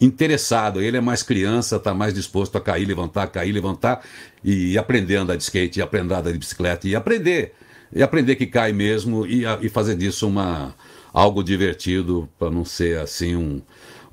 interessado, 0.01 0.81
ele 0.81 0.96
é 0.96 1.01
mais 1.01 1.24
criança, 1.24 1.74
está 1.74 1.92
mais 1.92 2.14
disposto 2.14 2.57
a 2.57 2.61
cair, 2.61 2.87
levantar, 2.87 3.27
cair, 3.27 3.51
levantar, 3.51 4.05
e 4.44 4.79
aprender 4.79 5.16
a 5.16 5.22
andar 5.22 5.37
de 5.37 5.42
skate, 5.42 5.81
e 5.81 5.83
aprender 5.83 6.14
a 6.14 6.18
andar 6.18 6.33
de 6.33 6.38
bicicleta, 6.38 6.87
e 6.87 6.94
aprender, 6.94 7.55
e 7.92 8.01
aprender 8.01 8.37
que 8.37 8.46
cai 8.46 8.72
mesmo, 8.72 9.27
e, 9.27 9.42
e 9.61 9.68
fazer 9.68 9.96
disso 9.96 10.29
uma, 10.29 10.72
algo 11.12 11.42
divertido, 11.42 12.29
para 12.38 12.51
não 12.51 12.64
ser 12.64 12.99
assim 12.99 13.37
um, 13.37 13.62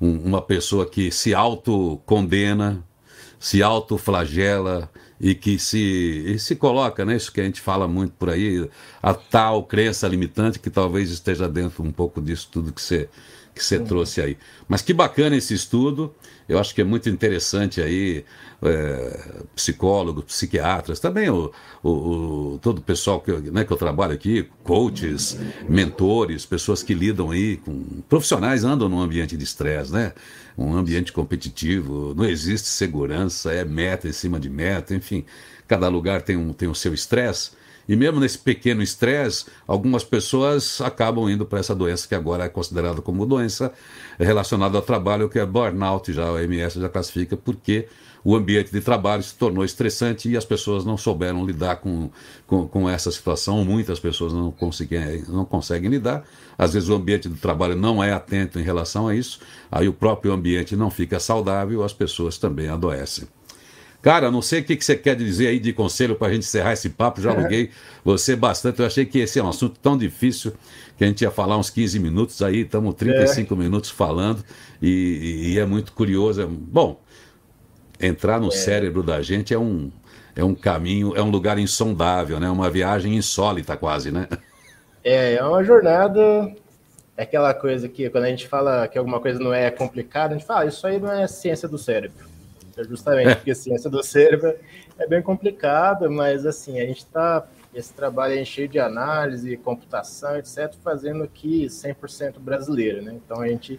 um, 0.00 0.18
uma 0.18 0.42
pessoa 0.42 0.86
que 0.86 1.10
se 1.10 1.34
autocondena, 1.34 2.84
se 3.38 3.62
autoflagela 3.62 4.90
e 5.20 5.34
que 5.34 5.58
se, 5.58 6.24
e 6.26 6.38
se 6.38 6.56
coloca, 6.56 7.04
né, 7.04 7.16
isso 7.16 7.32
que 7.32 7.40
a 7.40 7.44
gente 7.44 7.60
fala 7.60 7.88
muito 7.88 8.12
por 8.18 8.30
aí, 8.30 8.68
a 9.02 9.14
tal 9.14 9.64
crença 9.64 10.06
limitante 10.06 10.58
que 10.58 10.70
talvez 10.70 11.10
esteja 11.10 11.48
dentro 11.48 11.82
um 11.82 11.92
pouco 11.92 12.20
disso 12.20 12.48
tudo 12.50 12.72
que 12.72 12.82
você 12.82 13.08
que 13.54 13.64
você 13.64 13.80
trouxe 13.80 14.20
aí. 14.20 14.36
Mas 14.68 14.82
que 14.82 14.92
bacana 14.92 15.34
esse 15.34 15.54
estudo, 15.54 16.14
eu 16.48 16.58
acho 16.58 16.74
que 16.74 16.80
é 16.80 16.84
muito 16.84 17.08
interessante 17.08 17.80
aí, 17.80 18.24
é, 18.62 19.20
psicólogos, 19.54 20.24
psiquiatras, 20.24 21.00
também 21.00 21.28
o, 21.28 21.52
o, 21.82 21.90
o, 21.90 22.58
todo 22.62 22.78
o 22.78 22.82
pessoal 22.82 23.20
que, 23.20 23.32
né, 23.32 23.64
que 23.64 23.72
eu 23.72 23.76
trabalho 23.76 24.12
aqui, 24.12 24.48
coaches, 24.62 25.38
mentores, 25.68 26.46
pessoas 26.46 26.82
que 26.82 26.94
lidam 26.94 27.30
aí 27.30 27.56
com 27.58 28.02
profissionais, 28.08 28.64
andam 28.64 28.88
num 28.88 29.00
ambiente 29.00 29.36
de 29.36 29.44
estresse, 29.44 29.92
né? 29.92 30.12
Um 30.56 30.74
ambiente 30.74 31.12
competitivo, 31.12 32.14
não 32.14 32.24
existe 32.24 32.68
segurança, 32.68 33.52
é 33.52 33.64
meta 33.64 34.08
em 34.08 34.12
cima 34.12 34.40
de 34.40 34.48
meta, 34.48 34.94
enfim, 34.94 35.24
cada 35.68 35.88
lugar 35.88 36.22
tem, 36.22 36.36
um, 36.36 36.52
tem 36.52 36.68
o 36.68 36.74
seu 36.74 36.94
estresse. 36.94 37.50
E 37.88 37.94
mesmo 37.94 38.20
nesse 38.20 38.38
pequeno 38.38 38.82
estresse, 38.82 39.46
algumas 39.66 40.02
pessoas 40.02 40.80
acabam 40.80 41.30
indo 41.30 41.46
para 41.46 41.60
essa 41.60 41.74
doença 41.74 42.08
que 42.08 42.14
agora 42.14 42.44
é 42.44 42.48
considerada 42.48 43.00
como 43.00 43.26
doença 43.26 43.72
relacionada 44.18 44.76
ao 44.76 44.82
trabalho, 44.82 45.28
que 45.28 45.38
é 45.38 45.46
burnout, 45.46 46.12
já 46.12 46.26
a 46.26 46.32
OMS 46.32 46.80
já 46.80 46.88
classifica, 46.88 47.36
porque 47.36 47.86
o 48.26 48.34
ambiente 48.34 48.72
de 48.72 48.80
trabalho 48.80 49.22
se 49.22 49.36
tornou 49.36 49.64
estressante 49.64 50.28
e 50.28 50.36
as 50.36 50.44
pessoas 50.44 50.84
não 50.84 50.96
souberam 50.96 51.46
lidar 51.46 51.76
com, 51.76 52.10
com, 52.44 52.66
com 52.66 52.90
essa 52.90 53.08
situação. 53.12 53.64
Muitas 53.64 54.00
pessoas 54.00 54.32
não, 54.32 54.50
conseguem, 54.50 55.22
não 55.28 55.44
conseguem 55.44 55.88
lidar. 55.88 56.24
Às 56.58 56.72
vezes 56.74 56.88
o 56.88 56.94
ambiente 56.94 57.28
de 57.28 57.36
trabalho 57.36 57.76
não 57.76 58.02
é 58.02 58.12
atento 58.12 58.58
em 58.58 58.64
relação 58.64 59.06
a 59.06 59.14
isso, 59.14 59.38
aí 59.70 59.86
o 59.86 59.92
próprio 59.92 60.32
ambiente 60.32 60.74
não 60.74 60.90
fica 60.90 61.20
saudável, 61.20 61.84
as 61.84 61.92
pessoas 61.92 62.36
também 62.36 62.68
adoecem. 62.68 63.28
Cara, 64.06 64.30
não 64.30 64.40
sei 64.40 64.60
o 64.60 64.64
que, 64.64 64.80
você 64.80 64.94
quer 64.94 65.16
dizer 65.16 65.48
aí 65.48 65.58
de 65.58 65.72
conselho 65.72 66.14
para 66.14 66.28
a 66.28 66.32
gente 66.32 66.44
encerrar 66.44 66.74
esse 66.74 66.88
papo. 66.88 67.20
Já 67.20 67.32
aluguei 67.32 67.72
você 68.04 68.36
bastante. 68.36 68.78
Eu 68.78 68.86
achei 68.86 69.04
que 69.04 69.18
esse 69.18 69.40
é 69.40 69.42
um 69.42 69.48
assunto 69.48 69.80
tão 69.80 69.98
difícil 69.98 70.52
que 70.96 71.02
a 71.02 71.08
gente 71.08 71.22
ia 71.22 71.30
falar 71.32 71.58
uns 71.58 71.70
15 71.70 71.98
minutos. 71.98 72.40
Aí 72.40 72.60
estamos 72.60 72.94
35 72.94 73.52
é. 73.52 73.56
minutos 73.56 73.90
falando 73.90 74.44
e, 74.80 75.54
e, 75.54 75.58
é 75.58 75.66
muito 75.66 75.92
curioso. 75.92 76.40
É, 76.40 76.46
bom, 76.46 77.00
entrar 78.00 78.38
no 78.38 78.46
é. 78.46 78.52
cérebro 78.52 79.02
da 79.02 79.20
gente 79.22 79.52
é 79.52 79.58
um, 79.58 79.90
é 80.36 80.44
um 80.44 80.54
caminho, 80.54 81.16
é 81.16 81.20
um 81.20 81.30
lugar 81.30 81.58
insondável, 81.58 82.38
né? 82.38 82.48
Uma 82.48 82.70
viagem 82.70 83.16
insólita 83.16 83.76
quase, 83.76 84.12
né? 84.12 84.28
É, 85.02 85.34
é 85.34 85.42
uma 85.42 85.64
jornada. 85.64 86.54
É 87.16 87.24
aquela 87.24 87.52
coisa 87.52 87.88
que 87.88 88.08
quando 88.08 88.22
a 88.22 88.28
gente 88.28 88.46
fala 88.46 88.86
que 88.86 88.96
alguma 88.96 89.18
coisa 89.18 89.40
não 89.40 89.52
é 89.52 89.68
complicada, 89.68 90.32
a 90.32 90.38
gente 90.38 90.46
fala, 90.46 90.60
ah, 90.60 90.66
isso 90.66 90.86
aí 90.86 91.00
não 91.00 91.10
é 91.10 91.26
ciência 91.26 91.68
do 91.68 91.76
cérebro. 91.76 92.35
Justamente 92.84 93.36
porque 93.36 93.50
a 93.50 93.54
ciência 93.54 93.88
do 93.88 94.02
cérebro 94.02 94.54
é 94.98 95.06
bem 95.06 95.22
complicada, 95.22 96.08
mas 96.10 96.44
assim, 96.44 96.80
a 96.80 96.86
gente 96.86 96.98
está 96.98 97.46
esse 97.76 97.92
trabalho 97.92 98.38
é 98.38 98.44
cheio 98.44 98.68
de 98.68 98.78
análise, 98.78 99.54
computação, 99.58 100.38
etc., 100.38 100.72
fazendo 100.82 101.22
aqui 101.22 101.66
100% 101.66 102.38
brasileiro, 102.38 103.02
né? 103.02 103.12
Então 103.14 103.42
a 103.42 103.48
gente, 103.48 103.78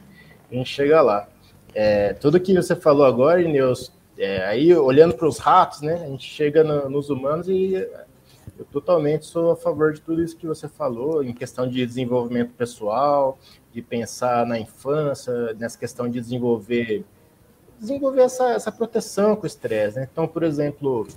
a 0.52 0.54
gente 0.54 0.70
chega 0.70 1.02
lá. 1.02 1.28
É, 1.74 2.14
tudo 2.14 2.40
que 2.40 2.54
você 2.54 2.76
falou 2.76 3.06
agora, 3.06 3.42
Ineus, 3.42 3.92
é, 4.18 4.46
aí, 4.46 4.74
olhando 4.76 5.16
para 5.16 5.28
os 5.28 5.40
ratos, 5.40 5.82
né, 5.82 5.96
a 5.96 6.08
gente 6.08 6.28
chega 6.28 6.64
no, 6.64 6.90
nos 6.90 7.10
humanos 7.10 7.48
e 7.48 7.74
eu 8.58 8.66
totalmente 8.72 9.26
sou 9.26 9.52
a 9.52 9.56
favor 9.56 9.94
de 9.94 10.02
tudo 10.02 10.24
isso 10.24 10.38
que 10.38 10.48
você 10.48 10.68
falou, 10.68 11.24
em 11.24 11.34
questão 11.34 11.68
de 11.68 11.86
desenvolvimento 11.86 12.54
pessoal, 12.54 13.38
de 13.74 13.82
pensar 13.82 14.46
na 14.46 14.60
infância, 14.60 15.54
nessa 15.56 15.78
questão 15.78 16.10
de 16.10 16.20
desenvolver 16.20 17.04
desenvolver 17.80 18.22
essa, 18.22 18.52
essa 18.52 18.72
proteção 18.72 19.36
com 19.36 19.44
o 19.44 19.48
estresse. 19.48 19.98
Né? 19.98 20.08
Então, 20.12 20.28
por 20.28 20.44
exemplo, 20.44 21.08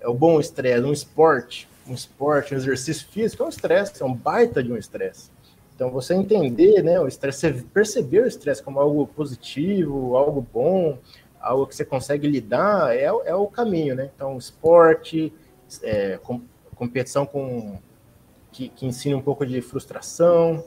é 0.00 0.08
o 0.08 0.14
bom 0.14 0.40
estresse, 0.40 0.84
um 0.84 0.92
esporte, 0.92 1.68
um 1.86 1.94
esporte, 1.94 2.54
um 2.54 2.58
exercício 2.58 3.08
físico 3.08 3.42
é 3.42 3.46
um 3.46 3.50
estresse, 3.50 4.02
é 4.02 4.04
um 4.04 4.14
baita 4.14 4.62
de 4.62 4.72
um 4.72 4.76
estresse. 4.76 5.30
Então, 5.74 5.90
você 5.90 6.12
entender 6.14 6.82
né, 6.82 6.98
o 6.98 7.06
estresse, 7.06 7.52
perceber 7.72 8.24
o 8.24 8.26
estresse 8.26 8.62
como 8.62 8.80
algo 8.80 9.06
positivo, 9.06 10.16
algo 10.16 10.44
bom, 10.52 10.98
algo 11.40 11.66
que 11.66 11.74
você 11.76 11.84
consegue 11.84 12.26
lidar, 12.26 12.96
é, 12.96 13.04
é 13.04 13.34
o 13.34 13.46
caminho, 13.46 13.94
né? 13.94 14.10
Então, 14.14 14.36
esporte, 14.36 15.32
é, 15.82 16.18
com, 16.18 16.42
competição 16.74 17.24
com 17.24 17.78
que, 18.50 18.68
que, 18.70 18.86
ensina 18.86 19.16
um 19.16 19.22
pouco 19.22 19.46
de 19.46 19.60
frustração, 19.60 20.64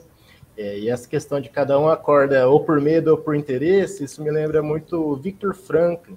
é, 0.56 0.78
e 0.78 0.90
essa 0.90 1.08
questão 1.08 1.40
de 1.40 1.48
cada 1.48 1.78
um 1.78 1.88
acorda 1.88 2.48
ou 2.48 2.60
por 2.64 2.80
medo 2.80 3.10
ou 3.10 3.18
por 3.18 3.34
interesse, 3.34 4.04
isso 4.04 4.22
me 4.22 4.30
lembra 4.30 4.62
muito 4.62 5.16
Victor 5.16 5.54
Frankl. 5.54 6.12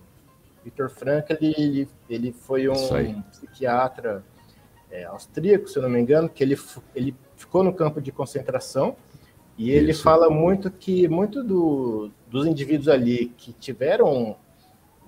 Victor 0.64 0.90
Frankl, 0.90 1.34
ele, 1.40 1.88
ele 2.10 2.32
foi 2.32 2.68
um 2.68 3.22
psiquiatra 3.32 4.24
é, 4.92 5.06
austríaco, 5.06 5.68
se 5.68 5.78
eu 5.78 5.84
não 5.84 5.90
me 5.90 6.00
engano, 6.00 6.28
que 6.28 6.44
ele, 6.44 6.58
ele 6.96 7.16
ficou 7.36 7.64
no 7.64 7.74
campo 7.74 8.02
de 8.02 8.12
concentração, 8.12 8.96
e 9.58 9.72
ele 9.72 9.92
Isso. 9.92 10.04
fala 10.04 10.30
muito 10.30 10.70
que 10.70 11.08
muito 11.08 11.42
do, 11.42 12.12
dos 12.28 12.46
indivíduos 12.46 12.90
ali 12.90 13.28
que 13.38 13.54
tiveram 13.54 14.36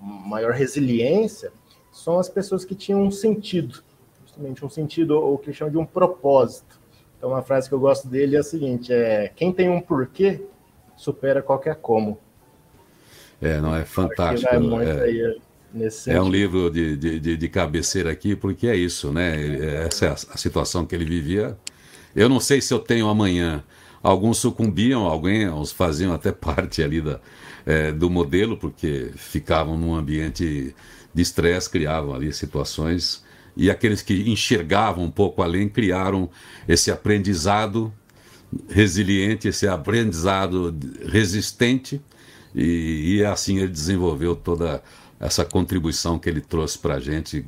maior 0.00 0.52
resiliência 0.52 1.52
são 1.92 2.18
as 2.18 2.28
pessoas 2.28 2.64
que 2.64 2.74
tinham 2.74 3.02
um 3.02 3.10
sentido, 3.10 3.82
justamente 4.22 4.64
um 4.64 4.70
sentido, 4.70 5.20
ou 5.20 5.36
que 5.36 5.52
chamam 5.52 5.72
de 5.72 5.78
um 5.78 5.84
propósito. 5.84 6.77
Então, 7.18 7.30
uma 7.30 7.42
frase 7.42 7.68
que 7.68 7.74
eu 7.74 7.80
gosto 7.80 8.08
dele 8.08 8.36
é 8.36 8.38
a 8.38 8.44
seguinte: 8.44 8.92
é 8.92 9.30
quem 9.34 9.52
tem 9.52 9.68
um 9.68 9.80
porquê 9.80 10.40
supera 10.96 11.42
qualquer 11.42 11.74
como. 11.76 12.18
É, 13.42 13.60
não 13.60 13.74
é 13.74 13.84
fantástico. 13.84 14.48
É, 14.52 14.56
é, 16.06 16.20
um 16.20 16.30
livro 16.30 16.70
de, 16.70 16.96
de, 16.96 17.36
de, 17.36 17.48
cabeceira 17.48 18.10
aqui, 18.10 18.34
porque 18.34 18.66
é 18.66 18.74
isso, 18.74 19.12
né? 19.12 19.84
Essa 19.84 20.06
é 20.06 20.08
a, 20.08 20.12
a 20.12 20.36
situação 20.36 20.86
que 20.86 20.94
ele 20.94 21.04
vivia. 21.04 21.56
Eu 22.16 22.28
não 22.28 22.40
sei 22.40 22.60
se 22.60 22.72
eu 22.72 22.78
tenho 22.78 23.08
amanhã. 23.08 23.62
Alguns 24.02 24.38
sucumbiam, 24.38 25.06
alguns 25.06 25.72
faziam 25.72 26.12
até 26.12 26.30
parte 26.32 26.82
ali 26.82 27.00
da, 27.00 27.20
é, 27.66 27.92
do 27.92 28.08
modelo, 28.08 28.56
porque 28.56 29.10
ficavam 29.16 29.76
num 29.76 29.94
ambiente 29.94 30.74
de 31.12 31.22
estresse, 31.22 31.68
criavam 31.68 32.14
ali 32.14 32.32
situações, 32.32 33.24
e 33.58 33.70
aqueles 33.70 34.00
que 34.00 34.30
enxergavam 34.30 35.04
um 35.04 35.10
pouco 35.10 35.42
além 35.42 35.68
criaram 35.68 36.30
esse 36.68 36.92
aprendizado 36.92 37.92
resiliente, 38.68 39.48
esse 39.48 39.66
aprendizado 39.66 40.74
resistente, 41.04 42.00
e, 42.54 43.16
e 43.16 43.24
assim 43.24 43.58
ele 43.58 43.68
desenvolveu 43.68 44.36
toda 44.36 44.80
essa 45.18 45.44
contribuição 45.44 46.20
que 46.20 46.28
ele 46.28 46.40
trouxe 46.40 46.78
para 46.78 46.94
a 46.94 47.00
gente 47.00 47.44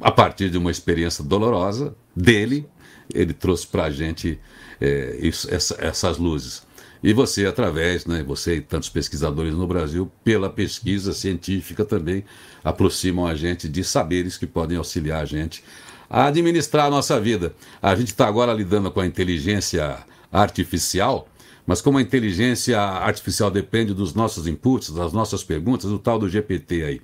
a 0.00 0.10
partir 0.10 0.50
de 0.50 0.58
uma 0.58 0.70
experiência 0.70 1.22
dolorosa 1.22 1.94
dele, 2.14 2.66
ele 3.12 3.32
trouxe 3.32 3.66
para 3.66 3.84
a 3.84 3.90
gente 3.90 4.40
é, 4.80 5.16
isso, 5.20 5.52
essa, 5.52 5.76
essas 5.78 6.18
luzes. 6.18 6.66
E 7.02 7.12
você, 7.12 7.46
através, 7.46 8.04
né, 8.04 8.22
você 8.22 8.56
e 8.56 8.60
tantos 8.60 8.90
pesquisadores 8.90 9.54
no 9.54 9.66
Brasil, 9.66 10.10
pela 10.22 10.50
pesquisa 10.50 11.12
científica 11.12 11.84
também, 11.84 12.24
aproximam 12.62 13.26
a 13.26 13.34
gente 13.34 13.68
de 13.68 13.82
saberes 13.82 14.36
que 14.36 14.46
podem 14.46 14.76
auxiliar 14.76 15.22
a 15.22 15.24
gente 15.24 15.64
a 16.10 16.26
administrar 16.26 16.86
a 16.86 16.90
nossa 16.90 17.20
vida. 17.20 17.54
A 17.80 17.94
gente 17.94 18.08
está 18.08 18.26
agora 18.26 18.52
lidando 18.52 18.90
com 18.90 19.00
a 19.00 19.06
inteligência 19.06 19.98
artificial, 20.32 21.28
mas 21.64 21.80
como 21.80 21.98
a 21.98 22.02
inteligência 22.02 22.80
artificial 22.80 23.50
depende 23.50 23.94
dos 23.94 24.12
nossos 24.12 24.48
inputs, 24.48 24.90
das 24.90 25.12
nossas 25.12 25.44
perguntas, 25.44 25.90
o 25.90 25.98
tal 25.98 26.18
do 26.18 26.28
GPT 26.28 26.82
aí. 26.82 27.00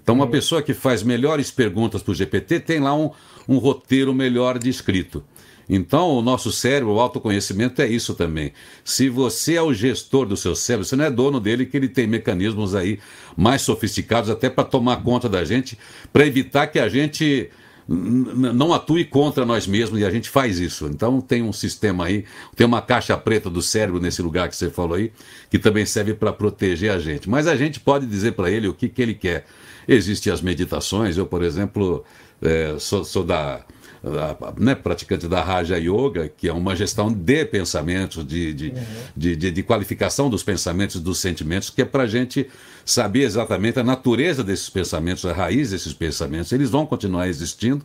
Então, 0.00 0.14
uma 0.14 0.26
pessoa 0.26 0.62
que 0.62 0.72
faz 0.72 1.02
melhores 1.02 1.50
perguntas 1.50 2.02
para 2.02 2.12
o 2.12 2.14
GPT 2.14 2.60
tem 2.60 2.78
lá 2.78 2.94
um, 2.94 3.10
um 3.48 3.58
roteiro 3.58 4.14
melhor 4.14 4.58
de 4.58 4.68
escrito. 4.68 5.24
Então, 5.68 6.10
o 6.10 6.22
nosso 6.22 6.52
cérebro, 6.52 6.94
o 6.94 7.00
autoconhecimento 7.00 7.80
é 7.80 7.86
isso 7.86 8.14
também. 8.14 8.52
Se 8.84 9.08
você 9.08 9.54
é 9.54 9.62
o 9.62 9.72
gestor 9.72 10.26
do 10.26 10.36
seu 10.36 10.54
cérebro, 10.54 10.84
você 10.86 10.96
não 10.96 11.04
é 11.04 11.10
dono 11.10 11.40
dele, 11.40 11.66
que 11.66 11.76
ele 11.76 11.88
tem 11.88 12.06
mecanismos 12.06 12.74
aí 12.74 12.98
mais 13.36 13.62
sofisticados 13.62 14.30
até 14.30 14.50
para 14.50 14.64
tomar 14.64 15.02
conta 15.02 15.28
da 15.28 15.44
gente, 15.44 15.78
para 16.12 16.26
evitar 16.26 16.66
que 16.66 16.78
a 16.78 16.88
gente 16.88 17.50
não 17.86 18.72
atue 18.72 19.04
contra 19.04 19.44
nós 19.44 19.66
mesmos 19.66 20.00
e 20.00 20.04
a 20.04 20.10
gente 20.10 20.30
faz 20.30 20.58
isso. 20.58 20.86
Então 20.86 21.20
tem 21.20 21.42
um 21.42 21.52
sistema 21.52 22.06
aí, 22.06 22.24
tem 22.56 22.66
uma 22.66 22.80
caixa 22.80 23.16
preta 23.16 23.50
do 23.50 23.60
cérebro 23.60 24.00
nesse 24.00 24.22
lugar 24.22 24.48
que 24.48 24.56
você 24.56 24.70
falou 24.70 24.96
aí, 24.96 25.12
que 25.50 25.58
também 25.58 25.84
serve 25.84 26.14
para 26.14 26.32
proteger 26.32 26.90
a 26.90 26.98
gente. 26.98 27.28
Mas 27.28 27.46
a 27.46 27.56
gente 27.56 27.78
pode 27.80 28.06
dizer 28.06 28.32
para 28.32 28.50
ele 28.50 28.68
o 28.68 28.74
que, 28.74 28.88
que 28.88 29.02
ele 29.02 29.14
quer. 29.14 29.44
Existem 29.86 30.32
as 30.32 30.40
meditações, 30.40 31.18
eu, 31.18 31.26
por 31.26 31.42
exemplo, 31.42 32.02
é, 32.40 32.76
sou, 32.78 33.04
sou 33.04 33.22
da 33.22 33.62
né, 34.58 34.74
praticante 34.74 35.26
da 35.26 35.42
Raja 35.42 35.78
Yoga, 35.78 36.28
que 36.28 36.48
é 36.48 36.52
uma 36.52 36.76
gestão 36.76 37.10
de 37.10 37.44
pensamentos, 37.44 38.26
de, 38.26 38.52
de, 38.52 38.68
uhum. 38.68 38.84
de, 39.16 39.36
de, 39.36 39.50
de, 39.50 39.62
qualificação 39.62 40.28
dos 40.28 40.42
pensamentos, 40.42 41.00
dos 41.00 41.18
sentimentos, 41.18 41.70
que 41.70 41.82
é 41.82 41.84
para 41.84 42.02
a 42.02 42.06
gente 42.06 42.48
saber 42.84 43.22
exatamente 43.22 43.80
a 43.80 43.84
natureza 43.84 44.44
desses 44.44 44.68
pensamentos, 44.68 45.24
a 45.24 45.32
raiz 45.32 45.70
desses 45.70 45.94
pensamentos. 45.94 46.52
Eles 46.52 46.70
vão 46.70 46.84
continuar 46.84 47.28
existindo, 47.28 47.82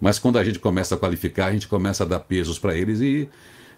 mas 0.00 0.18
quando 0.18 0.38
a 0.38 0.44
gente 0.44 0.58
começa 0.58 0.96
a 0.96 0.98
qualificar, 0.98 1.46
a 1.46 1.52
gente 1.52 1.68
começa 1.68 2.04
a 2.04 2.06
dar 2.06 2.20
pesos 2.20 2.58
para 2.58 2.76
eles 2.76 3.00
e 3.00 3.28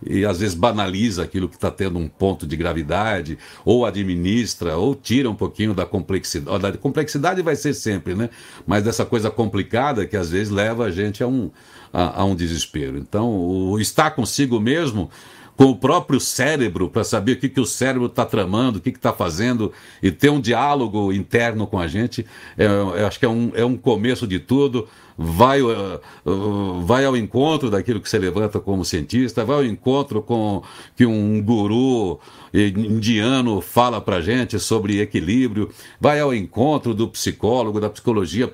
e 0.04 0.24
às 0.24 0.40
vezes 0.40 0.54
banaliza 0.54 1.22
aquilo 1.22 1.48
que 1.48 1.54
está 1.54 1.70
tendo 1.70 1.98
um 1.98 2.08
ponto 2.08 2.46
de 2.46 2.56
gravidade, 2.56 3.38
ou 3.64 3.86
administra, 3.86 4.76
ou 4.76 4.94
tira 4.94 5.30
um 5.30 5.34
pouquinho 5.34 5.72
da 5.74 5.86
complexidade. 5.86 6.58
Da 6.58 6.72
complexidade 6.72 7.40
vai 7.42 7.56
ser 7.56 7.74
sempre, 7.74 8.14
né? 8.14 8.28
Mas 8.66 8.82
dessa 8.82 9.04
coisa 9.04 9.30
complicada 9.30 10.06
que 10.06 10.16
às 10.16 10.30
vezes 10.30 10.50
leva 10.50 10.86
a 10.86 10.90
gente 10.90 11.22
a 11.22 11.28
um, 11.28 11.50
a, 11.92 12.20
a 12.20 12.24
um 12.24 12.34
desespero. 12.34 12.98
Então, 12.98 13.28
o 13.28 13.78
estar 13.78 14.10
consigo 14.12 14.58
mesmo 14.58 15.10
com 15.56 15.64
o 15.64 15.76
próprio 15.76 16.18
cérebro 16.18 16.88
para 16.88 17.04
saber 17.04 17.32
o 17.32 17.36
que, 17.36 17.48
que 17.48 17.60
o 17.60 17.66
cérebro 17.66 18.06
está 18.06 18.24
tramando, 18.24 18.78
o 18.78 18.80
que 18.80 18.90
está 18.90 19.12
fazendo 19.12 19.72
e 20.02 20.10
ter 20.10 20.30
um 20.30 20.40
diálogo 20.40 21.12
interno 21.12 21.66
com 21.66 21.78
a 21.78 21.86
gente, 21.86 22.26
é, 22.56 22.66
eu 22.66 23.06
acho 23.06 23.18
que 23.18 23.26
é 23.26 23.28
um, 23.28 23.52
é 23.54 23.64
um 23.64 23.76
começo 23.76 24.26
de 24.26 24.38
tudo. 24.38 24.88
Vai, 25.16 25.62
uh, 25.62 26.00
uh, 26.24 26.80
vai 26.82 27.04
ao 27.04 27.16
encontro 27.16 27.70
daquilo 27.70 28.00
que 28.00 28.08
você 28.08 28.18
levanta 28.18 28.60
como 28.60 28.84
cientista, 28.84 29.44
vai 29.44 29.56
ao 29.56 29.64
encontro 29.64 30.22
com 30.22 30.62
que 30.96 31.06
um 31.06 31.42
guru 31.42 32.18
indiano 32.54 33.60
fala 33.60 34.00
para 34.00 34.20
gente 34.20 34.58
sobre 34.58 35.00
equilíbrio, 35.00 35.70
vai 36.00 36.20
ao 36.20 36.34
encontro 36.34 36.92
do 36.92 37.08
psicólogo, 37.08 37.80
da 37.80 37.88
psicologia 37.88 38.52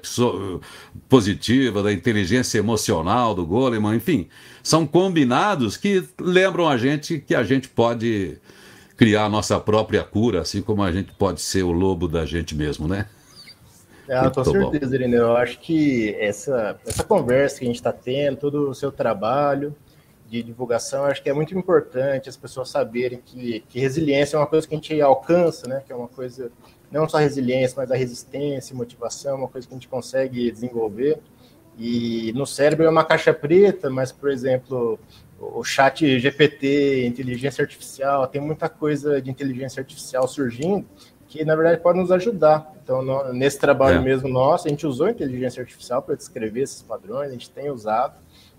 positiva, 1.09 1.83
da 1.83 1.93
inteligência 1.93 2.59
emocional 2.59 3.35
do 3.35 3.45
Goleman, 3.45 3.97
enfim, 3.97 4.29
são 4.63 4.87
combinados 4.87 5.77
que 5.77 6.05
lembram 6.21 6.69
a 6.69 6.77
gente 6.77 7.19
que 7.19 7.35
a 7.35 7.43
gente 7.43 7.69
pode 7.69 8.39
criar 8.97 9.25
a 9.25 9.29
nossa 9.29 9.59
própria 9.61 10.03
cura, 10.03 10.41
assim 10.43 10.61
como 10.61 10.83
a 10.83 10.91
gente 10.93 11.13
pode 11.13 11.41
ser 11.41 11.63
o 11.63 11.71
lobo 11.71 12.09
da 12.09 12.27
gente 12.27 12.55
mesmo, 12.55 12.89
né? 12.89 13.07
Ah, 14.11 14.31
com 14.31 14.45
certeza, 14.45 14.95
Irineu. 14.95 15.27
Eu 15.27 15.37
acho 15.37 15.59
que 15.61 16.15
essa, 16.19 16.79
essa 16.87 17.05
conversa 17.05 17.59
que 17.59 17.65
a 17.65 17.67
gente 17.67 17.77
está 17.77 17.93
tendo, 17.93 18.39
todo 18.39 18.71
o 18.71 18.75
seu 18.75 18.91
trabalho 18.91 19.75
de 20.29 20.43
divulgação, 20.43 21.05
acho 21.05 21.23
que 21.23 21.31
é 21.31 21.33
muito 21.33 21.57
importante 21.57 22.29
as 22.29 22.37
pessoas 22.37 22.69
saberem 22.69 23.21
que, 23.25 23.61
que 23.69 23.79
resiliência 23.79 24.37
é 24.37 24.41
uma 24.41 24.47
coisa 24.47 24.67
que 24.67 24.75
a 24.75 24.77
gente 24.77 25.01
alcança, 25.01 25.67
né? 25.67 25.83
Que 25.87 25.93
é 25.93 25.97
uma 25.97 26.09
coisa, 26.09 26.51
não 26.91 27.09
só 27.09 27.19
resiliência, 27.19 27.75
mas 27.77 27.91
a 27.91 27.97
resistência, 27.97 28.77
motivação, 28.77 29.37
uma 29.37 29.49
coisa 29.49 29.67
que 29.67 29.75
a 29.75 29.77
gente 29.77 29.89
consegue 29.89 30.51
desenvolver. 30.51 31.19
E 31.79 32.33
no 32.35 32.47
cérebro 32.47 32.87
é 32.87 32.91
uma 32.91 33.05
caixa 33.05 33.33
preta, 33.33 33.89
mas, 33.89 34.11
por 34.11 34.31
exemplo, 34.31 34.99
o 35.39 35.63
chat 35.63 36.19
GPT, 36.19 37.07
inteligência 37.07 37.63
artificial, 37.63 38.27
tem 38.27 38.41
muita 38.41 38.69
coisa 38.69 39.23
de 39.23 39.31
inteligência 39.31 39.81
artificial 39.81 40.27
surgindo 40.27 40.85
que 41.29 41.45
na 41.45 41.55
verdade 41.55 41.81
pode 41.83 41.99
nos 41.99 42.11
ajudar. 42.11 42.73
Então, 42.83 43.03
no, 43.03 43.33
nesse 43.33 43.59
trabalho 43.59 43.99
é. 43.99 44.03
mesmo 44.03 44.29
nosso, 44.29 44.67
a 44.67 44.71
gente 44.71 44.87
usou 44.87 45.09
inteligência 45.09 45.61
artificial 45.61 46.03
para 46.03 46.15
descrever 46.15 46.63
esses 46.63 46.83
padrões, 46.83 47.29
a 47.29 47.33
gente 47.33 47.51
tem 47.51 47.71
usado. 47.71 48.15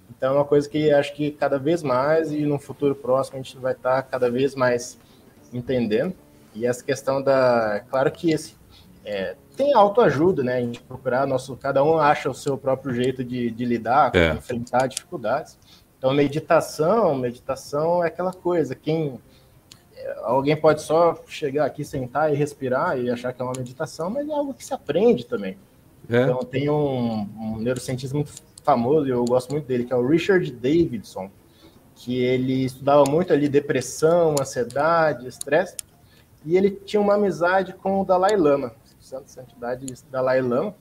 Então, 0.10 0.34
é 0.34 0.36
uma 0.38 0.46
coisa 0.46 0.70
que 0.70 0.92
acho 0.92 1.14
que 1.14 1.32
cada 1.32 1.58
vez 1.58 1.84
mais 1.84 2.32
e 2.32 2.46
no 2.46 2.60
futuro 2.60 2.96
próximo 2.96 3.38
a 3.40 3.42
gente 3.42 3.58
vai 3.58 3.74
estar 3.74 4.02
cada 4.04 4.30
vez 4.30 4.56
mais 4.56 5.00
entendendo. 5.52 6.14
E 6.54 6.66
essa 6.66 6.84
questão 6.84 7.22
da. 7.22 7.82
Claro 7.90 8.12
que 8.12 8.32
esse. 8.32 8.56
É, 9.06 9.36
tem 9.56 9.74
autoajuda, 9.74 10.44
né? 10.44 10.58
A 10.58 10.62
gente 10.62 10.82
procurar, 10.82 11.26
nosso, 11.26 11.56
cada 11.58 11.84
um 11.84 11.98
acha 11.98 12.30
o 12.30 12.34
seu 12.34 12.58
próprio 12.58 12.94
jeito 12.94 13.24
de, 13.24 13.50
de 13.50 13.66
lidar, 13.66 14.16
é. 14.16 14.34
enfrentar 14.34 14.88
dificuldades. 14.88 15.58
Então, 15.98 16.14
meditação, 16.14 17.16
meditação 17.16 18.04
é 18.04 18.08
aquela 18.08 18.32
coisa, 18.32 18.74
quem 18.74 19.20
alguém 20.24 20.56
pode 20.56 20.82
só 20.82 21.18
chegar 21.28 21.66
aqui, 21.66 21.84
sentar 21.84 22.32
e 22.32 22.36
respirar 22.36 23.00
e 23.00 23.10
achar 23.10 23.34
que 23.34 23.42
é 23.42 23.46
uma 23.46 23.54
meditação, 23.58 24.10
mas 24.10 24.28
é 24.28 24.32
algo 24.32 24.54
que 24.54 24.66
se 24.66 24.74
aprende 24.74 25.26
também. 25.26 25.58
É. 26.10 26.24
Então, 26.24 26.40
tem 26.40 26.70
um, 26.70 27.28
um 27.38 27.58
neurocientista 27.60 28.16
muito 28.16 28.32
famoso, 28.64 29.08
e 29.08 29.12
eu 29.12 29.24
gosto 29.26 29.52
muito 29.52 29.66
dele, 29.66 29.86
que 29.86 29.94
é 29.94 29.96
o 29.96 30.06
Richard 30.06 30.50
Davidson, 30.52 31.30
que 31.96 32.22
ele 32.22 32.66
estudava 32.66 33.04
muito 33.10 33.34
ali 33.34 33.50
depressão, 33.50 34.36
ansiedade, 34.40 35.28
estresse, 35.28 35.76
e 36.46 36.56
ele 36.56 36.72
tinha 36.72 37.02
uma 37.02 37.16
amizade 37.16 37.74
com 37.74 38.02
o 38.02 38.06
Dalai 38.06 38.36
Lama, 38.38 38.74
Santo 39.00 39.30
Santidade 39.30 39.86
Dalai 40.10 40.42
Lama, 40.42 40.74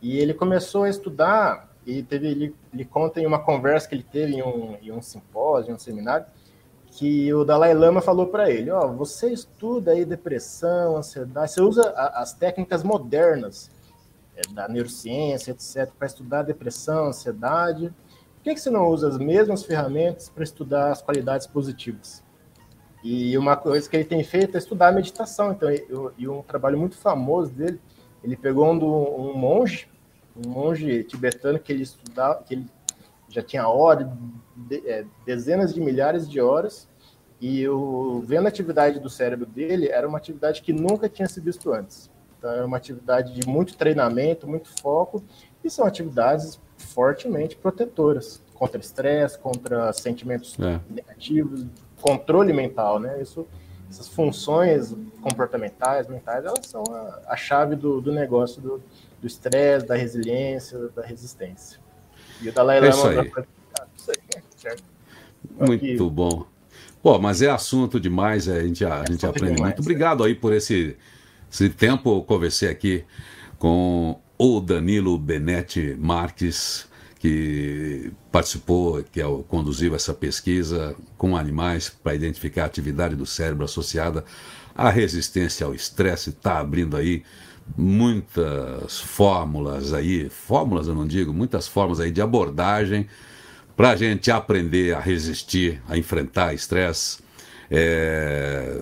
e 0.00 0.18
ele 0.18 0.32
começou 0.32 0.84
a 0.84 0.88
estudar, 0.88 1.70
e 1.84 2.02
teve, 2.02 2.28
ele, 2.28 2.54
ele 2.72 2.84
conta 2.84 3.20
em 3.20 3.26
uma 3.26 3.40
conversa 3.40 3.88
que 3.88 3.94
ele 3.94 4.06
teve 4.10 4.36
em 4.36 4.42
um, 4.42 4.76
em 4.80 4.92
um 4.92 5.02
simpósio, 5.02 5.72
em 5.72 5.74
um 5.74 5.78
seminário, 5.78 6.26
que 6.92 7.32
o 7.32 7.42
Dalai 7.42 7.72
Lama 7.74 8.00
falou 8.00 8.26
para 8.26 8.50
ele: 8.50 8.70
ó, 8.70 8.86
oh, 8.86 8.92
você 8.92 9.32
estuda 9.32 9.92
aí 9.92 10.04
depressão, 10.04 10.96
ansiedade, 10.96 11.52
você 11.52 11.60
usa 11.60 11.90
a, 11.96 12.20
as 12.20 12.34
técnicas 12.34 12.82
modernas 12.82 13.70
é, 14.36 14.42
da 14.52 14.68
neurociência, 14.68 15.52
etc, 15.52 15.90
para 15.98 16.06
estudar 16.06 16.42
depressão, 16.42 17.06
ansiedade. 17.06 17.88
Por 17.88 18.44
que, 18.44 18.54
que 18.54 18.60
você 18.60 18.70
não 18.70 18.88
usa 18.88 19.08
as 19.08 19.18
mesmas 19.18 19.64
ferramentas 19.64 20.28
para 20.28 20.44
estudar 20.44 20.90
as 20.90 21.00
qualidades 21.00 21.46
positivas? 21.46 22.22
E 23.02 23.36
uma 23.38 23.56
coisa 23.56 23.88
que 23.88 23.96
ele 23.96 24.04
tem 24.04 24.22
feito 24.22 24.54
é 24.54 24.58
estudar 24.58 24.88
a 24.88 24.92
meditação. 24.92 25.52
Então, 25.52 25.68
e 26.18 26.28
um 26.28 26.42
trabalho 26.42 26.78
muito 26.78 26.96
famoso 26.96 27.52
dele, 27.52 27.80
ele 28.22 28.36
pegou 28.36 28.66
um, 28.66 29.30
um 29.30 29.36
monge, 29.36 29.88
um 30.36 30.48
monge 30.48 31.04
tibetano 31.04 31.58
que 31.58 31.72
ele 31.72 31.82
estudava, 31.82 32.42
que 32.42 32.54
ele 32.54 32.66
já 33.32 33.42
tinha 33.42 33.66
horas, 33.66 34.06
de, 34.54 34.88
é, 34.88 35.04
dezenas 35.24 35.74
de 35.74 35.80
milhares 35.80 36.28
de 36.28 36.40
horas, 36.40 36.88
e 37.40 37.66
o, 37.66 38.22
vendo 38.24 38.46
a 38.46 38.48
atividade 38.48 39.00
do 39.00 39.10
cérebro 39.10 39.46
dele, 39.46 39.88
era 39.88 40.06
uma 40.06 40.18
atividade 40.18 40.62
que 40.62 40.72
nunca 40.72 41.08
tinha 41.08 41.26
se 41.26 41.40
visto 41.40 41.72
antes. 41.72 42.10
Então, 42.38 42.50
era 42.50 42.64
uma 42.64 42.76
atividade 42.76 43.34
de 43.34 43.48
muito 43.48 43.76
treinamento, 43.76 44.46
muito 44.46 44.68
foco, 44.80 45.22
e 45.64 45.70
são 45.70 45.86
atividades 45.86 46.60
fortemente 46.76 47.56
protetoras 47.56 48.42
contra 48.54 48.80
estresse, 48.80 49.38
contra 49.38 49.92
sentimentos 49.92 50.56
é. 50.60 50.80
negativos, 50.88 51.66
controle 52.00 52.52
mental, 52.52 53.00
né? 53.00 53.20
Isso, 53.20 53.46
essas 53.88 54.08
funções 54.08 54.94
comportamentais, 55.20 56.06
mentais, 56.08 56.44
elas 56.44 56.66
são 56.66 56.82
a, 56.90 57.22
a 57.28 57.36
chave 57.36 57.76
do, 57.76 58.00
do 58.00 58.12
negócio 58.12 58.60
do 58.60 59.26
estresse, 59.26 59.86
da 59.86 59.94
resiliência, 59.94 60.78
da 60.94 61.02
resistência. 61.02 61.78
E 62.42 62.48
o 62.48 62.52
Dalai 62.52 62.80
Lama... 62.80 62.86
É 62.86 62.90
isso 62.90 63.06
aí. 63.06 63.32
Certo? 64.56 64.84
Muito 65.58 66.10
bom. 66.10 66.46
Bom, 67.02 67.18
mas 67.18 67.42
é 67.42 67.50
assunto 67.50 67.98
demais, 67.98 68.48
a 68.48 68.62
gente, 68.62 68.84
a, 68.84 69.02
é 69.06 69.10
gente 69.10 69.26
aprende 69.26 69.56
demais, 69.56 69.74
muito. 69.74 69.80
Obrigado 69.80 70.22
aí 70.22 70.34
por 70.34 70.52
esse, 70.52 70.96
esse 71.50 71.68
tempo. 71.68 72.18
Eu 72.18 72.22
conversei 72.22 72.68
aqui 72.68 73.04
com 73.58 74.20
o 74.38 74.60
Danilo 74.60 75.18
Benetti 75.18 75.96
Marques, 75.98 76.88
que 77.18 78.12
participou, 78.30 79.02
que 79.02 79.20
é 79.20 79.26
o, 79.26 79.42
conduziu 79.42 79.94
essa 79.96 80.14
pesquisa 80.14 80.94
com 81.18 81.36
animais 81.36 81.88
para 81.88 82.14
identificar 82.14 82.64
a 82.64 82.66
atividade 82.66 83.16
do 83.16 83.26
cérebro 83.26 83.64
associada 83.64 84.24
à 84.74 84.88
resistência 84.88 85.66
ao 85.66 85.74
estresse. 85.74 86.30
Está 86.30 86.60
abrindo 86.60 86.96
aí 86.96 87.24
muitas 87.76 89.00
fórmulas 89.00 89.92
aí, 89.92 90.28
fórmulas 90.28 90.88
eu 90.88 90.94
não 90.94 91.06
digo, 91.06 91.32
muitas 91.32 91.66
formas 91.66 92.00
aí 92.00 92.10
de 92.10 92.20
abordagem 92.20 93.06
para 93.76 93.90
a 93.90 93.96
gente 93.96 94.30
aprender 94.30 94.94
a 94.94 95.00
resistir, 95.00 95.82
a 95.88 95.96
enfrentar 95.96 96.54
estresse, 96.54 97.18
é, 97.70 98.78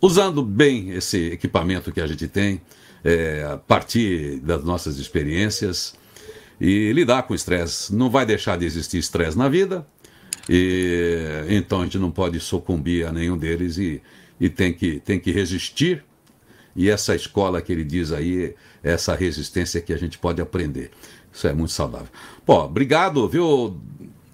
usando 0.00 0.42
bem 0.42 0.90
esse 0.90 1.26
equipamento 1.26 1.92
que 1.92 2.00
a 2.00 2.06
gente 2.06 2.26
tem, 2.26 2.60
é, 3.04 3.46
a 3.52 3.56
partir 3.56 4.40
das 4.40 4.64
nossas 4.64 4.98
experiências 4.98 5.94
e 6.60 6.92
lidar 6.92 7.24
com 7.24 7.34
estresse. 7.34 7.94
Não 7.94 8.08
vai 8.08 8.24
deixar 8.24 8.56
de 8.56 8.64
existir 8.64 8.98
estresse 8.98 9.36
na 9.36 9.48
vida, 9.48 9.86
e 10.48 11.44
então 11.48 11.80
a 11.80 11.84
gente 11.84 11.98
não 11.98 12.10
pode 12.10 12.40
sucumbir 12.40 13.06
a 13.06 13.12
nenhum 13.12 13.36
deles 13.36 13.76
e, 13.78 14.02
e 14.40 14.48
tem, 14.48 14.72
que, 14.72 15.00
tem 15.00 15.20
que 15.20 15.30
resistir 15.30 16.02
e 16.74 16.88
essa 16.88 17.14
escola 17.14 17.60
que 17.60 17.72
ele 17.72 17.84
diz 17.84 18.12
aí, 18.12 18.54
essa 18.82 19.14
resistência 19.14 19.80
que 19.80 19.92
a 19.92 19.96
gente 19.96 20.18
pode 20.18 20.40
aprender. 20.40 20.90
Isso 21.32 21.46
é 21.46 21.52
muito 21.52 21.72
saudável. 21.72 22.08
Pô, 22.44 22.64
obrigado, 22.64 23.28
viu, 23.28 23.80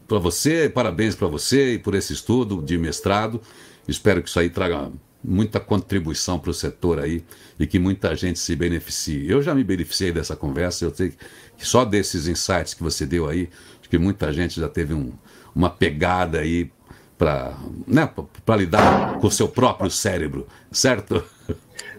para 0.07 0.19
você, 0.19 0.69
parabéns 0.69 1.15
para 1.15 1.29
você 1.29 1.75
e 1.75 1.79
por 1.79 1.95
esse 1.95 2.13
estudo 2.13 2.63
de 2.63 2.79
mestrado. 2.79 3.41
Espero 3.87 4.23
que 4.23 4.29
isso 4.29 4.41
aí 4.41 4.51
traga 4.51 4.91
muita 5.23 5.59
contribuição 5.61 6.39
para 6.39 6.51
o 6.51 6.55
setor 6.55 7.01
aí 7.01 7.25
e 7.59 7.67
que 7.67 7.79
muita 7.79 8.15
gente 8.15 8.39
se 8.39 8.55
beneficie. 8.55 9.29
Eu 9.29 9.43
já 9.43 9.55
me 9.55 9.65
beneficiei 9.65 10.13
dessa 10.13 10.37
conversa, 10.37 10.85
eu 10.85 10.95
sei 10.95 11.13
que 11.57 11.67
só 11.67 11.85
desses 11.85 12.27
insights 12.27 12.75
que 12.75 12.83
você 12.83 13.05
deu 13.05 13.29
aí, 13.29 13.49
acho 13.81 13.91
que 13.91 13.99
muita 13.99 14.33
gente 14.33 14.61
já 14.61 14.69
teve 14.69 14.95
um, 14.95 15.13
uma 15.55 15.69
pegada 15.69 16.39
aí 16.39 16.71
para 17.19 17.53
né, 17.87 18.09
lidar 18.57 19.19
com 19.19 19.27
o 19.27 19.31
seu 19.31 19.49
próprio 19.49 19.91
cérebro, 19.91 20.47
certo? 20.71 21.25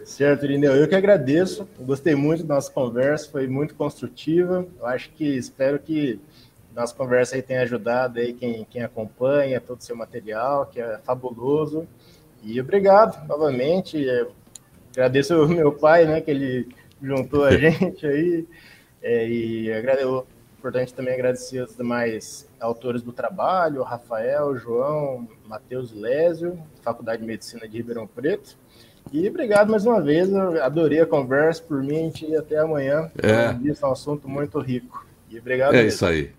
Certo, 0.06 0.46
Irineu. 0.46 0.74
Eu 0.76 0.88
que 0.88 0.96
agradeço. 0.96 1.68
gostei 1.80 2.16
muito 2.16 2.44
da 2.44 2.56
nossa 2.56 2.72
conversa, 2.72 3.30
foi 3.30 3.48
muito 3.48 3.76
construtiva. 3.76 4.66
Eu 4.80 4.86
acho 4.88 5.12
que 5.12 5.26
espero 5.26 5.78
que 5.78 6.20
nossa 6.76 6.96
conversa 6.96 7.36
aí 7.36 7.42
tenha 7.42 7.62
ajudado 7.62 8.20
aí 8.20 8.34
quem, 8.34 8.66
quem 8.70 8.82
acompanha 8.82 9.60
todo 9.60 9.80
o 9.80 9.84
seu 9.84 9.96
material, 9.96 10.66
que 10.66 10.80
é 10.80 10.98
fabuloso. 11.00 11.86
E 12.42 12.60
obrigado 12.60 13.28
novamente. 13.28 14.08
Agradeço 14.94 15.44
o 15.44 15.48
meu 15.48 15.74
pai, 15.74 16.06
né, 16.06 16.22
que 16.22 16.32
ele 16.32 16.70
juntou 17.02 17.44
a 17.44 17.52
gente 17.58 18.06
aí. 18.08 18.48
É, 19.02 19.28
e 19.28 19.72
agradeço, 19.72 20.26
importante 20.60 20.93
também 20.93 21.14
agradecer 21.14 21.64
os 21.64 21.76
demais 21.76 22.47
autores 22.60 23.01
do 23.01 23.14
trabalho, 23.14 23.82
Rafael, 23.82 24.57
João, 24.57 25.28
Matheus 25.47 25.93
Lésio, 25.93 26.60
Faculdade 26.84 27.22
de 27.22 27.28
Medicina 27.28 27.68
de 27.68 27.78
Ribeirão 27.78 28.05
Preto. 28.05 28.57
E 29.12 29.28
obrigado 29.28 29.72
mais 29.72 29.86
uma 29.86 30.01
vez, 30.01 30.30
eu 30.30 30.62
adorei 30.62 30.99
a 30.99 31.05
conversa, 31.05 31.64
por 31.64 31.82
mim, 31.82 31.97
a 31.97 32.01
gente 32.01 32.26
ia 32.26 32.39
até 32.39 32.57
amanhã. 32.57 33.10
É. 33.24 33.57
Isso 33.68 33.86
é 33.86 33.88
um 33.88 33.91
assunto 33.93 34.28
muito 34.28 34.60
rico. 34.60 35.07
E 35.30 35.39
obrigado. 35.39 35.74
É 35.74 35.78
mesmo. 35.78 35.88
isso 35.88 36.05
aí. 36.05 36.32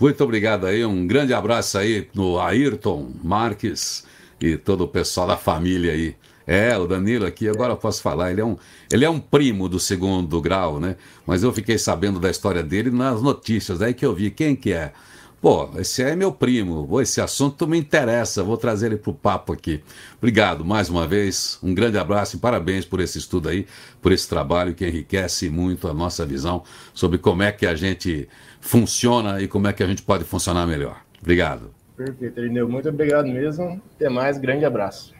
Muito 0.00 0.24
obrigado 0.24 0.66
aí, 0.66 0.84
um 0.84 1.06
grande 1.06 1.34
abraço 1.34 1.76
aí 1.78 2.08
no 2.14 2.40
Ayrton 2.40 3.10
Marques 3.22 4.06
e 4.40 4.56
todo 4.56 4.84
o 4.84 4.88
pessoal 4.88 5.26
da 5.26 5.36
família 5.36 5.92
aí. 5.92 6.16
É, 6.46 6.76
o 6.78 6.86
Danilo 6.86 7.26
aqui, 7.26 7.48
agora 7.48 7.72
eu 7.72 7.76
posso 7.76 8.00
falar, 8.00 8.30
ele 8.30 8.40
é, 8.40 8.44
um, 8.44 8.56
ele 8.92 9.04
é 9.04 9.10
um 9.10 9.18
primo 9.18 9.68
do 9.68 9.80
segundo 9.80 10.40
grau, 10.40 10.78
né? 10.78 10.96
Mas 11.26 11.42
eu 11.42 11.52
fiquei 11.52 11.76
sabendo 11.76 12.20
da 12.20 12.30
história 12.30 12.62
dele 12.62 12.90
nas 12.90 13.20
notícias, 13.20 13.82
aí 13.82 13.92
que 13.92 14.06
eu 14.06 14.14
vi 14.14 14.30
quem 14.30 14.54
que 14.54 14.72
é. 14.72 14.92
Pô, 15.40 15.68
esse 15.78 16.02
é 16.02 16.16
meu 16.16 16.32
primo, 16.32 17.00
esse 17.00 17.20
assunto 17.20 17.66
me 17.66 17.78
interessa, 17.78 18.42
vou 18.42 18.56
trazer 18.56 18.86
ele 18.86 18.96
para 18.96 19.10
o 19.10 19.14
papo 19.14 19.52
aqui. 19.52 19.82
Obrigado 20.18 20.64
mais 20.64 20.88
uma 20.88 21.06
vez, 21.06 21.58
um 21.62 21.74
grande 21.74 21.98
abraço 21.98 22.36
e 22.36 22.38
parabéns 22.38 22.84
por 22.84 23.00
esse 23.00 23.18
estudo 23.18 23.48
aí, 23.48 23.66
por 24.00 24.12
esse 24.12 24.28
trabalho 24.28 24.74
que 24.74 24.86
enriquece 24.86 25.50
muito 25.50 25.88
a 25.88 25.94
nossa 25.94 26.24
visão 26.24 26.62
sobre 26.94 27.18
como 27.18 27.42
é 27.42 27.52
que 27.52 27.66
a 27.66 27.74
gente 27.74 28.28
funciona 28.60 29.40
e 29.42 29.48
como 29.48 29.68
é 29.68 29.72
que 29.72 29.82
a 29.82 29.86
gente 29.86 30.02
pode 30.02 30.24
funcionar 30.24 30.66
melhor. 30.66 31.00
Obrigado. 31.20 31.70
Perfeito, 31.96 32.40
Irineu. 32.40 32.68
Muito 32.68 32.88
obrigado 32.88 33.26
mesmo. 33.26 33.80
Até 33.94 34.08
mais, 34.08 34.38
grande 34.38 34.64
abraço. 34.64 35.15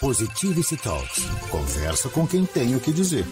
Positivity 0.00 0.76
Talks. 0.76 1.24
Conversa 1.50 2.08
com 2.10 2.26
quem 2.26 2.44
tem 2.44 2.76
o 2.76 2.80
que 2.80 2.92
dizer. 2.92 3.26